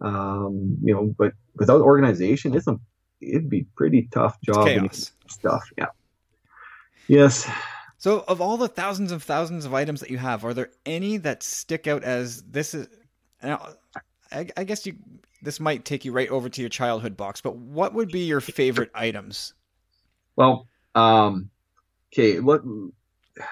Um, 0.00 0.76
you 0.82 0.92
know, 0.92 1.14
but 1.16 1.34
without 1.54 1.82
organization, 1.82 2.52
it's 2.52 2.66
a, 2.66 2.80
it'd 3.20 3.48
be 3.48 3.68
pretty 3.76 4.08
tough 4.10 4.36
job. 4.42 4.92
Stuff. 5.28 5.62
Yeah. 5.78 5.86
Yes. 7.06 7.48
So, 7.98 8.24
of 8.26 8.40
all 8.40 8.56
the 8.56 8.66
thousands 8.66 9.12
and 9.12 9.22
thousands 9.22 9.64
of 9.64 9.72
items 9.72 10.00
that 10.00 10.10
you 10.10 10.18
have, 10.18 10.44
are 10.44 10.52
there 10.52 10.70
any 10.84 11.18
that 11.18 11.44
stick 11.44 11.86
out 11.86 12.02
as 12.02 12.42
this 12.42 12.74
is? 12.74 12.88
I, 13.40 14.48
I 14.56 14.64
guess 14.64 14.84
you 14.84 14.96
this 15.46 15.60
might 15.60 15.84
take 15.84 16.04
you 16.04 16.10
right 16.10 16.28
over 16.28 16.48
to 16.48 16.60
your 16.60 16.68
childhood 16.68 17.16
box, 17.16 17.40
but 17.40 17.56
what 17.56 17.94
would 17.94 18.10
be 18.10 18.24
your 18.24 18.40
favorite 18.40 18.90
items? 18.94 19.54
Well, 20.34 20.66
um, 20.96 21.50
okay, 22.12 22.40
what 22.40 22.62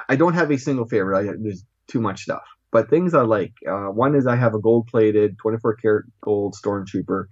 I 0.09 0.17
don't 0.17 0.35
have 0.35 0.51
a 0.51 0.59
single 0.59 0.87
favorite. 0.87 1.19
I, 1.19 1.33
there's 1.39 1.65
too 1.87 2.01
much 2.01 2.23
stuff, 2.23 2.43
but 2.73 2.91
things 2.91 3.15
I 3.15 3.23
like. 3.23 3.53
Uh, 3.67 3.87
one 3.87 4.17
is 4.17 4.27
I 4.27 4.35
have 4.35 4.55
a 4.55 4.59
gold 4.59 4.89
plated 4.89 5.39
24 5.39 5.77
karat 5.77 6.07
gold 6.21 6.57
stormtrooper 6.61 7.27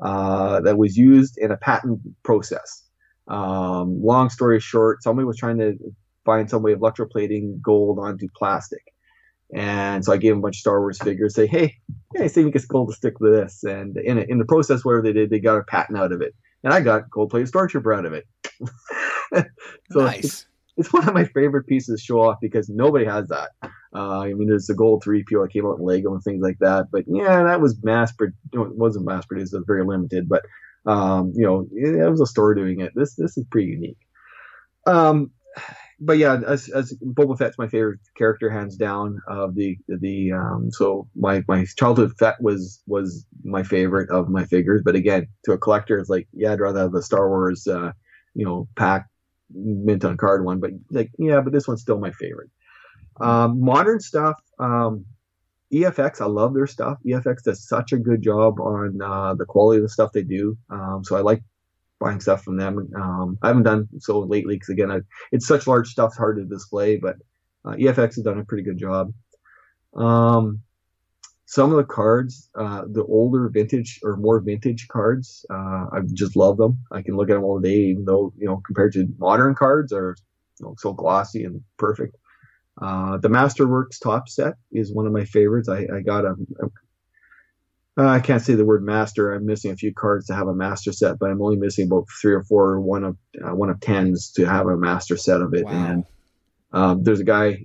uh, 0.00 0.60
that 0.62 0.76
was 0.76 0.96
used 0.96 1.38
in 1.38 1.52
a 1.52 1.56
patent 1.56 2.00
process. 2.24 2.82
Um, 3.28 4.02
long 4.02 4.30
story 4.30 4.58
short, 4.58 5.02
somebody 5.02 5.26
was 5.26 5.36
trying 5.36 5.58
to 5.58 5.76
find 6.24 6.50
some 6.50 6.62
way 6.62 6.72
of 6.72 6.80
electroplating 6.80 7.60
gold 7.62 8.00
onto 8.00 8.26
plastic. 8.34 8.82
And 9.54 10.04
so 10.04 10.12
I 10.12 10.18
gave 10.18 10.32
him 10.32 10.38
a 10.38 10.42
bunch 10.42 10.56
of 10.56 10.60
Star 10.60 10.80
Wars 10.80 10.98
figures. 10.98 11.34
Say, 11.34 11.46
hey, 11.46 11.76
yeah, 12.14 12.26
see 12.26 12.40
if 12.40 12.46
we 12.46 12.50
get 12.50 12.68
gold 12.68 12.90
to 12.90 12.94
stick 12.94 13.18
with 13.20 13.32
this. 13.32 13.64
And 13.64 13.96
in 13.96 14.18
in 14.18 14.38
the 14.38 14.44
process, 14.44 14.84
whatever 14.84 15.02
they 15.02 15.12
did, 15.12 15.30
they 15.30 15.40
got 15.40 15.58
a 15.58 15.64
patent 15.64 15.98
out 15.98 16.12
of 16.12 16.20
it, 16.20 16.34
and 16.62 16.72
I 16.72 16.80
got 16.80 17.10
gold 17.10 17.30
plated 17.30 17.50
stormtrooper 17.50 17.96
out 17.96 18.04
of 18.04 18.12
it. 18.12 18.26
so 19.90 20.00
nice. 20.00 20.24
It's, 20.24 20.46
it's, 20.76 20.92
one 20.92 21.08
of 21.08 21.14
my 21.14 21.24
favorite 21.24 21.66
pieces 21.66 22.00
to 22.00 22.04
show 22.04 22.20
off 22.20 22.38
because 22.40 22.68
nobody 22.68 23.06
has 23.06 23.28
that. 23.28 23.50
Uh, 23.94 24.20
I 24.20 24.34
mean, 24.34 24.48
there's 24.48 24.66
the 24.66 24.74
gold 24.74 25.02
three 25.02 25.24
PO 25.24 25.42
that 25.42 25.52
came 25.52 25.64
out 25.64 25.78
in 25.78 25.84
Lego 25.84 26.12
and 26.12 26.22
things 26.22 26.42
like 26.42 26.58
that, 26.60 26.88
but 26.92 27.04
yeah, 27.06 27.42
that 27.44 27.60
was 27.60 27.82
mass. 27.82 28.12
Pro- 28.12 28.28
it 28.28 28.76
wasn't 28.76 29.06
mass 29.06 29.24
produced; 29.24 29.54
it 29.54 29.56
was 29.56 29.64
very 29.66 29.84
limited. 29.84 30.28
But 30.28 30.42
um, 30.84 31.32
you 31.34 31.46
know, 31.46 31.66
it, 31.72 31.94
it 31.94 32.10
was 32.10 32.20
a 32.20 32.26
store 32.26 32.54
doing 32.54 32.80
it. 32.80 32.92
This 32.94 33.14
this 33.14 33.38
is 33.38 33.46
pretty 33.50 33.68
unique. 33.68 33.98
Um, 34.86 35.30
but 36.00 36.18
yeah, 36.18 36.40
as, 36.46 36.68
as 36.68 36.92
Boba 37.04 37.36
Fett's 37.36 37.58
my 37.58 37.66
favorite 37.66 38.00
character, 38.16 38.50
hands 38.50 38.76
down. 38.76 39.20
Of 39.26 39.54
the 39.54 39.76
the 39.88 40.32
um, 40.32 40.70
so 40.70 41.08
my 41.16 41.42
my 41.48 41.66
childhood 41.76 42.12
Fett 42.18 42.40
was 42.40 42.82
was 42.86 43.26
my 43.42 43.62
favorite 43.62 44.10
of 44.10 44.28
my 44.28 44.44
figures. 44.44 44.82
But 44.84 44.94
again, 44.94 45.26
to 45.44 45.52
a 45.52 45.58
collector, 45.58 45.98
it's 45.98 46.08
like 46.08 46.28
yeah, 46.32 46.52
I'd 46.52 46.60
rather 46.60 46.80
have 46.80 46.92
the 46.92 47.02
Star 47.02 47.28
Wars, 47.28 47.66
uh, 47.66 47.92
you 48.34 48.44
know, 48.44 48.68
pack 48.76 49.06
mint 49.52 50.04
on 50.04 50.16
card 50.16 50.44
one. 50.44 50.60
But 50.60 50.70
like 50.90 51.10
yeah, 51.18 51.40
but 51.40 51.52
this 51.52 51.66
one's 51.66 51.82
still 51.82 51.98
my 51.98 52.12
favorite. 52.12 52.50
Um, 53.20 53.60
modern 53.60 53.98
stuff. 53.98 54.40
Um, 54.60 55.04
EFX, 55.72 56.20
I 56.20 56.26
love 56.26 56.54
their 56.54 56.66
stuff. 56.66 56.98
EFX 57.04 57.42
does 57.42 57.68
such 57.68 57.92
a 57.92 57.98
good 57.98 58.22
job 58.22 58.58
on 58.60 59.02
uh, 59.02 59.34
the 59.34 59.44
quality 59.44 59.78
of 59.78 59.82
the 59.82 59.88
stuff 59.88 60.12
they 60.12 60.22
do. 60.22 60.56
Um, 60.70 61.02
so 61.04 61.16
I 61.16 61.20
like 61.20 61.42
buying 62.00 62.20
stuff 62.20 62.42
from 62.44 62.56
them. 62.56 62.90
Um, 62.96 63.38
I 63.42 63.48
haven't 63.48 63.64
done 63.64 63.88
so 63.98 64.20
lately 64.20 64.56
because 64.56 64.70
again, 64.70 64.90
I, 64.90 65.00
it's 65.32 65.46
such 65.46 65.66
large 65.66 65.88
stuff, 65.88 66.16
hard 66.16 66.36
to 66.36 66.44
display. 66.44 66.96
But 66.96 67.16
uh, 67.64 67.72
EFX 67.72 68.16
has 68.16 68.24
done 68.24 68.38
a 68.38 68.44
pretty 68.44 68.62
good 68.62 68.78
job. 68.78 69.12
Um, 69.96 70.62
some 71.46 71.70
of 71.70 71.78
the 71.78 71.84
cards, 71.84 72.50
uh, 72.56 72.82
the 72.88 73.04
older 73.04 73.48
vintage 73.48 74.00
or 74.02 74.16
more 74.16 74.38
vintage 74.38 74.86
cards, 74.88 75.46
uh, 75.50 75.86
I 75.92 76.00
just 76.12 76.36
love 76.36 76.58
them. 76.58 76.78
I 76.92 77.00
can 77.00 77.16
look 77.16 77.30
at 77.30 77.34
them 77.34 77.44
all 77.44 77.58
day, 77.58 77.76
even 77.86 78.04
though 78.04 78.32
you 78.36 78.46
know 78.46 78.62
compared 78.66 78.92
to 78.94 79.08
modern 79.18 79.54
cards 79.54 79.92
are 79.92 80.14
you 80.60 80.66
know, 80.66 80.74
so 80.78 80.92
glossy 80.92 81.44
and 81.44 81.62
perfect. 81.78 82.16
Uh, 82.80 83.16
the 83.18 83.28
Masterworks 83.28 83.98
Topps 84.00 84.36
set 84.36 84.54
is 84.70 84.92
one 84.92 85.06
of 85.06 85.12
my 85.12 85.24
favorites. 85.24 85.68
I, 85.68 85.86
I 85.92 86.00
got 86.04 86.24
a, 86.24 86.36
a 86.60 86.68
uh, 87.98 88.06
I 88.06 88.20
can't 88.20 88.40
say 88.40 88.54
the 88.54 88.64
word 88.64 88.84
master. 88.84 89.32
I'm 89.32 89.44
missing 89.44 89.72
a 89.72 89.76
few 89.76 89.92
cards 89.92 90.26
to 90.26 90.34
have 90.34 90.46
a 90.46 90.54
master 90.54 90.92
set, 90.92 91.18
but 91.18 91.30
I'm 91.30 91.42
only 91.42 91.56
missing 91.56 91.86
about 91.86 92.06
three 92.20 92.32
or 92.32 92.44
four, 92.44 92.80
one 92.80 93.02
of 93.02 93.16
uh, 93.44 93.54
one 93.54 93.70
of 93.70 93.80
tens 93.80 94.30
to 94.32 94.44
have 94.44 94.68
a 94.68 94.76
master 94.76 95.16
set 95.16 95.40
of 95.40 95.52
it. 95.52 95.64
Wow. 95.64 95.72
And 95.72 96.04
um, 96.72 97.02
there's 97.02 97.20
a 97.20 97.24
guy. 97.24 97.64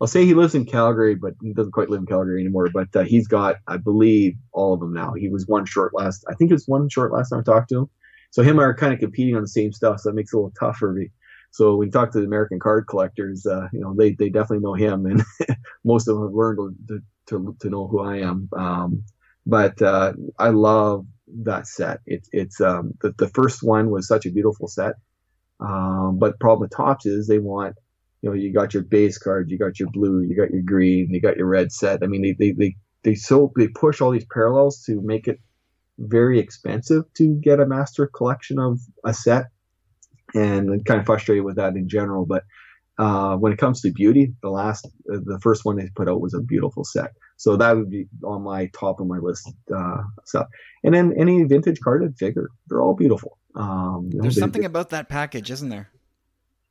I'll 0.00 0.08
say 0.08 0.24
he 0.24 0.34
lives 0.34 0.54
in 0.54 0.64
Calgary, 0.64 1.14
but 1.14 1.34
he 1.42 1.52
doesn't 1.52 1.72
quite 1.72 1.90
live 1.90 2.00
in 2.00 2.06
Calgary 2.06 2.40
anymore. 2.40 2.70
But 2.72 2.88
uh, 2.96 3.04
he's 3.04 3.28
got, 3.28 3.56
I 3.68 3.76
believe, 3.76 4.34
all 4.52 4.72
of 4.72 4.80
them 4.80 4.94
now. 4.94 5.12
He 5.12 5.28
was 5.28 5.46
one 5.46 5.66
short 5.66 5.92
last. 5.94 6.24
I 6.28 6.34
think 6.34 6.50
it 6.50 6.54
was 6.54 6.66
one 6.66 6.88
short 6.88 7.12
last 7.12 7.28
time 7.28 7.40
I 7.40 7.42
talked 7.42 7.68
to 7.68 7.80
him. 7.80 7.90
So 8.30 8.42
him 8.42 8.58
and 8.58 8.60
I 8.60 8.64
are 8.64 8.74
kind 8.74 8.94
of 8.94 8.98
competing 8.98 9.36
on 9.36 9.42
the 9.42 9.48
same 9.48 9.72
stuff, 9.72 10.00
so 10.00 10.08
that 10.08 10.14
makes 10.14 10.32
it 10.32 10.36
a 10.36 10.38
little 10.38 10.54
tough 10.58 10.78
for 10.78 10.90
me. 10.92 11.10
So 11.50 11.76
when 11.76 11.88
you 11.88 11.92
talk 11.92 12.12
to 12.12 12.18
the 12.18 12.24
American 12.24 12.58
card 12.58 12.86
collectors, 12.88 13.44
uh, 13.44 13.68
you 13.74 13.80
know 13.80 13.94
they, 13.94 14.12
they 14.12 14.30
definitely 14.30 14.64
know 14.64 14.72
him, 14.72 15.04
and 15.04 15.22
most 15.84 16.08
of 16.08 16.14
them 16.14 16.24
have 16.24 16.34
learned 16.34 16.76
to 16.88 17.02
to, 17.32 17.56
to 17.60 17.70
know 17.70 17.86
who 17.88 18.00
I 18.00 18.18
am. 18.18 18.48
Um, 18.56 19.04
but 19.46 19.80
uh, 19.82 20.12
I 20.38 20.50
love 20.50 21.06
that 21.44 21.66
set. 21.66 22.00
It's 22.06 22.28
it's 22.32 22.60
um, 22.60 22.92
the 23.00 23.14
the 23.18 23.28
first 23.28 23.62
one 23.62 23.90
was 23.90 24.06
such 24.06 24.26
a 24.26 24.30
beautiful 24.30 24.68
set. 24.68 24.94
Um, 25.60 26.18
but 26.18 26.40
problem 26.40 26.60
with 26.60 26.76
Topps 26.76 27.06
is 27.06 27.26
they 27.26 27.38
want 27.38 27.76
you 28.20 28.30
know 28.30 28.36
you 28.36 28.52
got 28.52 28.74
your 28.74 28.82
base 28.84 29.18
card, 29.18 29.50
you 29.50 29.58
got 29.58 29.80
your 29.80 29.90
blue, 29.90 30.22
you 30.22 30.36
got 30.36 30.50
your 30.50 30.62
green, 30.62 31.08
you 31.10 31.20
got 31.20 31.36
your 31.36 31.46
red 31.46 31.72
set. 31.72 32.02
I 32.02 32.06
mean 32.06 32.22
they 32.22 32.32
they 32.32 32.52
they 32.52 32.76
they 33.02 33.14
so 33.14 33.52
they 33.56 33.68
push 33.68 34.00
all 34.00 34.10
these 34.10 34.26
parallels 34.32 34.82
to 34.84 35.00
make 35.00 35.26
it 35.28 35.40
very 35.98 36.38
expensive 36.38 37.04
to 37.14 37.34
get 37.34 37.60
a 37.60 37.66
master 37.66 38.06
collection 38.06 38.58
of 38.58 38.80
a 39.04 39.12
set, 39.12 39.46
and 40.34 40.70
I'm 40.70 40.84
kind 40.84 41.00
of 41.00 41.06
frustrated 41.06 41.44
with 41.44 41.56
that 41.56 41.74
in 41.74 41.88
general. 41.88 42.26
But 42.26 42.44
uh, 42.98 43.36
when 43.36 43.52
it 43.52 43.58
comes 43.58 43.80
to 43.80 43.90
beauty, 43.90 44.32
the 44.42 44.50
last, 44.50 44.86
uh, 45.12 45.18
the 45.24 45.38
first 45.40 45.64
one 45.64 45.76
they 45.76 45.88
put 45.94 46.08
out 46.08 46.20
was 46.20 46.34
a 46.34 46.40
beautiful 46.40 46.84
set. 46.84 47.12
So 47.36 47.56
that 47.56 47.76
would 47.76 47.90
be 47.90 48.06
on 48.22 48.42
my 48.42 48.66
top 48.66 49.00
of 49.00 49.06
my 49.06 49.18
list 49.18 49.52
uh, 49.74 50.02
stuff. 50.24 50.46
And 50.84 50.94
then 50.94 51.14
any 51.18 51.42
vintage 51.44 51.80
carded 51.80 52.16
figure, 52.16 52.50
they're 52.68 52.82
all 52.82 52.94
beautiful. 52.94 53.38
Um, 53.54 54.10
you 54.12 54.18
know, 54.18 54.22
There's 54.22 54.38
something 54.38 54.64
about 54.64 54.90
that 54.90 55.08
package, 55.08 55.50
isn't 55.50 55.68
there? 55.68 55.90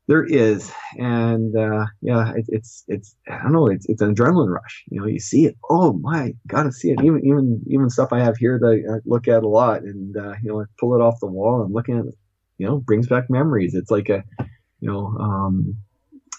There 0.08 0.24
is, 0.26 0.72
and 0.98 1.56
uh, 1.56 1.86
yeah, 2.02 2.34
it, 2.34 2.46
it's 2.50 2.84
it's 2.88 3.16
I 3.30 3.44
don't 3.44 3.54
know, 3.54 3.68
it's 3.68 3.88
it's 3.88 4.02
an 4.02 4.14
adrenaline 4.14 4.52
rush. 4.52 4.84
You 4.90 5.00
know, 5.00 5.08
you 5.08 5.20
see 5.20 5.46
it. 5.46 5.56
Oh 5.70 5.94
my, 5.94 6.34
gotta 6.48 6.72
see 6.72 6.90
it. 6.90 7.02
Even 7.04 7.24
even 7.24 7.62
even 7.68 7.90
stuff 7.90 8.12
I 8.12 8.20
have 8.20 8.36
here 8.36 8.60
that 8.60 8.96
I 8.96 9.00
look 9.06 9.28
at 9.28 9.44
a 9.44 9.48
lot, 9.48 9.84
and 9.84 10.18
uh, 10.18 10.34
you 10.42 10.50
know, 10.50 10.60
I 10.60 10.66
pull 10.80 10.96
it 10.96 11.02
off 11.02 11.20
the 11.22 11.28
wall 11.28 11.62
and 11.62 11.74
looking 11.74 12.00
at 12.00 12.06
it. 12.08 12.16
You 12.58 12.68
know, 12.68 12.80
brings 12.80 13.08
back 13.08 13.30
memories. 13.30 13.74
It's 13.76 13.92
like 13.92 14.10
a, 14.10 14.24
you 14.80 14.92
know, 14.92 15.06
um, 15.20 15.78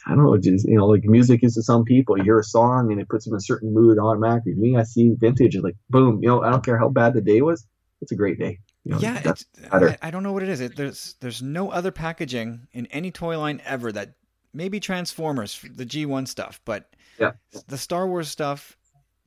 I 0.06 0.14
don't 0.14 0.24
know, 0.24 0.36
just 0.36 0.66
you 0.66 0.76
know, 0.76 0.86
like 0.86 1.04
music 1.04 1.44
is 1.44 1.54
to 1.54 1.62
some 1.62 1.84
people. 1.84 2.18
You 2.18 2.24
hear 2.24 2.38
a 2.38 2.44
song 2.44 2.90
and 2.90 3.00
it 3.00 3.08
puts 3.08 3.24
them 3.24 3.34
in 3.34 3.38
a 3.38 3.40
certain 3.40 3.72
mood 3.72 3.98
automatically. 3.98 4.54
Me, 4.54 4.76
I 4.76 4.82
see 4.82 5.14
vintage, 5.16 5.54
it's 5.54 5.64
like 5.64 5.76
boom. 5.90 6.20
You 6.22 6.28
know, 6.28 6.42
I 6.42 6.50
don't 6.50 6.64
care 6.64 6.78
how 6.78 6.88
bad 6.88 7.14
the 7.14 7.20
day 7.20 7.40
was. 7.40 7.66
It's 8.00 8.10
a 8.10 8.16
great 8.16 8.38
day. 8.38 8.58
You 8.84 8.92
know, 8.92 8.98
yeah, 8.98 9.32
I, 9.70 9.96
I, 10.02 10.10
don't 10.10 10.24
know 10.24 10.32
what 10.32 10.42
it 10.42 10.48
is. 10.48 10.60
It, 10.60 10.74
there's 10.74 11.14
there's 11.20 11.40
no 11.40 11.70
other 11.70 11.92
packaging 11.92 12.66
in 12.72 12.86
any 12.86 13.12
toy 13.12 13.38
line 13.38 13.62
ever 13.64 13.92
that 13.92 14.14
maybe 14.52 14.80
Transformers, 14.80 15.64
the 15.76 15.86
G1 15.86 16.26
stuff, 16.26 16.60
but 16.64 16.92
yeah. 17.18 17.32
the 17.68 17.78
Star 17.78 18.08
Wars 18.08 18.28
stuff. 18.28 18.76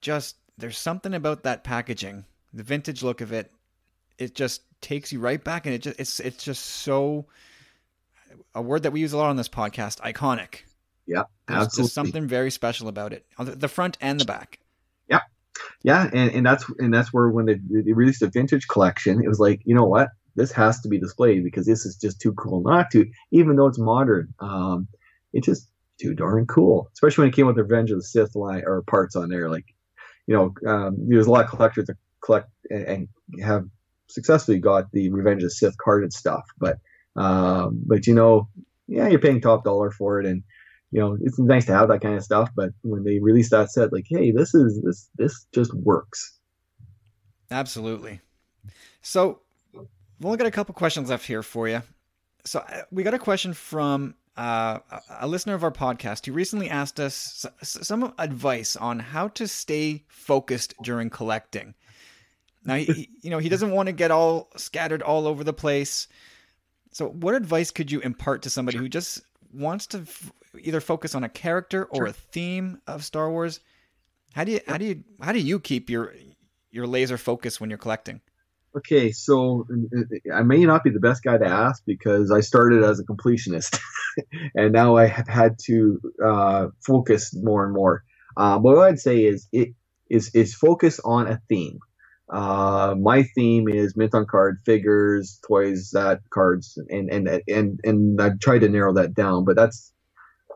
Just 0.01 0.35
there's 0.57 0.77
something 0.77 1.13
about 1.13 1.43
that 1.43 1.63
packaging, 1.63 2.25
the 2.53 2.63
vintage 2.63 3.01
look 3.01 3.21
of 3.21 3.31
it. 3.31 3.49
It 4.17 4.35
just 4.35 4.61
takes 4.81 5.11
you 5.11 5.19
right 5.19 5.41
back, 5.41 5.65
and 5.65 5.73
it 5.73 5.79
just 5.79 5.99
it's 5.99 6.19
it's 6.19 6.43
just 6.43 6.65
so 6.65 7.25
a 8.53 8.61
word 8.61 8.83
that 8.83 8.91
we 8.91 8.99
use 8.99 9.13
a 9.13 9.17
lot 9.17 9.29
on 9.29 9.35
this 9.35 9.49
podcast, 9.49 9.99
iconic. 10.01 10.61
Yeah, 11.07 11.23
There's 11.47 11.65
absolutely. 11.65 11.89
something 11.91 12.27
very 12.27 12.51
special 12.51 12.87
about 12.87 13.13
it, 13.13 13.25
the 13.37 13.67
front 13.67 13.97
and 14.01 14.19
the 14.19 14.25
back. 14.25 14.59
Yeah, 15.07 15.21
yeah, 15.83 16.09
and, 16.11 16.31
and 16.31 16.45
that's 16.45 16.65
and 16.79 16.93
that's 16.93 17.13
where 17.13 17.29
when 17.29 17.45
they, 17.45 17.59
they 17.69 17.93
released 17.93 18.21
a 18.21 18.27
vintage 18.27 18.67
collection, 18.67 19.23
it 19.23 19.27
was 19.27 19.39
like, 19.39 19.61
you 19.65 19.75
know 19.75 19.85
what, 19.85 20.09
this 20.35 20.51
has 20.51 20.81
to 20.81 20.89
be 20.89 20.99
displayed 20.99 21.43
because 21.43 21.65
this 21.65 21.85
is 21.85 21.95
just 21.95 22.19
too 22.19 22.33
cool 22.33 22.61
not 22.61 22.91
to, 22.91 23.05
even 23.31 23.55
though 23.55 23.67
it's 23.67 23.79
modern. 23.79 24.33
Um, 24.39 24.87
it's 25.33 25.45
just 25.45 25.69
too 25.99 26.13
darn 26.13 26.45
cool, 26.45 26.89
especially 26.93 27.23
when 27.23 27.29
it 27.29 27.35
came 27.35 27.47
with 27.47 27.55
the 27.55 27.63
Revenge 27.63 27.91
of 27.91 27.97
the 27.97 28.03
Sith 28.03 28.35
line 28.35 28.63
or 28.65 28.81
parts 28.83 29.15
on 29.15 29.29
there. 29.29 29.49
Like, 29.49 29.65
you 30.27 30.35
know, 30.35 30.53
um, 30.69 30.97
there's 31.07 31.27
a 31.27 31.31
lot 31.31 31.45
of 31.45 31.49
collectors 31.49 31.85
that 31.85 31.97
collect 32.23 32.49
and, 32.69 32.85
and 32.85 33.43
have 33.43 33.65
successfully 34.07 34.59
got 34.59 34.91
the 34.91 35.09
Revenge 35.09 35.43
of 35.43 35.49
the 35.49 35.51
Sith 35.51 35.77
carded 35.77 36.13
stuff, 36.13 36.43
but 36.57 36.79
um, 37.15 37.81
but 37.85 38.07
you 38.07 38.13
know, 38.13 38.47
yeah, 38.87 39.07
you're 39.07 39.19
paying 39.19 39.41
top 39.41 39.63
dollar 39.63 39.91
for 39.91 40.19
it, 40.19 40.25
and 40.25 40.43
you 40.91 40.99
know 40.99 41.17
it's 41.21 41.39
nice 41.39 41.65
to 41.65 41.73
have 41.73 41.89
that 41.89 42.01
kind 42.01 42.15
of 42.15 42.23
stuff. 42.23 42.49
But 42.55 42.71
when 42.83 43.03
they 43.03 43.19
release 43.19 43.49
that 43.49 43.71
set, 43.71 43.93
like, 43.93 44.05
hey, 44.09 44.31
this 44.31 44.53
is 44.53 44.81
this 44.81 45.09
this 45.17 45.45
just 45.53 45.73
works. 45.73 46.39
Absolutely. 47.51 48.21
So 49.01 49.41
we've 49.73 50.25
only 50.25 50.37
got 50.37 50.47
a 50.47 50.51
couple 50.51 50.73
questions 50.73 51.09
left 51.09 51.25
here 51.25 51.43
for 51.43 51.67
you. 51.67 51.83
So 52.43 52.59
uh, 52.59 52.81
we 52.91 53.03
got 53.03 53.13
a 53.13 53.19
question 53.19 53.53
from 53.53 54.15
uh, 54.37 54.79
a 55.19 55.27
listener 55.27 55.53
of 55.53 55.63
our 55.63 55.71
podcast 55.71 56.25
who 56.25 56.33
recently 56.33 56.69
asked 56.69 56.99
us 56.99 57.45
some 57.61 58.13
advice 58.17 58.75
on 58.75 58.99
how 58.99 59.29
to 59.29 59.47
stay 59.47 60.03
focused 60.07 60.73
during 60.81 61.09
collecting. 61.09 61.73
Now, 62.65 62.75
he, 62.75 63.09
you 63.21 63.29
know, 63.29 63.37
he 63.37 63.49
doesn't 63.49 63.71
want 63.71 63.87
to 63.87 63.93
get 63.93 64.11
all 64.11 64.49
scattered 64.57 65.01
all 65.01 65.27
over 65.27 65.43
the 65.43 65.53
place. 65.53 66.07
So, 66.95 67.09
what 67.09 67.35
advice 67.35 67.71
could 67.71 67.91
you 67.91 67.99
impart 67.99 68.43
to 68.43 68.49
somebody 68.49 68.77
who 68.77 68.87
just 68.87 69.21
wants 69.51 69.85
to 69.87 69.97
f- 70.07 70.31
either 70.57 70.79
focus 70.79 71.13
on 71.13 71.25
a 71.25 71.29
character 71.29 71.83
or 71.83 72.03
sure. 72.03 72.05
a 72.05 72.13
theme 72.13 72.79
of 72.87 73.03
Star 73.03 73.29
Wars? 73.29 73.59
How 74.31 74.45
do 74.45 74.53
you 74.53 74.61
how 74.65 74.77
do 74.77 74.85
you 74.85 75.03
how 75.19 75.33
do 75.33 75.39
you 75.39 75.59
keep 75.59 75.89
your 75.89 76.13
your 76.71 76.87
laser 76.87 77.17
focus 77.17 77.59
when 77.59 77.69
you're 77.69 77.77
collecting? 77.77 78.21
Okay, 78.77 79.11
so 79.11 79.67
I 80.33 80.43
may 80.43 80.63
not 80.63 80.85
be 80.85 80.89
the 80.89 81.01
best 81.01 81.21
guy 81.21 81.37
to 81.37 81.45
ask 81.45 81.83
because 81.85 82.31
I 82.31 82.39
started 82.39 82.81
as 82.85 82.97
a 83.01 83.03
completionist, 83.03 83.77
and 84.55 84.71
now 84.71 84.95
I 84.95 85.07
have 85.07 85.27
had 85.27 85.59
to 85.65 85.99
uh, 86.25 86.67
focus 86.87 87.35
more 87.35 87.65
and 87.65 87.73
more. 87.73 88.05
Uh, 88.37 88.57
but 88.57 88.73
what 88.73 88.87
I'd 88.87 88.99
say 88.99 89.25
is 89.25 89.49
it 89.51 89.75
is 90.09 90.33
is 90.33 90.55
focus 90.55 91.01
on 91.03 91.27
a 91.27 91.41
theme. 91.49 91.79
Uh, 92.29 92.95
my 92.99 93.23
theme 93.23 93.67
is 93.67 93.95
mint 93.95 94.15
on 94.15 94.25
card 94.25 94.59
figures, 94.65 95.39
toys, 95.47 95.91
that 95.91 96.21
cards, 96.31 96.77
and 96.89 97.09
and 97.11 97.41
and 97.47 97.79
and 97.83 98.21
I've 98.21 98.39
tried 98.39 98.59
to 98.59 98.69
narrow 98.69 98.93
that 98.93 99.13
down, 99.13 99.45
but 99.45 99.55
that's 99.55 99.93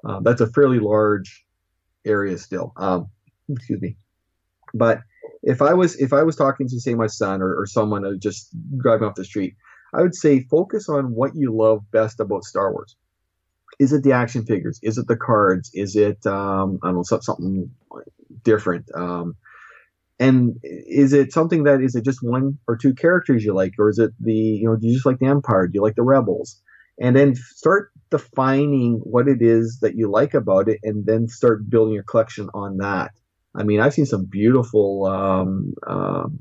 uh, 0.03 0.19
that's 0.21 0.41
a 0.41 0.47
fairly 0.47 0.79
large 0.79 1.45
area 2.05 2.37
still. 2.37 2.73
Um, 2.75 3.09
excuse 3.49 3.81
me, 3.81 3.97
but 4.73 5.01
if 5.43 5.61
I 5.61 5.73
was 5.73 5.95
if 5.97 6.11
I 6.11 6.23
was 6.23 6.35
talking 6.35 6.67
to 6.67 6.79
say 6.79 6.95
my 6.95 7.07
son 7.07 7.41
or, 7.41 7.53
or 7.53 7.65
someone 7.67 8.19
just 8.19 8.49
driving 8.77 9.07
off 9.07 9.15
the 9.15 9.25
street, 9.25 9.55
I 9.93 10.01
would 10.01 10.15
say 10.15 10.41
focus 10.41 10.89
on 10.89 11.13
what 11.13 11.35
you 11.35 11.55
love 11.55 11.83
best 11.91 12.19
about 12.19 12.43
Star 12.45 12.71
Wars. 12.71 12.95
Is 13.77 13.93
it 13.93 14.03
the 14.03 14.11
action 14.13 14.45
figures? 14.45 14.79
Is 14.81 14.97
it 14.97 15.07
the 15.07 15.15
cards? 15.15 15.69
Is 15.73 15.95
it 15.95 16.25
um, 16.25 16.79
I 16.83 16.87
don't 16.87 16.95
know 16.95 17.03
something 17.03 17.69
different? 18.43 18.89
Um, 18.95 19.35
and 20.19 20.59
is 20.63 21.13
it 21.13 21.31
something 21.31 21.63
that 21.63 21.81
is 21.81 21.95
it 21.95 22.03
just 22.03 22.21
one 22.21 22.57
or 22.67 22.75
two 22.75 22.93
characters 22.93 23.43
you 23.43 23.53
like, 23.53 23.73
or 23.79 23.89
is 23.89 23.99
it 23.99 24.11
the 24.19 24.33
you 24.33 24.67
know 24.67 24.75
do 24.75 24.87
you 24.87 24.93
just 24.93 25.05
like 25.05 25.19
the 25.19 25.27
Empire? 25.27 25.67
Do 25.67 25.75
you 25.75 25.81
like 25.81 25.95
the 25.95 26.03
Rebels? 26.03 26.61
And 27.01 27.15
then 27.15 27.35
start 27.35 27.91
defining 28.11 28.99
what 29.03 29.29
it 29.29 29.41
is 29.41 29.79
that 29.81 29.95
you 29.95 30.11
like 30.11 30.33
about 30.33 30.67
it, 30.67 30.79
and 30.83 31.05
then 31.05 31.29
start 31.29 31.69
building 31.69 31.93
your 31.93 32.03
collection 32.03 32.49
on 32.53 32.77
that. 32.77 33.11
I 33.55 33.63
mean, 33.63 33.79
I've 33.79 33.93
seen 33.93 34.05
some 34.05 34.25
beautiful, 34.25 35.05
um, 35.05 35.73
um, 35.87 36.39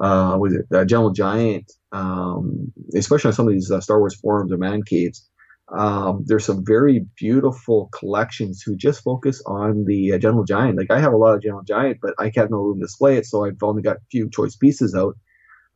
uh, 0.00 0.36
was 0.40 0.54
it 0.54 0.66
uh, 0.74 0.84
Gentle 0.86 1.12
Giant, 1.12 1.70
um, 1.92 2.72
especially 2.94 3.28
on 3.28 3.34
some 3.34 3.46
of 3.46 3.52
these 3.52 3.70
uh, 3.70 3.80
Star 3.80 3.98
Wars 3.98 4.18
forums 4.18 4.50
or 4.50 4.56
man 4.56 4.82
caves 4.82 5.29
um, 5.76 6.24
there's 6.26 6.44
some 6.44 6.64
very 6.64 7.06
beautiful 7.16 7.88
collections 7.92 8.62
who 8.62 8.76
just 8.76 9.02
focus 9.02 9.40
on 9.46 9.84
the 9.84 10.12
uh, 10.12 10.18
Gentle 10.18 10.44
Giant. 10.44 10.76
Like 10.76 10.90
I 10.90 10.98
have 10.98 11.12
a 11.12 11.16
lot 11.16 11.34
of 11.34 11.42
Gentle 11.42 11.62
Giant, 11.62 11.98
but 12.02 12.14
I 12.18 12.32
have 12.34 12.50
no 12.50 12.58
room 12.58 12.80
to 12.80 12.86
display 12.86 13.16
it, 13.16 13.26
so 13.26 13.44
I've 13.44 13.62
only 13.62 13.82
got 13.82 13.96
a 13.96 14.06
few 14.10 14.28
choice 14.30 14.56
pieces 14.56 14.94
out. 14.94 15.16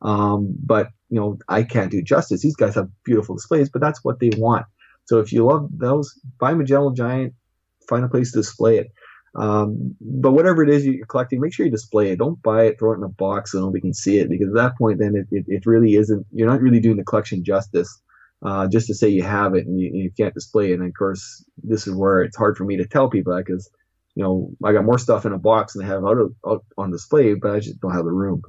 Um, 0.01 0.55
but 0.63 0.89
you 1.09 1.19
know, 1.19 1.37
I 1.47 1.63
can't 1.63 1.91
do 1.91 2.01
justice. 2.01 2.41
These 2.41 2.57
guys 2.57 2.75
have 2.75 2.89
beautiful 3.05 3.35
displays, 3.35 3.69
but 3.69 3.81
that's 3.81 4.03
what 4.03 4.19
they 4.19 4.31
want. 4.37 4.65
So 5.05 5.19
if 5.19 5.31
you 5.31 5.45
love 5.45 5.69
those, 5.71 6.13
buy 6.39 6.51
a 6.51 6.63
Gentle 6.63 6.91
Giant, 6.91 7.33
find 7.87 8.03
a 8.03 8.09
place 8.09 8.31
to 8.33 8.39
display 8.39 8.79
it. 8.79 8.87
Um, 9.37 9.95
but 9.99 10.31
whatever 10.31 10.63
it 10.63 10.69
is 10.69 10.85
you're 10.85 11.05
collecting, 11.05 11.41
make 11.41 11.53
sure 11.53 11.65
you 11.65 11.71
display 11.71 12.11
it. 12.11 12.19
Don't 12.19 12.41
buy 12.41 12.65
it, 12.65 12.79
throw 12.79 12.93
it 12.93 12.97
in 12.97 13.03
a 13.03 13.09
box 13.09 13.51
so 13.51 13.59
nobody 13.59 13.81
can 13.81 13.93
see 13.93 14.19
it, 14.19 14.29
because 14.29 14.47
at 14.47 14.55
that 14.55 14.77
point, 14.77 14.99
then 14.99 15.15
it, 15.15 15.27
it, 15.31 15.45
it 15.47 15.65
really 15.65 15.95
isn't. 15.95 16.25
You're 16.31 16.49
not 16.49 16.61
really 16.61 16.79
doing 16.79 16.97
the 16.97 17.03
collection 17.03 17.43
justice 17.43 18.01
uh, 18.43 18.67
just 18.67 18.87
to 18.87 18.93
say 18.93 19.09
you 19.09 19.23
have 19.23 19.55
it 19.55 19.65
and 19.65 19.79
you, 19.79 19.91
you, 19.93 20.11
can't 20.17 20.33
display 20.33 20.71
it. 20.71 20.79
And 20.79 20.87
of 20.87 20.93
course, 20.97 21.43
this 21.63 21.87
is 21.87 21.95
where 21.95 22.21
it's 22.21 22.37
hard 22.37 22.57
for 22.57 22.65
me 22.65 22.77
to 22.77 22.85
tell 22.85 23.09
people 23.09 23.35
that 23.35 23.45
because, 23.45 23.69
you 24.15 24.23
know, 24.23 24.51
I 24.63 24.73
got 24.73 24.85
more 24.85 24.99
stuff 24.99 25.25
in 25.25 25.33
a 25.33 25.37
box 25.37 25.73
than 25.73 25.83
I 25.83 25.87
have 25.87 26.05
out, 26.05 26.17
of, 26.17 26.33
out 26.47 26.65
on 26.77 26.91
display, 26.91 27.33
but 27.33 27.51
I 27.51 27.59
just 27.59 27.79
don't 27.81 27.93
have 27.93 28.05
the 28.05 28.11
room. 28.11 28.41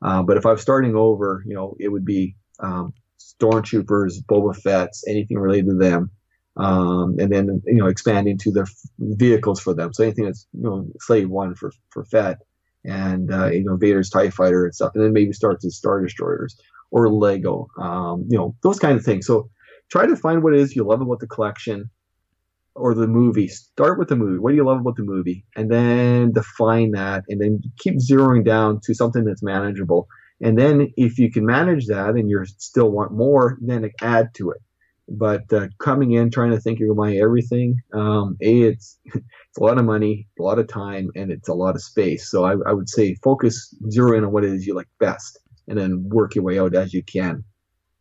Uh, 0.00 0.22
but 0.22 0.36
if 0.36 0.46
I 0.46 0.52
was 0.52 0.62
starting 0.62 0.96
over, 0.96 1.42
you 1.46 1.54
know, 1.54 1.76
it 1.78 1.88
would 1.88 2.04
be 2.04 2.36
um, 2.60 2.92
stormtroopers, 3.18 4.24
Boba 4.24 4.56
Fett's, 4.56 5.04
anything 5.06 5.38
related 5.38 5.70
to 5.70 5.76
them. 5.76 6.10
Um, 6.56 7.16
and 7.18 7.32
then, 7.32 7.62
you 7.66 7.78
know, 7.78 7.86
expanding 7.86 8.38
to 8.38 8.52
their 8.52 8.66
vehicles 8.98 9.60
for 9.60 9.74
them. 9.74 9.92
So 9.92 10.04
anything 10.04 10.26
that's, 10.26 10.46
you 10.52 10.62
know, 10.62 10.86
Slave 11.00 11.30
One 11.30 11.54
for, 11.54 11.72
for 11.90 12.04
Fett 12.04 12.38
and, 12.84 13.32
uh, 13.32 13.46
you 13.46 13.64
know, 13.64 13.76
Vader's 13.76 14.10
TIE 14.10 14.30
Fighter 14.30 14.64
and 14.64 14.74
stuff. 14.74 14.92
And 14.94 15.02
then 15.02 15.12
maybe 15.12 15.32
start 15.32 15.60
to 15.60 15.70
Star 15.70 16.02
Destroyers 16.02 16.58
or 16.92 17.08
Lego, 17.08 17.66
um, 17.78 18.24
you 18.28 18.38
know, 18.38 18.54
those 18.62 18.78
kind 18.78 18.96
of 18.96 19.04
things. 19.04 19.26
So 19.26 19.50
try 19.90 20.06
to 20.06 20.14
find 20.14 20.42
what 20.42 20.54
it 20.54 20.60
is 20.60 20.76
you 20.76 20.84
love 20.84 21.00
about 21.00 21.18
the 21.18 21.26
collection 21.26 21.90
or 22.74 22.94
the 22.94 23.08
movie. 23.08 23.48
Start 23.48 23.98
with 23.98 24.08
the 24.08 24.16
movie. 24.16 24.38
What 24.38 24.50
do 24.50 24.56
you 24.56 24.64
love 24.64 24.80
about 24.80 24.96
the 24.96 25.02
movie? 25.02 25.44
And 25.56 25.70
then 25.70 26.32
define 26.32 26.92
that 26.92 27.24
and 27.28 27.40
then 27.40 27.60
keep 27.78 27.94
zeroing 27.96 28.44
down 28.44 28.80
to 28.84 28.94
something 28.94 29.24
that's 29.24 29.42
manageable. 29.42 30.06
And 30.42 30.58
then 30.58 30.92
if 30.96 31.18
you 31.18 31.30
can 31.30 31.46
manage 31.46 31.86
that 31.86 32.10
and 32.10 32.28
you 32.28 32.44
still 32.58 32.90
want 32.90 33.12
more, 33.12 33.58
then 33.60 33.90
add 34.02 34.34
to 34.34 34.50
it. 34.50 34.60
But 35.08 35.52
uh, 35.52 35.68
coming 35.78 36.12
in 36.12 36.30
trying 36.30 36.52
to 36.52 36.60
think 36.60 36.78
you're 36.78 36.94
everything, 37.20 37.76
um, 37.92 38.36
a 38.40 38.62
it's 38.62 38.98
it's 39.04 39.58
a 39.58 39.62
lot 39.62 39.78
of 39.78 39.84
money, 39.84 40.28
a 40.38 40.42
lot 40.42 40.58
of 40.58 40.68
time, 40.68 41.10
and 41.16 41.30
it's 41.30 41.48
a 41.48 41.54
lot 41.54 41.74
of 41.74 41.82
space. 41.82 42.30
So 42.30 42.44
I, 42.44 42.54
I 42.66 42.72
would 42.72 42.88
say 42.88 43.16
focus, 43.16 43.74
zero 43.90 44.16
in 44.16 44.24
on 44.24 44.32
what 44.32 44.44
it 44.44 44.52
is 44.52 44.66
you 44.66 44.74
like 44.74 44.88
best, 45.00 45.38
and 45.68 45.78
then 45.78 46.08
work 46.08 46.34
your 46.34 46.44
way 46.44 46.58
out 46.58 46.74
as 46.74 46.92
you 46.92 47.02
can. 47.02 47.44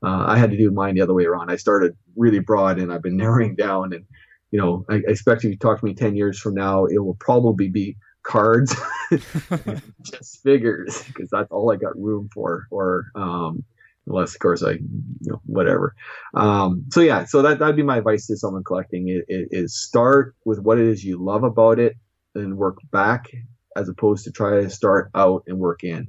Uh, 0.03 0.25
I 0.27 0.37
had 0.37 0.51
to 0.51 0.57
do 0.57 0.71
mine 0.71 0.95
the 0.95 1.01
other 1.01 1.13
way 1.13 1.25
around. 1.25 1.51
I 1.51 1.55
started 1.55 1.95
really 2.15 2.39
broad, 2.39 2.79
and 2.79 2.91
I've 2.91 3.03
been 3.03 3.17
narrowing 3.23 3.55
down. 3.55 3.93
And 3.93 4.05
you 4.51 4.59
know, 4.59 4.85
I, 4.89 4.95
I 4.95 5.01
expect 5.07 5.43
if 5.43 5.51
you 5.51 5.57
talk 5.57 5.79
to 5.79 5.85
me 5.85 5.93
ten 5.93 6.15
years 6.15 6.39
from 6.39 6.55
now, 6.55 6.85
it 6.85 6.99
will 6.99 7.15
probably 7.15 7.69
be 7.69 7.97
cards, 8.23 8.75
just 10.01 10.41
figures, 10.43 11.03
because 11.03 11.29
that's 11.29 11.51
all 11.51 11.71
I 11.71 11.75
got 11.75 11.97
room 11.97 12.29
for. 12.33 12.67
Or 12.71 13.05
um, 13.15 13.63
unless, 14.07 14.33
of 14.33 14.39
course, 14.39 14.63
I, 14.63 14.71
you 14.71 14.81
know, 15.21 15.41
whatever. 15.45 15.95
Um, 16.33 16.85
so 16.91 17.01
yeah, 17.01 17.25
so 17.25 17.41
that 17.41 17.59
that'd 17.59 17.75
be 17.75 17.83
my 17.83 17.97
advice 17.97 18.27
to 18.27 18.37
someone 18.37 18.63
collecting: 18.63 19.07
it, 19.07 19.25
it, 19.27 19.47
is 19.51 19.79
start 19.79 20.35
with 20.45 20.59
what 20.59 20.79
it 20.79 20.87
is 20.87 21.03
you 21.03 21.23
love 21.23 21.43
about 21.43 21.79
it, 21.79 21.95
and 22.35 22.57
work 22.57 22.77
back, 22.91 23.27
as 23.75 23.89
opposed 23.89 24.23
to 24.25 24.31
try 24.31 24.61
to 24.61 24.69
start 24.69 25.09
out 25.15 25.43
and 25.47 25.59
work 25.59 25.83
in. 25.83 26.07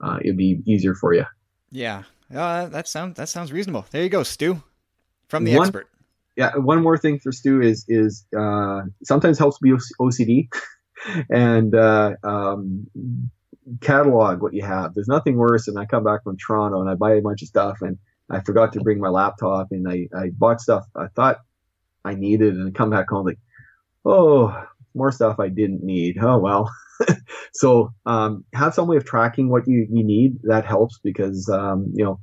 Uh, 0.00 0.18
it'd 0.22 0.36
be 0.36 0.60
easier 0.66 0.94
for 0.94 1.14
you. 1.14 1.24
Yeah, 1.70 2.02
uh, 2.34 2.66
that 2.66 2.88
sounds 2.88 3.16
that 3.16 3.28
sounds 3.28 3.52
reasonable. 3.52 3.86
There 3.90 4.02
you 4.02 4.08
go, 4.08 4.22
Stu, 4.22 4.62
from 5.28 5.44
the 5.44 5.56
one, 5.56 5.66
expert. 5.66 5.88
Yeah, 6.36 6.56
one 6.56 6.82
more 6.82 6.98
thing 6.98 7.18
for 7.18 7.32
Stu 7.32 7.60
is 7.60 7.84
is 7.88 8.26
uh, 8.36 8.82
sometimes 9.02 9.38
helps 9.38 9.58
be 9.58 9.72
OCD, 10.00 10.48
and 11.30 11.74
uh, 11.74 12.14
um, 12.22 12.86
catalog 13.80 14.42
what 14.42 14.54
you 14.54 14.62
have. 14.62 14.94
There's 14.94 15.08
nothing 15.08 15.36
worse 15.36 15.66
than 15.66 15.76
I 15.76 15.84
come 15.86 16.04
back 16.04 16.24
from 16.24 16.36
Toronto 16.36 16.80
and 16.80 16.90
I 16.90 16.94
buy 16.94 17.14
a 17.14 17.20
bunch 17.20 17.42
of 17.42 17.48
stuff 17.48 17.78
and 17.80 17.98
I 18.30 18.40
forgot 18.40 18.72
to 18.74 18.80
bring 18.80 19.00
my 19.00 19.08
laptop 19.08 19.68
and 19.70 19.88
I, 19.88 20.08
I 20.16 20.30
bought 20.30 20.60
stuff 20.60 20.84
I 20.96 21.06
thought 21.08 21.38
I 22.04 22.14
needed 22.14 22.54
and 22.54 22.68
I 22.68 22.70
come 22.70 22.90
back 22.90 23.08
home 23.08 23.26
like, 23.26 23.38
oh, 24.04 24.66
more 24.94 25.12
stuff 25.12 25.40
I 25.40 25.48
didn't 25.48 25.82
need. 25.82 26.18
Oh 26.20 26.38
well. 26.38 26.70
so 27.54 27.92
um, 28.04 28.44
have 28.52 28.74
some 28.74 28.88
way 28.88 28.96
of 28.96 29.04
tracking 29.04 29.48
what 29.48 29.66
you, 29.66 29.86
you 29.90 30.04
need. 30.04 30.38
That 30.42 30.66
helps 30.66 30.98
because 31.02 31.48
um, 31.48 31.90
you 31.94 32.04
know 32.04 32.20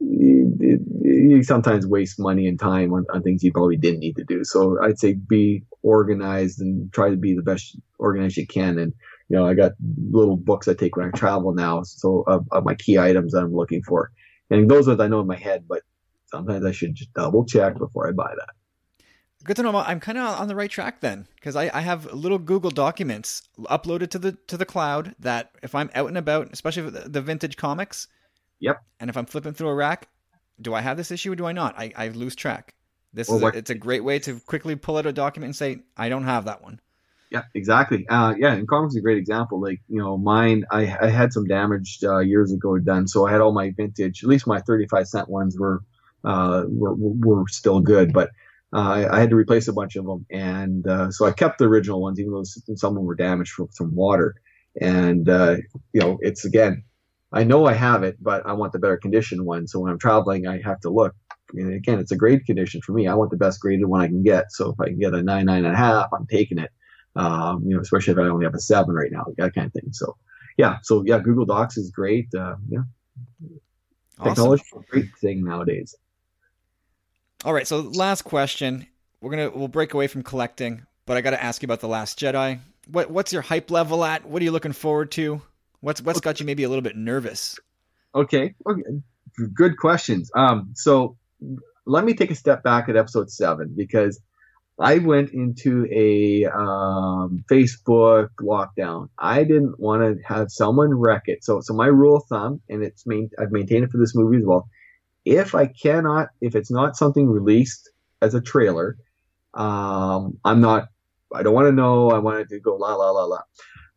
you, 0.00 0.56
you, 1.02 1.42
sometimes 1.42 1.86
waste 1.86 2.18
money 2.18 2.46
and 2.46 2.58
time 2.58 2.92
on, 2.94 3.04
on, 3.12 3.22
things 3.22 3.44
you 3.44 3.52
probably 3.52 3.76
didn't 3.76 4.00
need 4.00 4.16
to 4.16 4.24
do. 4.24 4.42
So 4.44 4.82
I'd 4.82 4.98
say 4.98 5.12
be 5.12 5.62
organized 5.82 6.60
and 6.60 6.90
try 6.92 7.10
to 7.10 7.16
be 7.16 7.34
the 7.34 7.42
best 7.42 7.76
organized 7.98 8.38
you 8.38 8.46
can. 8.46 8.78
And 8.78 8.94
you 9.28 9.36
know, 9.36 9.46
I 9.46 9.52
got 9.52 9.72
little 10.10 10.36
books 10.36 10.66
I 10.66 10.74
take 10.74 10.96
when 10.96 11.08
I 11.08 11.10
travel 11.10 11.52
now, 11.52 11.82
so 11.82 12.24
of, 12.26 12.46
of 12.50 12.64
my 12.64 12.74
key 12.74 12.98
items 12.98 13.32
that 13.32 13.42
I'm 13.42 13.54
looking 13.54 13.82
for, 13.82 14.10
and 14.48 14.70
those 14.70 14.88
are 14.88 15.00
I 15.00 15.08
know 15.08 15.20
in 15.20 15.26
my 15.26 15.36
head, 15.36 15.66
but 15.68 15.82
sometimes 16.26 16.64
I 16.64 16.72
should 16.72 16.94
just 16.94 17.12
double 17.12 17.44
check 17.44 17.76
before 17.76 18.08
I 18.08 18.12
buy 18.12 18.32
that. 18.34 18.54
Good 19.42 19.56
to 19.56 19.62
know. 19.62 19.74
I'm 19.76 20.00
kind 20.00 20.18
of 20.18 20.38
on 20.38 20.48
the 20.48 20.54
right 20.54 20.70
track 20.70 21.00
then, 21.00 21.26
because 21.36 21.56
I, 21.56 21.70
I 21.72 21.80
have 21.80 22.12
little 22.12 22.38
Google 22.38 22.70
documents 22.70 23.48
uploaded 23.58 24.10
to 24.10 24.18
the 24.18 24.32
to 24.48 24.56
the 24.56 24.66
cloud 24.66 25.14
that 25.18 25.52
if 25.62 25.74
I'm 25.74 25.90
out 25.94 26.08
and 26.08 26.18
about, 26.18 26.50
especially 26.52 26.90
the, 26.90 27.08
the 27.08 27.22
vintage 27.22 27.56
comics, 27.56 28.06
yep, 28.58 28.82
and 28.98 29.08
if 29.08 29.16
I'm 29.16 29.24
flipping 29.24 29.54
through 29.54 29.68
a 29.68 29.74
rack, 29.74 30.08
do 30.60 30.74
I 30.74 30.82
have 30.82 30.98
this 30.98 31.10
issue 31.10 31.32
or 31.32 31.36
do 31.36 31.46
I 31.46 31.52
not? 31.52 31.78
I, 31.78 31.92
I 31.96 32.08
lose 32.08 32.36
track. 32.36 32.74
This 33.12 33.28
is 33.28 33.42
a, 33.42 33.46
it's 33.48 33.70
a 33.70 33.74
great 33.74 34.04
way 34.04 34.18
to 34.20 34.38
quickly 34.40 34.76
pull 34.76 34.96
out 34.96 35.06
a 35.06 35.12
document 35.12 35.48
and 35.48 35.56
say 35.56 35.82
I 35.96 36.08
don't 36.08 36.24
have 36.24 36.44
that 36.44 36.62
one. 36.62 36.80
Yeah, 37.30 37.42
exactly. 37.54 38.06
Uh, 38.08 38.34
yeah, 38.36 38.52
and 38.52 38.68
comics 38.68 38.94
is 38.94 38.98
a 38.98 39.02
great 39.02 39.18
example. 39.18 39.60
Like, 39.60 39.80
you 39.88 39.98
know, 39.98 40.18
mine, 40.18 40.64
I, 40.70 40.96
I 41.00 41.08
had 41.08 41.32
some 41.32 41.46
damage 41.46 42.00
uh, 42.02 42.18
years 42.18 42.52
ago 42.52 42.78
done, 42.78 43.06
so 43.06 43.26
I 43.26 43.32
had 43.32 43.40
all 43.40 43.52
my 43.52 43.70
vintage, 43.70 44.24
at 44.24 44.28
least 44.28 44.48
my 44.48 44.60
35 44.60 45.06
cent 45.06 45.28
ones 45.28 45.56
were 45.56 45.82
uh, 46.24 46.64
were, 46.68 46.94
were 46.94 47.44
still 47.48 47.80
good, 47.80 48.12
but 48.12 48.30
uh, 48.72 49.08
I, 49.10 49.20
had 49.20 49.30
to 49.30 49.36
replace 49.36 49.68
a 49.68 49.72
bunch 49.72 49.96
of 49.96 50.06
them, 50.06 50.26
and 50.30 50.86
uh, 50.86 51.10
so 51.10 51.26
I 51.26 51.32
kept 51.32 51.58
the 51.58 51.64
original 51.64 52.00
ones, 52.00 52.20
even 52.20 52.32
though 52.32 52.44
some 52.44 52.90
of 52.90 52.94
them 52.94 53.04
were 53.04 53.16
damaged 53.16 53.52
from, 53.52 53.68
from 53.76 53.94
water. 53.94 54.34
And 54.80 55.28
uh, 55.28 55.56
you 55.92 56.00
know, 56.00 56.18
it's 56.20 56.44
again, 56.44 56.84
I 57.32 57.44
know 57.44 57.66
I 57.66 57.72
have 57.72 58.02
it, 58.02 58.16
but 58.20 58.46
I 58.46 58.52
want 58.52 58.72
the 58.72 58.78
better 58.78 58.96
condition 58.96 59.44
one. 59.44 59.66
So 59.66 59.80
when 59.80 59.90
I'm 59.90 59.98
traveling, 59.98 60.46
I 60.46 60.60
have 60.62 60.80
to 60.80 60.90
look. 60.90 61.14
And 61.52 61.74
again, 61.74 61.98
it's 61.98 62.12
a 62.12 62.16
grade 62.16 62.46
condition 62.46 62.80
for 62.80 62.92
me. 62.92 63.08
I 63.08 63.14
want 63.14 63.32
the 63.32 63.36
best 63.36 63.60
graded 63.60 63.86
one 63.86 64.00
I 64.00 64.06
can 64.06 64.22
get. 64.22 64.52
So 64.52 64.70
if 64.70 64.80
I 64.80 64.86
can 64.86 65.00
get 65.00 65.14
a 65.14 65.22
nine, 65.22 65.46
nine 65.46 65.64
and 65.64 65.74
a 65.74 65.76
half, 65.76 66.08
I'm 66.12 66.26
taking 66.28 66.58
it 66.58 66.70
um, 67.16 67.62
you 67.66 67.74
know, 67.74 67.80
especially 67.80 68.12
if 68.12 68.18
I 68.18 68.28
only 68.28 68.44
have 68.44 68.54
a 68.54 68.60
seven 68.60 68.94
right 68.94 69.10
now, 69.10 69.24
that 69.36 69.54
kind 69.54 69.66
of 69.66 69.72
thing. 69.72 69.92
So, 69.92 70.16
yeah, 70.56 70.78
so 70.82 71.02
yeah, 71.06 71.18
Google 71.18 71.46
Docs 71.46 71.76
is 71.76 71.90
great. 71.90 72.28
Uh, 72.34 72.56
yeah, 72.68 72.80
awesome. 74.18 74.34
technology 74.34 74.62
is 74.62 74.82
a 74.82 74.90
great 74.90 75.10
thing 75.20 75.44
nowadays. 75.44 75.94
All 77.44 77.54
right, 77.54 77.66
so 77.66 77.80
last 77.80 78.22
question. 78.22 78.86
We're 79.20 79.30
gonna 79.30 79.50
we'll 79.50 79.68
break 79.68 79.94
away 79.94 80.08
from 80.08 80.22
collecting, 80.22 80.86
but 81.06 81.16
I 81.16 81.22
got 81.22 81.30
to 81.30 81.42
ask 81.42 81.62
you 81.62 81.66
about 81.66 81.80
the 81.80 81.88
Last 81.88 82.18
Jedi. 82.18 82.60
What 82.86 83.10
what's 83.10 83.32
your 83.32 83.42
hype 83.42 83.70
level 83.70 84.04
at? 84.04 84.26
What 84.26 84.42
are 84.42 84.44
you 84.44 84.50
looking 84.50 84.72
forward 84.72 85.10
to? 85.12 85.40
What's 85.80 86.02
what's 86.02 86.20
got 86.20 86.40
you 86.40 86.46
maybe 86.46 86.64
a 86.64 86.68
little 86.68 86.82
bit 86.82 86.96
nervous? 86.96 87.58
Okay, 88.14 88.54
okay, 88.68 88.82
good 89.54 89.78
questions. 89.78 90.30
Um, 90.34 90.72
so 90.74 91.16
let 91.86 92.04
me 92.04 92.12
take 92.12 92.30
a 92.30 92.34
step 92.34 92.62
back 92.62 92.88
at 92.88 92.96
episode 92.96 93.30
seven 93.30 93.72
because 93.74 94.20
I 94.78 94.98
went 94.98 95.30
into 95.30 95.86
a 95.90 96.46
um, 96.46 97.44
Facebook 97.50 98.28
lockdown. 98.40 99.08
I 99.18 99.44
didn't 99.44 99.78
want 99.78 100.02
to 100.02 100.22
have 100.26 100.50
someone 100.50 100.94
wreck 100.94 101.22
it. 101.26 101.44
So, 101.44 101.60
so 101.60 101.74
my 101.74 101.86
rule 101.86 102.16
of 102.16 102.24
thumb, 102.24 102.62
and 102.68 102.82
it's 102.82 103.06
main, 103.06 103.30
I've 103.38 103.52
maintained 103.52 103.84
it 103.84 103.90
for 103.90 103.98
this 103.98 104.14
movie 104.14 104.38
as 104.38 104.44
well. 104.44 104.68
If 105.30 105.54
I 105.54 105.66
cannot, 105.66 106.30
if 106.40 106.56
it's 106.56 106.72
not 106.72 106.96
something 106.96 107.28
released 107.28 107.88
as 108.20 108.34
a 108.34 108.40
trailer, 108.40 108.96
um, 109.54 110.38
I'm 110.44 110.60
not. 110.60 110.88
I 111.32 111.44
don't 111.44 111.54
want 111.54 111.68
to 111.68 111.72
know. 111.72 112.10
I 112.10 112.18
wanted 112.18 112.48
to 112.48 112.58
go 112.58 112.74
la 112.74 112.96
la 112.96 113.10
la 113.12 113.24
la. 113.24 113.40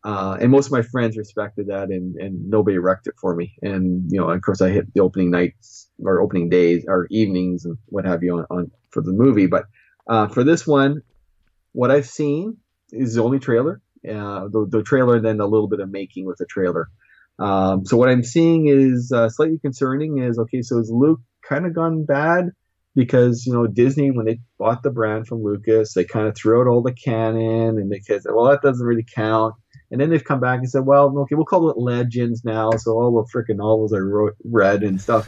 Uh, 0.05 0.37
and 0.39 0.51
most 0.51 0.67
of 0.67 0.71
my 0.73 0.83
friends 0.83 1.17
respected 1.17 1.67
that, 1.67 1.89
and, 1.89 2.15
and 2.17 2.49
nobody 2.49 2.77
wrecked 2.77 3.07
it 3.07 3.15
for 3.19 3.35
me. 3.35 3.55
And 3.63 4.11
you 4.11 4.19
know, 4.19 4.29
of 4.29 4.41
course, 4.43 4.61
I 4.61 4.69
hit 4.69 4.93
the 4.93 5.01
opening 5.01 5.31
nights 5.31 5.89
or 6.05 6.21
opening 6.21 6.49
days 6.49 6.85
or 6.87 7.07
evenings 7.09 7.65
and 7.65 7.77
what 7.87 8.05
have 8.05 8.21
you 8.21 8.37
on, 8.37 8.45
on 8.51 8.71
for 8.91 9.01
the 9.01 9.11
movie, 9.11 9.47
but 9.47 9.65
uh, 10.07 10.27
for 10.27 10.43
this 10.43 10.67
one, 10.67 11.01
what 11.71 11.89
I've 11.89 12.05
seen 12.05 12.57
is 12.91 13.15
the 13.15 13.23
only 13.23 13.39
trailer. 13.39 13.81
Uh, 14.07 14.49
the, 14.49 14.67
the 14.69 14.83
trailer 14.83 15.15
and 15.15 15.25
then 15.25 15.39
a 15.39 15.47
little 15.47 15.69
bit 15.69 15.79
of 15.79 15.89
making 15.89 16.25
with 16.25 16.37
the 16.37 16.45
trailer. 16.45 16.89
Um, 17.39 17.85
so 17.85 17.97
what 17.97 18.09
I'm 18.09 18.23
seeing 18.23 18.67
is 18.67 19.11
uh, 19.11 19.29
slightly 19.29 19.59
concerning. 19.59 20.19
Is 20.19 20.39
okay. 20.39 20.61
So 20.61 20.79
is 20.79 20.91
Luke 20.91 21.21
kind 21.47 21.65
of 21.65 21.73
gone 21.73 22.05
bad 22.05 22.51
because 22.95 23.45
you 23.45 23.53
know 23.53 23.67
Disney 23.67 24.11
when 24.11 24.25
they 24.25 24.39
bought 24.57 24.83
the 24.83 24.91
brand 24.91 25.27
from 25.27 25.43
Lucas, 25.43 25.93
they 25.93 26.03
kind 26.05 26.27
of 26.27 26.35
threw 26.35 26.61
out 26.61 26.67
all 26.67 26.81
the 26.81 26.93
canon 26.93 27.77
and 27.77 27.91
they 27.91 27.99
said, 27.99 28.21
well, 28.29 28.45
that 28.45 28.61
doesn't 28.61 28.85
really 28.85 29.05
count. 29.15 29.55
And 29.93 30.01
then 30.01 30.09
they've 30.09 30.23
come 30.23 30.39
back 30.39 30.57
and 30.57 30.67
said, 30.67 30.87
well, 30.87 31.15
okay, 31.19 31.35
we'll 31.35 31.45
call 31.45 31.69
it 31.69 31.77
Legends 31.77 32.43
now. 32.43 32.71
So 32.71 32.93
all 32.93 33.11
the 33.13 33.29
freaking 33.31 33.57
novels 33.57 33.93
I 33.93 33.99
wrote, 33.99 34.33
read 34.43 34.81
and 34.81 34.99
stuff 34.99 35.27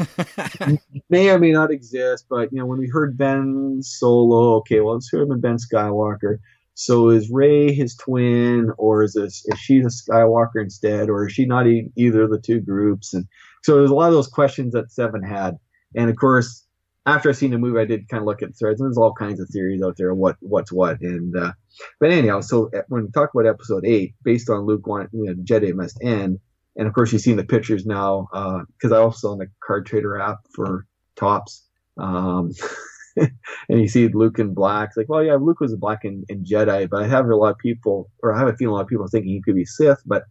may 1.10 1.30
or 1.30 1.38
may 1.38 1.52
not 1.52 1.70
exist. 1.70 2.26
But, 2.32 2.52
you 2.52 2.58
know, 2.58 2.66
when 2.66 2.80
we 2.80 2.90
heard 2.90 3.16
Ben 3.16 3.78
Solo, 3.84 4.56
okay, 4.56 4.80
well, 4.80 4.96
let's 4.96 5.08
hear 5.08 5.22
him 5.22 5.40
Ben 5.40 5.58
Skywalker. 5.58 6.40
So 6.76 7.10
is 7.10 7.32
Rey 7.32 7.74
his 7.74 7.96
twin, 7.96 8.72
or 8.78 9.04
is 9.04 9.14
this 9.14 9.46
is 9.46 9.60
she 9.60 9.80
a 9.80 9.86
Skywalker 9.86 10.62
instead, 10.62 11.10
or 11.10 11.26
is 11.26 11.34
she 11.34 11.46
not 11.46 11.66
either 11.68 12.24
of 12.24 12.32
the 12.32 12.40
two 12.40 12.60
groups? 12.60 13.14
And 13.14 13.26
so 13.64 13.76
there's 13.78 13.90
a 13.90 13.96
lot 13.96 14.10
of 14.10 14.14
those 14.14 14.28
questions 14.28 14.74
that 14.74 14.92
Seven 14.92 15.24
had, 15.24 15.58
and 15.96 16.10
of 16.10 16.18
course, 16.18 16.66
after 17.06 17.30
I 17.30 17.32
seen 17.32 17.52
the 17.52 17.58
movie, 17.58 17.80
I 17.80 17.86
did 17.86 18.10
kind 18.10 18.22
of 18.22 18.28
look 18.28 18.42
at 18.42 18.58
threads, 18.58 18.82
and 18.82 18.88
there's 18.88 18.98
all 18.98 19.14
kinds 19.14 19.40
of 19.40 19.48
theories 19.50 19.82
out 19.82 19.96
there 19.98 20.14
what 20.14 20.36
what's 20.42 20.72
what. 20.72 21.00
And 21.00 21.36
uh, 21.38 21.54
but 22.02 22.12
anyhow, 22.12 22.42
so 22.42 22.70
uh, 22.76 22.82
when 22.90 23.06
we 23.06 23.12
talk 23.12 23.30
about 23.34 23.48
episode 23.48 23.86
eight, 23.86 24.14
based 24.24 24.50
on 24.50 24.66
Luke 24.66 24.86
wanting, 24.86 25.10
you 25.14 25.26
know, 25.28 25.34
Jedi 25.36 25.74
must 25.74 25.98
end, 26.04 26.40
and 26.76 26.88
of 26.88 26.94
course 26.94 27.14
you've 27.14 27.22
seen 27.22 27.38
the 27.38 27.46
pictures 27.46 27.86
now 27.86 28.28
uh, 28.34 28.64
because 28.74 28.92
uh, 28.92 28.98
I 28.98 29.00
also 29.00 29.32
on 29.32 29.38
the 29.38 29.48
card 29.66 29.86
trader 29.86 30.20
app 30.20 30.40
for 30.54 30.88
Topps. 31.16 31.64
Um, 31.98 32.52
and 33.70 33.80
you 33.82 33.88
see 33.88 34.08
Luke 34.08 34.40
in 34.40 34.54
black. 34.54 34.90
It's 34.90 34.98
like, 34.98 35.10
well, 35.10 35.24
yeah, 35.24 35.38
Luke 35.40 35.60
was 35.60 35.74
a 35.74 35.78
black 35.78 36.04
in, 36.04 36.24
in 36.30 36.44
Jedi, 36.44 36.90
but 36.90 37.04
I 37.04 37.08
have 37.08 37.26
a 37.28 37.36
lot 37.36 37.52
of 37.52 37.58
people, 37.58 38.10
or 38.22 38.34
I 38.34 38.40
have 38.40 38.48
a 38.48 38.56
feeling 38.56 38.72
a 38.72 38.76
lot 38.76 38.82
of 38.82 38.88
people 38.88 39.08
thinking 39.08 39.32
he 39.32 39.42
could 39.42 39.56
be 39.56 39.66
Sith, 39.66 40.02
but 40.06 40.24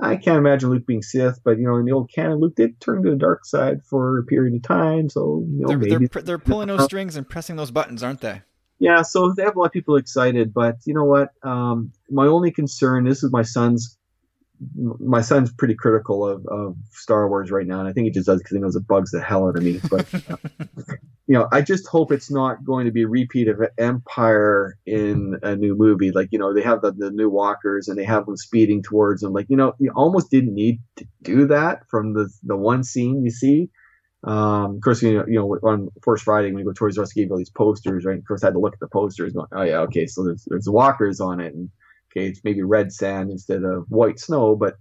I 0.00 0.16
can't 0.16 0.38
imagine 0.38 0.70
Luke 0.70 0.86
being 0.86 1.02
Sith, 1.02 1.40
but 1.42 1.58
you 1.58 1.64
know, 1.64 1.76
in 1.76 1.86
the 1.86 1.92
old 1.92 2.10
canon, 2.14 2.38
Luke 2.38 2.54
did 2.54 2.80
turn 2.80 3.02
to 3.02 3.10
the 3.10 3.16
dark 3.16 3.46
side 3.46 3.82
for 3.82 4.18
a 4.18 4.24
period 4.24 4.54
of 4.54 4.62
time. 4.62 5.08
So 5.08 5.44
you 5.50 5.60
know, 5.62 5.68
they're, 5.68 5.78
maybe 5.78 6.06
they're, 6.06 6.22
they're 6.22 6.38
pulling 6.38 6.68
those 6.68 6.84
strings 6.84 7.16
and 7.16 7.28
pressing 7.28 7.56
those 7.56 7.70
buttons, 7.70 8.02
aren't 8.02 8.20
they? 8.20 8.42
Yeah, 8.78 9.02
so 9.02 9.32
they 9.32 9.42
have 9.42 9.56
a 9.56 9.58
lot 9.58 9.66
of 9.66 9.72
people 9.72 9.96
excited, 9.96 10.52
but 10.52 10.76
you 10.84 10.92
know 10.92 11.04
what? 11.04 11.30
Um, 11.42 11.92
my 12.10 12.26
only 12.26 12.50
concern. 12.50 13.04
This 13.04 13.22
is 13.22 13.32
my 13.32 13.42
son's. 13.42 13.96
My 14.78 15.20
son's 15.20 15.52
pretty 15.52 15.74
critical 15.74 16.26
of, 16.26 16.46
of 16.46 16.76
Star 16.92 17.28
Wars 17.28 17.50
right 17.50 17.66
now, 17.66 17.80
and 17.80 17.88
I 17.88 17.92
think 17.92 18.06
he 18.06 18.10
just 18.10 18.26
does 18.26 18.38
because 18.38 18.56
he 18.56 18.60
knows 18.60 18.76
it 18.76 18.86
bugs 18.86 19.10
the 19.10 19.20
hell 19.20 19.48
out 19.48 19.56
of 19.56 19.62
me. 19.62 19.80
But 19.90 20.06
uh, 20.30 20.36
you 21.26 21.34
know, 21.34 21.48
I 21.52 21.60
just 21.60 21.86
hope 21.86 22.12
it's 22.12 22.30
not 22.30 22.64
going 22.64 22.86
to 22.86 22.92
be 22.92 23.02
a 23.02 23.08
repeat 23.08 23.48
of 23.48 23.60
Empire 23.78 24.78
in 24.86 25.38
a 25.42 25.56
new 25.56 25.76
movie. 25.76 26.12
Like, 26.12 26.28
you 26.30 26.38
know, 26.38 26.54
they 26.54 26.62
have 26.62 26.82
the, 26.82 26.92
the 26.92 27.10
new 27.10 27.28
walkers 27.28 27.88
and 27.88 27.98
they 27.98 28.04
have 28.04 28.26
them 28.26 28.36
speeding 28.36 28.82
towards 28.82 29.22
them. 29.22 29.32
Like, 29.32 29.46
you 29.48 29.56
know, 29.56 29.74
you 29.78 29.92
almost 29.94 30.30
didn't 30.30 30.54
need 30.54 30.80
to 30.96 31.06
do 31.22 31.46
that 31.48 31.82
from 31.90 32.14
the 32.14 32.28
the 32.44 32.56
one 32.56 32.84
scene 32.84 33.24
you 33.24 33.30
see. 33.30 33.68
Um, 34.24 34.76
of 34.76 34.80
course, 34.80 35.02
you 35.02 35.18
know, 35.18 35.24
you 35.26 35.34
know, 35.34 35.68
on 35.68 35.88
Force 36.02 36.22
Friday 36.22 36.48
when 36.48 36.56
we 36.56 36.64
go 36.64 36.72
towards 36.72 36.98
all 36.98 37.06
these 37.36 37.50
posters, 37.50 38.04
right? 38.04 38.18
Of 38.18 38.26
course, 38.26 38.42
I 38.42 38.48
had 38.48 38.54
to 38.54 38.60
look 38.60 38.74
at 38.74 38.80
the 38.80 38.88
posters, 38.88 39.32
going, 39.32 39.46
oh 39.52 39.62
yeah, 39.62 39.78
okay, 39.80 40.06
so 40.06 40.24
there's 40.24 40.44
there's 40.48 40.68
walkers 40.68 41.20
on 41.20 41.40
it, 41.40 41.54
and 41.54 41.70
it's 42.24 42.44
maybe 42.44 42.62
red 42.62 42.92
sand 42.92 43.30
instead 43.30 43.62
of 43.62 43.86
white 43.88 44.18
snow, 44.18 44.56
but 44.56 44.74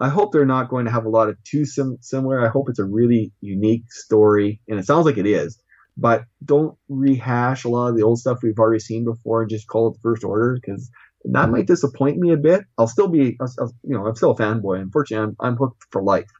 I 0.00 0.08
hope 0.08 0.32
they're 0.32 0.46
not 0.46 0.70
going 0.70 0.86
to 0.86 0.90
have 0.90 1.04
a 1.04 1.10
lot 1.10 1.28
of 1.28 1.36
too 1.44 1.66
sim- 1.66 1.98
similar. 2.00 2.44
I 2.44 2.48
hope 2.48 2.68
it's 2.68 2.78
a 2.78 2.84
really 2.84 3.32
unique 3.40 3.92
story, 3.92 4.60
and 4.68 4.78
it 4.78 4.86
sounds 4.86 5.04
like 5.04 5.18
it 5.18 5.26
is. 5.26 5.60
But 5.96 6.24
don't 6.42 6.78
rehash 6.88 7.64
a 7.64 7.68
lot 7.68 7.88
of 7.88 7.96
the 7.96 8.02
old 8.02 8.18
stuff 8.18 8.38
we've 8.42 8.58
already 8.58 8.80
seen 8.80 9.04
before 9.04 9.42
and 9.42 9.50
just 9.50 9.68
call 9.68 9.88
it 9.88 9.94
the 9.94 10.00
First 10.00 10.24
Order 10.24 10.58
because 10.58 10.90
that 11.24 11.50
might 11.50 11.66
disappoint 11.66 12.16
me 12.16 12.32
a 12.32 12.38
bit. 12.38 12.64
I'll 12.78 12.86
still 12.86 13.08
be, 13.08 13.36
I'll, 13.40 13.74
you 13.82 13.94
know, 13.94 14.06
I'm 14.06 14.14
still 14.16 14.30
a 14.30 14.36
fanboy. 14.36 14.80
Unfortunately, 14.80 15.26
I'm, 15.26 15.36
I'm 15.38 15.56
hooked 15.56 15.84
for 15.90 16.02
life. 16.02 16.30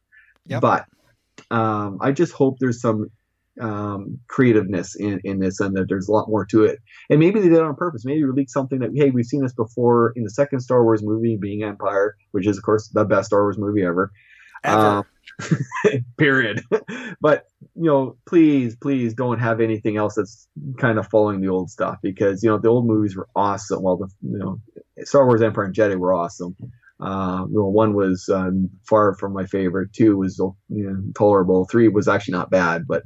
Yep. 0.47 0.63
But 0.63 0.87
um, 1.51 1.99
I 2.01 2.13
just 2.13 2.33
hope 2.33 2.57
there's 2.59 2.81
some 2.81 3.11
um, 3.61 4.19
creativeness 4.29 4.97
in, 4.97 5.21
in 5.25 5.39
this 5.39 5.61
and 5.61 5.77
that 5.77 5.89
there's 5.89 6.09
a 6.09 6.13
lot 6.13 6.29
more 6.29 6.45
to 6.47 6.65
it. 6.65 6.79
And 7.09 7.21
maybe 7.21 7.41
they 7.41 7.49
did 7.49 7.59
it 7.59 7.63
on 7.63 7.77
purpose. 7.77 8.05
Maybe 8.05 8.23
they 8.23 8.29
leaked 8.29 8.51
something 8.51 8.79
that, 8.81 8.91
hey, 8.95 9.11
we've 9.11 9.27
seen 9.27 9.43
this 9.43 9.53
before 9.53 10.13
in 10.17 10.25
the 10.25 10.31
second 10.31 10.61
Star 10.61 10.83
Wars 10.83 11.03
movie, 11.03 11.37
being 11.37 11.63
Empire, 11.63 12.17
which 12.33 12.47
is, 12.47 12.57
of 12.57 12.65
course, 12.65 12.89
the 12.89 13.05
best 13.05 13.27
Star 13.27 13.43
Wars 13.43 13.59
movie 13.59 13.83
ever. 13.83 14.11
ever. 14.65 14.81
Um, 14.81 15.05
period. 16.19 16.63
but, 17.21 17.47
you 17.75 17.85
know, 17.85 18.17
please, 18.27 18.77
please 18.77 19.15
don't 19.15 19.39
have 19.39 19.61
anything 19.61 19.97
else 19.97 20.15
that's 20.15 20.49
kind 20.79 20.99
of 20.99 21.09
following 21.09 21.41
the 21.41 21.49
old 21.49 21.71
stuff 21.71 21.99
because, 22.03 22.43
you 22.43 22.51
know, 22.51 22.59
the 22.59 22.69
old 22.69 22.87
movies 22.87 23.17
were 23.17 23.29
awesome. 23.37 23.83
Well, 23.83 23.99
the, 23.99 24.09
you 24.23 24.39
know, 24.39 24.61
Star 25.05 25.27
Wars 25.27 25.43
Empire 25.43 25.65
and 25.65 25.75
Jedi 25.75 25.99
were 25.99 26.15
awesome. 26.15 26.57
Uh, 27.01 27.47
well, 27.49 27.73
one 27.73 27.95
was 27.95 28.29
um, 28.29 28.69
far 28.87 29.15
from 29.15 29.33
my 29.33 29.47
favorite. 29.47 29.93
Two 29.93 30.19
was 30.19 30.39
you 30.39 30.55
know, 30.69 31.03
tolerable. 31.17 31.67
Three 31.71 31.89
was 31.89 32.09
actually 32.09 32.33
not 32.33 32.51
bad, 32.51 32.87
but 32.87 33.03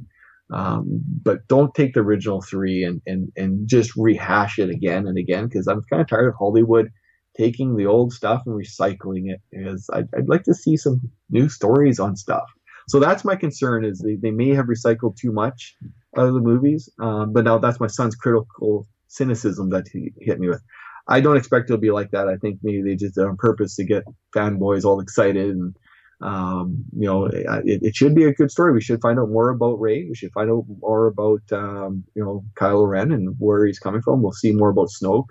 um, 0.51 1.01
but 1.23 1.47
don't 1.47 1.73
take 1.73 1.93
the 1.93 2.01
original 2.01 2.41
three 2.41 2.83
and, 2.83 3.01
and, 3.05 3.31
and 3.35 3.67
just 3.67 3.95
rehash 3.95 4.59
it 4.59 4.69
again 4.69 5.07
and 5.07 5.17
again 5.17 5.45
because 5.45 5.67
I'm 5.67 5.81
kind 5.89 6.01
of 6.01 6.07
tired 6.07 6.29
of 6.29 6.35
Hollywood 6.35 6.91
taking 7.37 7.75
the 7.75 7.85
old 7.85 8.13
stuff 8.13 8.43
and 8.45 8.55
recycling 8.55 9.31
it. 9.31 9.41
Because 9.51 9.89
I'd, 9.91 10.07
I'd 10.15 10.29
like 10.29 10.43
to 10.43 10.53
see 10.53 10.77
some 10.77 11.01
new 11.29 11.49
stories 11.49 11.99
on 11.99 12.15
stuff. 12.15 12.45
So 12.87 12.99
that's 12.99 13.25
my 13.25 13.35
concern 13.35 13.83
is 13.83 13.99
they, 13.99 14.15
they 14.15 14.31
may 14.31 14.49
have 14.49 14.67
recycled 14.67 15.17
too 15.17 15.31
much 15.31 15.75
out 16.17 16.27
of 16.27 16.33
the 16.33 16.39
movies. 16.39 16.89
Um, 17.01 17.33
but 17.33 17.43
now 17.43 17.57
that's 17.57 17.79
my 17.79 17.87
son's 17.87 18.15
critical 18.15 18.87
cynicism 19.07 19.69
that 19.71 19.87
he 19.91 20.13
hit 20.19 20.39
me 20.39 20.47
with. 20.47 20.61
I 21.07 21.21
don't 21.21 21.37
expect 21.37 21.69
it'll 21.69 21.79
be 21.79 21.91
like 21.91 22.11
that. 22.11 22.27
I 22.27 22.35
think 22.37 22.59
maybe 22.63 22.81
they 22.81 22.95
just 22.95 23.15
did 23.15 23.25
on 23.25 23.37
purpose 23.37 23.75
to 23.75 23.83
get 23.83 24.03
fanboys 24.35 24.85
all 24.85 24.99
excited 24.99 25.49
and 25.49 25.75
um, 26.21 26.85
you 26.97 27.07
know, 27.07 27.25
it, 27.25 27.81
it, 27.83 27.95
should 27.95 28.15
be 28.15 28.23
a 28.23 28.33
good 28.33 28.49
story. 28.49 28.73
We 28.73 28.81
should 28.81 29.01
find 29.01 29.19
out 29.19 29.29
more 29.29 29.49
about 29.49 29.79
Rey. 29.79 30.05
We 30.07 30.15
should 30.15 30.31
find 30.31 30.49
out 30.49 30.65
more 30.79 31.07
about, 31.07 31.41
um, 31.51 32.05
you 32.15 32.23
know, 32.23 32.43
Kylo 32.55 32.87
Ren 32.87 33.11
and 33.11 33.35
where 33.37 33.65
he's 33.65 33.79
coming 33.79 34.01
from. 34.01 34.21
We'll 34.21 34.31
see 34.31 34.53
more 34.53 34.69
about 34.69 34.89
Snoke. 34.89 35.27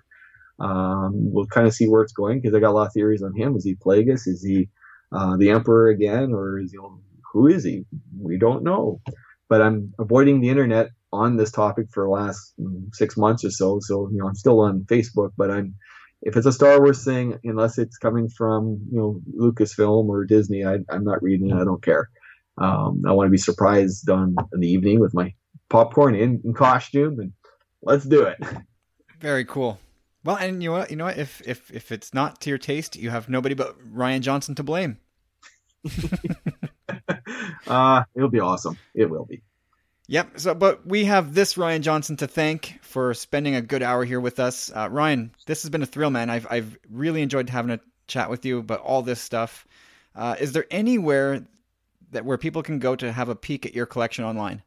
Um, 0.61 1.13
we'll 1.33 1.47
kind 1.47 1.67
of 1.67 1.75
see 1.75 1.89
where 1.89 2.03
it's 2.03 2.13
going 2.13 2.41
because 2.41 2.55
I 2.55 2.61
got 2.61 2.71
a 2.71 2.77
lot 2.77 2.89
of 2.89 2.93
theories 2.93 3.23
on 3.23 3.35
him. 3.35 3.57
Is 3.57 3.65
he 3.65 3.75
Plagueis? 3.75 4.27
Is 4.27 4.45
he 4.45 4.69
uh, 5.11 5.37
the 5.37 5.51
Emperor 5.51 5.89
again, 5.89 6.33
or 6.33 6.61
is 6.61 6.73
he? 6.73 6.79
Who 7.33 7.47
is 7.49 7.65
he? 7.65 7.85
We 8.21 8.39
don't 8.39 8.63
know. 8.63 9.01
But 9.49 9.63
I'm 9.63 9.93
avoiding 9.99 10.41
the 10.41 10.51
internet 10.51 10.91
on 11.13 11.37
this 11.37 11.51
topic 11.51 11.87
for 11.93 12.05
the 12.05 12.11
last 12.11 12.55
mm, 12.61 12.95
six 12.95 13.17
months 13.17 13.45
or 13.45 13.51
so. 13.51 13.79
So 13.81 14.09
you 14.11 14.19
know, 14.19 14.29
I'm 14.29 14.35
still 14.35 14.61
on 14.61 14.87
Facebook, 14.89 15.31
but 15.37 15.51
I'm 15.51 15.75
if 16.25 16.37
it's 16.37 16.47
a 16.47 16.53
Star 16.53 16.81
Wars 16.81 17.05
thing, 17.05 17.39
unless 17.45 17.79
it's 17.79 17.99
coming 17.99 18.29
from 18.29 18.81
you 18.91 18.99
know 18.99 19.21
Lucasfilm 19.39 20.09
or 20.09 20.25
Disney, 20.25 20.65
I, 20.65 20.79
am 20.91 21.05
not 21.05 21.23
reading 21.23 21.51
it. 21.51 21.55
I 21.55 21.65
don't 21.65 21.83
care. 21.83 22.09
Um, 22.59 23.03
I 23.07 23.13
want 23.13 23.27
to 23.27 23.31
be 23.31 23.39
surprised 23.39 24.09
on 24.09 24.35
in 24.53 24.61
the 24.61 24.69
evening 24.69 25.01
with 25.01 25.15
my 25.15 25.35
popcorn 25.69 26.15
in, 26.15 26.41
in 26.45 26.55
costume, 26.55 27.21
and 27.21 27.33
let's 27.83 28.05
do 28.05 28.25
it. 28.25 28.39
Very 29.21 29.45
cool. 29.45 29.79
Well, 30.25 30.37
and 30.37 30.63
you 30.63 30.71
know 30.71 30.79
what? 30.79 30.91
You 30.91 30.97
know 30.97 31.05
what? 31.05 31.19
If 31.19 31.43
if 31.47 31.71
if 31.71 31.93
it's 31.93 32.15
not 32.15 32.41
to 32.41 32.49
your 32.49 32.59
taste, 32.59 32.97
you 32.97 33.11
have 33.11 33.29
nobody 33.29 33.55
but 33.55 33.77
Rian 33.95 34.21
Johnson 34.21 34.55
to 34.55 34.63
blame. 34.63 34.99
uh, 37.67 38.05
it'll 38.15 38.31
be 38.31 38.41
awesome. 38.41 38.79
It 38.95 39.11
will 39.11 39.27
be. 39.27 39.43
Yep. 40.07 40.41
So, 40.41 40.55
but 40.55 40.87
we 40.87 41.07
have 41.07 41.35
this 41.35 41.57
Ryan 41.57 41.83
Johnson 41.83 42.17
to 42.19 42.27
thank 42.27 42.79
for 42.83 43.15
spending 43.15 43.55
a 43.55 43.63
good 43.63 43.83
hour 43.83 44.05
here 44.05 44.21
with 44.21 44.39
us. 44.39 44.71
Uh, 44.75 44.89
Ryan, 44.91 45.33
this 45.47 45.63
has 45.63 45.71
been 45.71 45.83
a 45.83 45.87
thrill, 45.87 46.11
man. 46.11 46.29
I've 46.29 46.47
I've 46.51 46.77
really 46.91 47.23
enjoyed 47.23 47.49
having 47.49 47.71
a 47.71 47.81
chat 48.07 48.29
with 48.29 48.45
you 48.45 48.59
about 48.59 48.81
all 48.81 49.03
this 49.03 49.21
stuff. 49.21 49.67
Uh, 50.15 50.37
is 50.39 50.53
there 50.53 50.67
anywhere 50.71 51.47
that 52.11 52.25
where 52.25 52.39
people 52.39 52.63
can 52.63 52.79
go 52.79 52.95
to 52.95 53.13
have 53.13 53.29
a 53.29 53.35
peek 53.35 53.67
at 53.67 53.75
your 53.75 53.87
collection 53.87 54.25
online? 54.25 54.63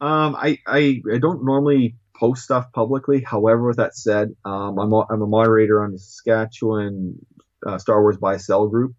Um, 0.00 0.36
I, 0.36 0.58
I, 0.66 1.02
I 1.12 1.18
don't 1.18 1.44
normally 1.44 1.96
post 2.14 2.44
stuff 2.44 2.72
publicly. 2.72 3.22
However, 3.22 3.66
with 3.66 3.78
that 3.78 3.96
said, 3.96 4.34
um, 4.44 4.78
I'm 4.78 4.92
a, 4.92 5.04
I'm 5.10 5.22
a 5.22 5.26
moderator 5.26 5.82
on 5.82 5.92
the 5.92 5.98
Saskatchewan 5.98 7.18
uh, 7.66 7.78
Star 7.78 8.00
Wars 8.00 8.16
buy 8.18 8.36
sell 8.36 8.68
group. 8.68 8.94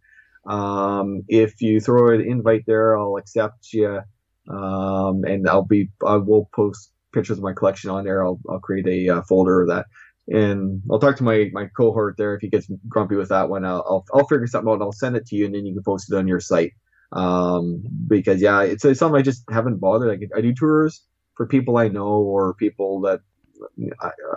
Um, 0.46 1.24
if 1.28 1.62
you 1.62 1.80
throw 1.80 2.14
an 2.14 2.22
invite 2.22 2.66
there, 2.66 2.98
I'll 2.98 3.18
accept 3.18 3.72
you 3.72 4.02
um, 5.10 5.24
and 5.26 5.48
I'll 5.48 5.66
be 5.66 5.90
I 6.06 6.16
will 6.16 6.50
post 6.54 6.92
pictures 7.14 7.38
of 7.38 7.44
my 7.44 7.54
collection 7.54 7.90
on 7.90 8.04
there. 8.04 8.24
I'll 8.24 8.40
I'll 8.50 8.60
create 8.60 8.88
a 8.88 9.18
uh, 9.18 9.22
folder 9.24 9.62
of 9.62 9.68
that, 9.70 9.86
and 10.28 10.82
I'll 10.92 11.00
talk 11.00 11.18
to 11.18 11.24
my 11.24 11.50
my 11.54 11.68
cohort 11.78 12.16
there 12.18 12.36
if 12.36 12.42
he 12.42 12.50
gets 12.50 12.68
grumpy 12.88 13.16
with 13.16 13.30
that 13.30 13.50
one. 13.50 13.66
I'll 13.66 13.86
I'll, 13.88 14.06
I'll 14.14 14.28
figure 14.28 14.48
something 14.48 14.70
out. 14.70 14.76
and 14.76 14.84
I'll 14.84 14.92
send 14.92 15.16
it 15.16 15.26
to 15.28 15.36
you, 15.36 15.46
and 15.46 15.56
then 15.56 15.66
you 15.66 15.74
can 15.74 15.84
post 15.84 16.12
it 16.12 16.16
on 16.18 16.28
your 16.28 16.40
site. 16.40 16.74
Um, 17.12 17.82
because 18.08 18.42
yeah, 18.42 18.62
it's, 18.62 18.86
it's 18.86 19.00
something 19.00 19.20
I 19.20 19.24
just 19.24 19.44
haven't 19.50 19.78
bothered. 19.78 20.20
Get, 20.20 20.30
I 20.36 20.42
do 20.42 20.54
tours 20.54 21.04
for 21.36 21.48
people 21.48 21.78
I 21.78 21.88
know 21.88 22.08
or 22.08 22.54
people 22.54 23.02
that 23.02 23.22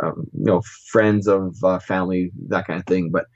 um, 0.03 0.27
you 0.33 0.45
know 0.45 0.63
friends 0.91 1.27
of 1.29 1.57
uh, 1.63 1.79
family 1.81 2.33
that 2.49 2.67
kind 2.67 2.81
of 2.81 2.87
thing. 2.87 3.11
But 3.13 3.27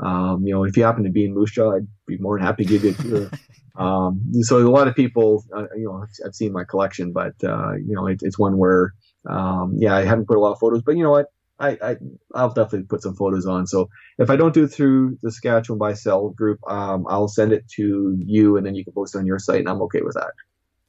um, 0.00 0.42
you 0.44 0.52
know, 0.52 0.64
if 0.64 0.76
you 0.76 0.84
happen 0.84 1.04
to 1.04 1.10
be 1.10 1.24
in 1.24 1.34
Moose 1.34 1.52
Jaw, 1.52 1.76
I'd 1.76 1.86
be 2.06 2.18
more 2.18 2.38
than 2.38 2.46
happy 2.46 2.64
to 2.64 2.68
give 2.68 2.84
you 2.84 2.90
a 2.90 2.94
tour. 2.94 3.30
Um, 3.78 4.22
so 4.40 4.56
a 4.58 4.70
lot 4.70 4.88
of 4.88 4.94
people, 4.94 5.44
uh, 5.54 5.66
you 5.76 5.84
know, 5.84 6.04
I've, 6.24 6.34
seen 6.34 6.50
my 6.52 6.64
collection, 6.64 7.12
but 7.12 7.34
uh, 7.44 7.74
you 7.74 7.94
know, 7.94 8.06
it, 8.06 8.20
it's 8.22 8.38
one 8.38 8.56
where, 8.56 8.94
um, 9.28 9.74
yeah, 9.76 9.94
I 9.94 10.04
haven't 10.04 10.26
put 10.26 10.38
a 10.38 10.40
lot 10.40 10.52
of 10.52 10.58
photos, 10.58 10.82
but 10.82 10.96
you 10.96 11.02
know 11.02 11.10
what? 11.10 11.26
I, 11.58 11.78
I 11.82 11.96
I'll 12.34 12.52
definitely 12.52 12.84
put 12.84 13.02
some 13.02 13.14
photos 13.14 13.46
on. 13.46 13.66
So 13.66 13.88
if 14.18 14.30
I 14.30 14.36
don't 14.36 14.54
do 14.54 14.64
it 14.64 14.68
through 14.68 15.18
the 15.22 15.30
Saskatchewan 15.30 15.78
buy 15.78 15.94
sell 15.94 16.30
group, 16.30 16.58
um, 16.68 17.06
I'll 17.08 17.28
send 17.28 17.52
it 17.52 17.68
to 17.76 18.16
you, 18.18 18.56
and 18.56 18.66
then 18.66 18.74
you 18.74 18.84
can 18.84 18.92
post 18.92 19.14
it 19.14 19.18
on 19.18 19.26
your 19.26 19.38
site, 19.38 19.60
and 19.60 19.68
I'm 19.68 19.82
okay 19.82 20.02
with 20.02 20.14
that. 20.14 20.32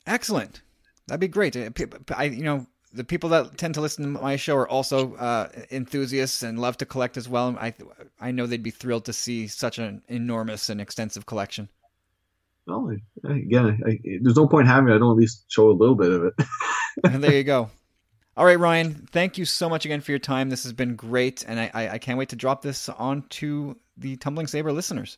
Excellent. 0.05 0.61
That'd 1.07 1.21
be 1.21 1.27
great. 1.27 1.55
Uh, 1.55 1.69
I, 2.15 2.25
you 2.25 2.43
know, 2.43 2.67
the 2.93 3.03
people 3.03 3.29
that 3.29 3.57
tend 3.57 3.73
to 3.75 3.81
listen 3.81 4.03
to 4.13 4.21
my 4.21 4.35
show 4.35 4.55
are 4.55 4.67
also 4.67 5.15
uh, 5.15 5.49
enthusiasts 5.71 6.43
and 6.43 6.59
love 6.59 6.77
to 6.77 6.85
collect 6.85 7.17
as 7.17 7.27
well. 7.27 7.55
I 7.59 7.73
I 8.19 8.31
know 8.31 8.45
they'd 8.45 8.63
be 8.63 8.71
thrilled 8.71 9.05
to 9.05 9.13
see 9.13 9.47
such 9.47 9.77
an 9.77 10.01
enormous 10.07 10.69
and 10.69 10.81
extensive 10.81 11.25
collection 11.25 11.69
well, 12.67 12.95
again, 13.23 13.81
I, 13.85 13.99
there's 14.21 14.35
no 14.35 14.47
point 14.47 14.67
having 14.67 14.89
it. 14.89 14.95
I 14.95 14.99
don't 14.99 15.11
at 15.11 15.17
least 15.17 15.45
show 15.47 15.69
a 15.69 15.71
little 15.71 15.95
bit 15.95 16.11
of 16.11 16.25
it. 16.25 16.33
and 17.03 17.23
there 17.23 17.33
you 17.33 17.43
go. 17.43 17.69
All 18.35 18.45
right, 18.45 18.59
Ryan, 18.59 19.07
thank 19.11 19.37
you 19.37 19.45
so 19.45 19.67
much 19.67 19.85
again 19.85 20.01
for 20.01 20.11
your 20.11 20.19
time. 20.19 20.49
This 20.49 20.63
has 20.63 20.73
been 20.73 20.95
great, 20.95 21.43
and 21.47 21.59
I, 21.59 21.71
I, 21.73 21.89
I 21.89 21.97
can't 21.97 22.19
wait 22.19 22.29
to 22.29 22.35
drop 22.35 22.61
this 22.61 22.87
on 22.89 23.23
to 23.29 23.77
the 23.97 24.15
Tumbling 24.17 24.47
Saber 24.47 24.71
listeners. 24.71 25.17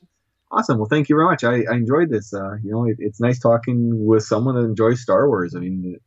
Awesome. 0.51 0.77
Well, 0.77 0.87
thank 0.87 1.09
you 1.09 1.15
very 1.15 1.27
much. 1.27 1.43
I, 1.43 1.63
I 1.69 1.75
enjoyed 1.75 2.09
this. 2.09 2.33
Uh, 2.33 2.55
you 2.63 2.71
know, 2.71 2.85
it, 2.85 2.95
it's 2.99 3.19
nice 3.19 3.39
talking 3.39 4.05
with 4.05 4.23
someone 4.23 4.55
that 4.55 4.61
enjoys 4.61 5.01
Star 5.01 5.27
Wars. 5.27 5.53
I 5.53 5.59
mean, 5.59 5.99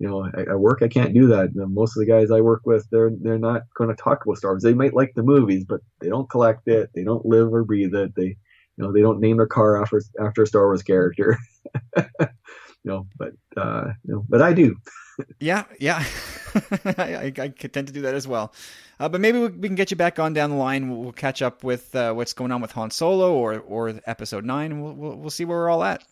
you 0.00 0.08
know, 0.08 0.24
at 0.24 0.58
work 0.58 0.80
I 0.82 0.88
can't 0.88 1.12
do 1.12 1.26
that. 1.28 1.54
Most 1.54 1.96
of 1.96 2.00
the 2.00 2.10
guys 2.10 2.30
I 2.30 2.40
work 2.40 2.62
with, 2.64 2.88
they're 2.90 3.10
they're 3.20 3.38
not 3.38 3.62
going 3.74 3.94
to 3.94 4.02
talk 4.02 4.24
about 4.24 4.38
Star 4.38 4.52
Wars. 4.52 4.62
They 4.62 4.72
might 4.72 4.94
like 4.94 5.12
the 5.14 5.22
movies, 5.22 5.64
but 5.68 5.82
they 6.00 6.08
don't 6.08 6.28
collect 6.28 6.66
it. 6.68 6.90
They 6.94 7.04
don't 7.04 7.26
live 7.26 7.52
or 7.52 7.64
breathe 7.64 7.94
it. 7.94 8.14
They 8.16 8.36
you 8.76 8.86
know, 8.86 8.92
they 8.92 9.02
don't 9.02 9.20
name 9.20 9.36
their 9.36 9.46
car 9.46 9.80
after 9.80 10.00
after 10.18 10.42
a 10.42 10.46
Star 10.46 10.64
Wars 10.64 10.82
character. 10.82 11.38
you 11.98 12.26
know, 12.84 13.06
but 13.18 13.32
uh, 13.58 13.88
you 14.04 14.14
know, 14.14 14.24
but 14.26 14.40
I 14.40 14.54
do. 14.54 14.74
yeah, 15.38 15.64
yeah, 15.78 16.02
I, 16.96 17.30
I, 17.36 17.48
tend 17.48 17.88
to 17.88 17.92
do 17.92 18.00
that 18.00 18.14
as 18.14 18.26
well. 18.26 18.54
Uh, 18.98 19.08
but 19.10 19.20
maybe 19.20 19.38
we, 19.38 19.48
we, 19.48 19.68
can 19.68 19.74
get 19.74 19.90
you 19.90 19.98
back 19.98 20.18
on 20.18 20.32
down 20.32 20.48
the 20.48 20.56
line. 20.56 20.88
We'll, 20.88 21.02
we'll 21.02 21.12
catch 21.12 21.42
up 21.42 21.62
with 21.62 21.94
uh, 21.94 22.14
what's 22.14 22.32
going 22.32 22.52
on 22.52 22.62
with 22.62 22.72
Han 22.72 22.90
Solo 22.90 23.34
or 23.34 23.58
or 23.58 24.00
Episode 24.06 24.46
Nine. 24.46 24.80
We'll, 24.80 24.94
we'll 24.94 25.16
we'll 25.16 25.30
see 25.30 25.44
where 25.44 25.58
we're 25.58 25.68
all 25.68 25.84
at. 25.84 26.02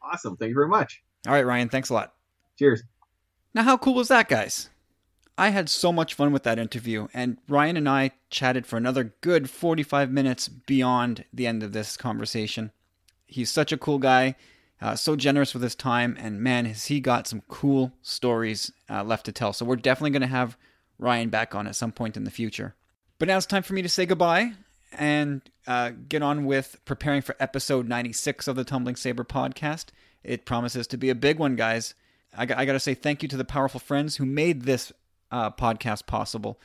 Awesome. 0.00 0.38
Thank 0.38 0.48
you 0.48 0.54
very 0.54 0.68
much. 0.68 1.02
All 1.26 1.34
right, 1.34 1.44
Ryan. 1.44 1.68
Thanks 1.68 1.90
a 1.90 1.94
lot. 1.94 2.14
Cheers. 2.58 2.82
Now, 3.56 3.62
how 3.62 3.78
cool 3.78 3.94
was 3.94 4.08
that, 4.08 4.28
guys? 4.28 4.68
I 5.38 5.48
had 5.48 5.70
so 5.70 5.90
much 5.90 6.12
fun 6.12 6.30
with 6.30 6.42
that 6.42 6.58
interview, 6.58 7.08
and 7.14 7.38
Ryan 7.48 7.78
and 7.78 7.88
I 7.88 8.10
chatted 8.28 8.66
for 8.66 8.76
another 8.76 9.14
good 9.22 9.48
45 9.48 10.12
minutes 10.12 10.46
beyond 10.46 11.24
the 11.32 11.46
end 11.46 11.62
of 11.62 11.72
this 11.72 11.96
conversation. 11.96 12.70
He's 13.26 13.50
such 13.50 13.72
a 13.72 13.78
cool 13.78 13.98
guy. 13.98 14.36
Uh, 14.78 14.94
so 14.94 15.16
generous 15.16 15.54
with 15.54 15.62
his 15.62 15.74
time, 15.74 16.18
and 16.20 16.42
man, 16.42 16.66
has 16.66 16.88
he 16.88 17.00
got 17.00 17.26
some 17.26 17.42
cool 17.48 17.94
stories 18.02 18.70
uh, 18.90 19.02
left 19.02 19.24
to 19.24 19.32
tell. 19.32 19.54
So 19.54 19.64
we're 19.64 19.76
definitely 19.76 20.10
going 20.10 20.20
to 20.20 20.26
have 20.26 20.58
Ryan 20.98 21.30
back 21.30 21.54
on 21.54 21.66
at 21.66 21.76
some 21.76 21.92
point 21.92 22.18
in 22.18 22.24
the 22.24 22.30
future. 22.30 22.74
But 23.18 23.26
now 23.28 23.38
it's 23.38 23.46
time 23.46 23.62
for 23.62 23.72
me 23.72 23.80
to 23.80 23.88
say 23.88 24.04
goodbye 24.04 24.52
and 24.92 25.40
uh, 25.66 25.92
get 26.10 26.20
on 26.20 26.44
with 26.44 26.76
preparing 26.84 27.22
for 27.22 27.34
episode 27.40 27.88
96 27.88 28.48
of 28.48 28.56
the 28.56 28.64
Tumbling 28.64 28.96
Saber 28.96 29.24
podcast. 29.24 29.86
It 30.22 30.44
promises 30.44 30.86
to 30.88 30.98
be 30.98 31.08
a 31.08 31.14
big 31.14 31.38
one, 31.38 31.56
guys. 31.56 31.94
I, 32.36 32.42
I 32.42 32.64
got 32.64 32.72
to 32.72 32.80
say 32.80 32.94
thank 32.94 33.22
you 33.22 33.28
to 33.28 33.36
the 33.36 33.44
powerful 33.44 33.80
friends 33.80 34.16
who 34.16 34.26
made 34.26 34.62
this 34.62 34.92
uh, 35.30 35.50
podcast 35.50 36.06
possible. 36.06 36.60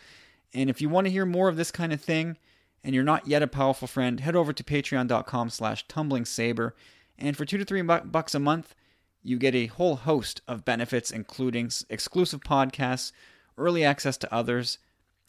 And 0.53 0.69
if 0.69 0.81
you 0.81 0.89
want 0.89 1.05
to 1.05 1.11
hear 1.11 1.25
more 1.25 1.49
of 1.49 1.57
this 1.57 1.71
kind 1.71 1.93
of 1.93 2.01
thing, 2.01 2.37
and 2.83 2.95
you're 2.95 3.03
not 3.03 3.27
yet 3.27 3.43
a 3.43 3.47
powerful 3.47 3.87
friend, 3.87 4.19
head 4.19 4.35
over 4.35 4.53
to 4.53 4.63
patreon.com 4.63 5.49
slash 5.49 5.85
tumblingsaber. 5.87 6.71
And 7.17 7.37
for 7.37 7.45
two 7.45 7.57
to 7.57 7.65
three 7.65 7.81
bucks 7.81 8.35
a 8.35 8.39
month, 8.39 8.75
you 9.23 9.37
get 9.37 9.53
a 9.53 9.67
whole 9.67 9.97
host 9.97 10.41
of 10.47 10.65
benefits, 10.65 11.11
including 11.11 11.71
exclusive 11.89 12.41
podcasts, 12.41 13.11
early 13.57 13.83
access 13.83 14.17
to 14.17 14.33
others, 14.33 14.79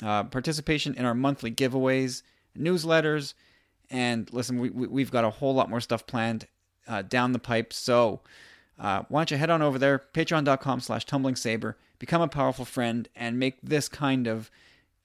uh, 0.02 0.24
participation 0.24 0.94
in 0.94 1.04
our 1.04 1.14
monthly 1.14 1.50
giveaways, 1.50 2.22
newsletters, 2.58 3.34
and 3.90 4.32
listen, 4.32 4.58
we, 4.58 4.70
we, 4.70 5.02
have 5.02 5.10
got 5.10 5.24
a 5.24 5.30
whole 5.30 5.54
lot 5.54 5.68
more 5.68 5.80
stuff 5.80 6.06
planned 6.06 6.46
uh, 6.88 7.02
down 7.02 7.32
the 7.32 7.38
pipe. 7.38 7.74
So 7.74 8.22
uh, 8.78 9.02
why 9.08 9.20
don't 9.20 9.30
you 9.30 9.36
head 9.36 9.50
on 9.50 9.62
over 9.62 9.78
there, 9.78 10.02
patreon.com 10.12 10.80
slash 10.80 11.06
tumblingsaber, 11.06 11.74
become 11.98 12.22
a 12.22 12.28
powerful 12.28 12.64
friend, 12.64 13.08
and 13.14 13.38
make 13.38 13.58
this 13.62 13.88
kind 13.88 14.26
of 14.26 14.50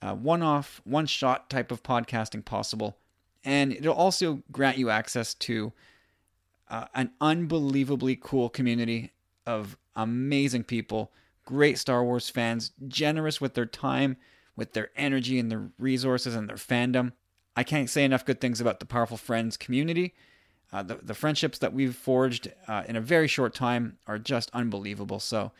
uh, 0.01 0.13
one-off, 0.13 0.82
one-shot 0.84 1.49
type 1.49 1.72
of 1.72 1.84
podcasting 1.84 2.43
possible. 2.43 2.97
And 3.43 3.72
it'll 3.72 3.93
also 3.93 4.43
grant 4.51 4.78
you 4.78 4.89
access 4.89 5.34
to 5.36 5.74
uh, 6.70 6.86
an 6.93 7.11
unbelievably 7.22 8.20
cool 8.22 8.49
community 8.49 9.11
of 9.45 9.78
amazing 9.95 10.63
people, 10.63 11.11
great 11.45 11.78
Star 11.78 12.03
Wars 12.03 12.30
fans, 12.30 12.72
generous 12.88 13.39
with 13.39 13.53
their 13.53 13.65
time, 13.65 14.18
with 14.55 14.74
their 14.74 14.89
energy 14.95 15.39
and 15.39 15.49
their 15.49 15.70
resources 15.80 16.36
and 16.36 16.49
their 16.49 16.57
fandom. 16.57 17.13
I 17.55 17.63
can't 17.63 17.89
say 17.89 18.03
enough 18.03 18.26
good 18.26 18.41
things 18.41 18.59
about 18.59 18.80
the 18.80 18.86
Powerful 18.86 19.18
Friends 19.18 19.55
community. 19.55 20.13
Uh, 20.72 20.84
the, 20.84 20.95
the 20.95 21.13
friendships 21.13 21.57
that 21.59 21.74
we've 21.74 21.95
forged 21.95 22.51
uh, 22.68 22.84
in 22.88 22.95
a 22.95 23.01
very 23.01 23.28
short 23.28 23.53
time 23.53 23.97
are 24.05 24.20
just 24.20 24.49
unbelievable. 24.53 25.20
So, 25.20 25.51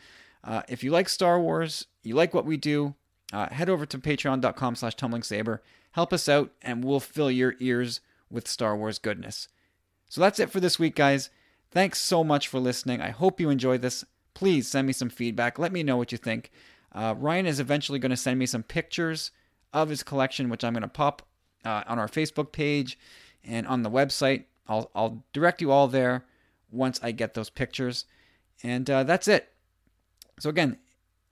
uh, 0.44 0.62
if 0.68 0.84
you 0.84 0.90
like 0.90 1.08
Star 1.08 1.40
Wars, 1.40 1.86
you 2.02 2.14
like 2.14 2.34
what 2.34 2.44
we 2.44 2.56
do, 2.56 2.94
uh, 3.32 3.48
head 3.48 3.68
over 3.68 3.86
to 3.86 3.98
patreon.com 3.98 4.76
slash 4.76 4.96
tumblingsaber. 4.96 5.60
Help 5.92 6.12
us 6.12 6.28
out, 6.28 6.52
and 6.62 6.84
we'll 6.84 7.00
fill 7.00 7.30
your 7.30 7.54
ears 7.58 8.00
with 8.30 8.46
Star 8.46 8.76
Wars 8.76 8.98
goodness. 8.98 9.48
So 10.08 10.20
that's 10.20 10.38
it 10.38 10.50
for 10.50 10.60
this 10.60 10.78
week, 10.78 10.94
guys. 10.94 11.30
Thanks 11.70 11.98
so 11.98 12.22
much 12.22 12.48
for 12.48 12.60
listening. 12.60 13.00
I 13.00 13.10
hope 13.10 13.40
you 13.40 13.50
enjoyed 13.50 13.82
this. 13.82 14.04
Please 14.34 14.68
send 14.68 14.86
me 14.86 14.92
some 14.92 15.10
feedback. 15.10 15.58
Let 15.58 15.72
me 15.72 15.82
know 15.82 15.96
what 15.96 16.12
you 16.12 16.18
think. 16.18 16.50
Uh, 16.92 17.14
Ryan 17.18 17.46
is 17.46 17.60
eventually 17.60 17.98
going 17.98 18.10
to 18.10 18.16
send 18.16 18.38
me 18.38 18.46
some 18.46 18.62
pictures 18.62 19.30
of 19.72 19.88
his 19.88 20.02
collection, 20.02 20.48
which 20.48 20.64
I'm 20.64 20.72
going 20.72 20.82
to 20.82 20.88
pop 20.88 21.22
on 21.64 21.98
our 21.98 22.08
Facebook 22.08 22.52
page 22.52 22.98
and 23.44 23.66
on 23.66 23.82
the 23.82 23.90
website. 23.90 24.44
I'll, 24.68 24.90
I'll 24.94 25.24
direct 25.32 25.60
you 25.60 25.70
all 25.70 25.88
there 25.88 26.24
once 26.70 27.00
I 27.02 27.12
get 27.12 27.34
those 27.34 27.50
pictures. 27.50 28.04
And 28.62 28.88
uh, 28.90 29.04
that's 29.04 29.28
it. 29.28 29.48
So, 30.38 30.50
again, 30.50 30.78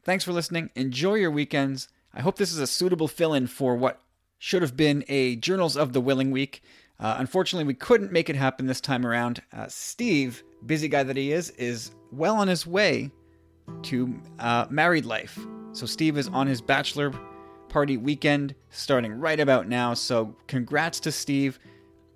thanks 0.04 0.24
for 0.24 0.32
listening. 0.32 0.70
Enjoy 0.74 1.14
your 1.14 1.30
weekends. 1.30 1.88
I 2.14 2.22
hope 2.22 2.36
this 2.36 2.52
is 2.52 2.58
a 2.58 2.66
suitable 2.66 3.08
fill 3.08 3.34
in 3.34 3.46
for 3.46 3.76
what 3.76 4.00
should 4.38 4.62
have 4.62 4.76
been 4.76 5.04
a 5.08 5.36
Journals 5.36 5.76
of 5.76 5.92
the 5.92 6.00
Willing 6.00 6.30
week. 6.30 6.62
Uh, 6.98 7.16
unfortunately, 7.18 7.66
we 7.66 7.74
couldn't 7.74 8.12
make 8.12 8.30
it 8.30 8.36
happen 8.36 8.66
this 8.66 8.80
time 8.80 9.04
around. 9.04 9.42
Uh, 9.52 9.66
Steve, 9.68 10.42
busy 10.64 10.88
guy 10.88 11.02
that 11.02 11.16
he 11.16 11.32
is, 11.32 11.50
is 11.50 11.90
well 12.10 12.36
on 12.36 12.48
his 12.48 12.66
way 12.66 13.10
to 13.82 14.18
uh, 14.38 14.66
married 14.70 15.04
life. 15.04 15.38
So 15.72 15.86
Steve 15.86 16.16
is 16.16 16.28
on 16.28 16.46
his 16.46 16.62
bachelor 16.62 17.12
party 17.68 17.96
weekend 17.96 18.54
starting 18.70 19.12
right 19.20 19.38
about 19.40 19.68
now. 19.68 19.92
So 19.92 20.34
congrats 20.46 21.00
to 21.00 21.12
Steve. 21.12 21.58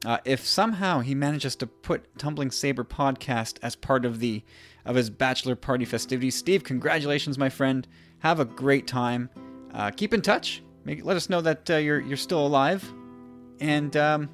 Uh, 0.05 0.19
if 0.25 0.47
somehow 0.47 1.01
he 1.01 1.15
manages 1.15 1.55
to 1.57 1.67
put 1.67 2.17
Tumbling 2.19 2.51
Saber 2.51 2.85
podcast 2.85 3.59
as 3.63 3.77
part 3.77 4.05
of 4.05 4.19
the 4.21 4.43
of 4.87 4.97
his 4.97 5.11
bachelor 5.11 5.55
party 5.55 5.85
festivities, 5.85 6.35
Steve, 6.35 6.65
congratulations, 6.65 7.37
my 7.37 7.51
friend. 7.51 7.87
Have 8.21 8.41
a 8.41 8.45
great 8.45 8.87
time. 8.87 9.29
Uh, 9.75 9.91
keep 9.91 10.15
in 10.15 10.23
touch. 10.23 10.63
Make, 10.85 11.05
let 11.05 11.17
us 11.17 11.29
know 11.29 11.43
that 11.43 11.69
uh, 11.71 11.77
you're 11.77 12.01
you're 12.01 12.17
still 12.17 12.47
alive, 12.47 12.91
and 13.61 13.95
um, 13.97 14.31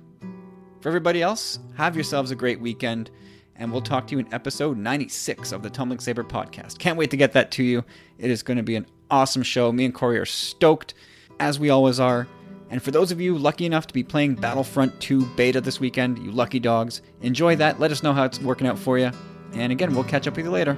for 0.81 0.89
everybody 0.89 1.21
else, 1.21 1.59
have 1.77 1.97
yourselves 1.97 2.31
a 2.31 2.37
great 2.37 2.61
weekend, 2.61 3.11
and 3.57 3.73
we'll 3.73 3.83
talk 3.83 4.07
to 4.07 4.13
you 4.13 4.21
in 4.21 4.33
episode 4.33 4.79
96 4.79 5.51
of 5.51 5.65
the 5.65 5.71
Tumbling 5.71 5.99
Saber 5.99 6.23
podcast. 6.23 6.79
Can't 6.79 6.97
wait 6.97 7.11
to 7.11 7.17
get 7.17 7.33
that 7.33 7.51
to 7.53 7.65
you. 7.65 7.85
It 8.19 8.31
is 8.31 8.45
going 8.45 8.57
to 8.57 8.63
be 8.63 8.77
an 8.77 8.87
awesome 9.11 9.43
show. 9.43 9.73
Me 9.73 9.85
and 9.85 9.95
Corey 9.95 10.19
are 10.19 10.25
stoked, 10.25 10.95
as 11.41 11.59
we 11.59 11.71
always 11.71 11.99
are. 11.99 12.29
And 12.71 12.83
for 12.83 12.91
those 12.91 13.13
of 13.13 13.21
you 13.21 13.39
lucky 13.39 13.65
enough 13.65 13.87
to 13.87 13.95
be 13.95 14.03
playing 14.03 14.35
Battlefront 14.37 15.01
2 15.01 15.25
beta 15.37 15.61
this 15.61 15.79
weekend, 15.79 16.19
you 16.19 16.33
lucky 16.33 16.59
dogs, 16.59 17.03
enjoy 17.23 17.57
that. 17.57 17.79
Let 17.79 17.93
us 17.93 18.03
know 18.03 18.13
how 18.13 18.25
it's 18.25 18.41
working 18.41 18.67
out 18.67 18.79
for 18.79 18.99
you. 18.99 19.11
And 19.53 19.73
again, 19.73 19.95
we'll 19.95 20.05
catch 20.05 20.27
up 20.27 20.37
with 20.37 20.45
you 20.45 20.51
later. 20.51 20.77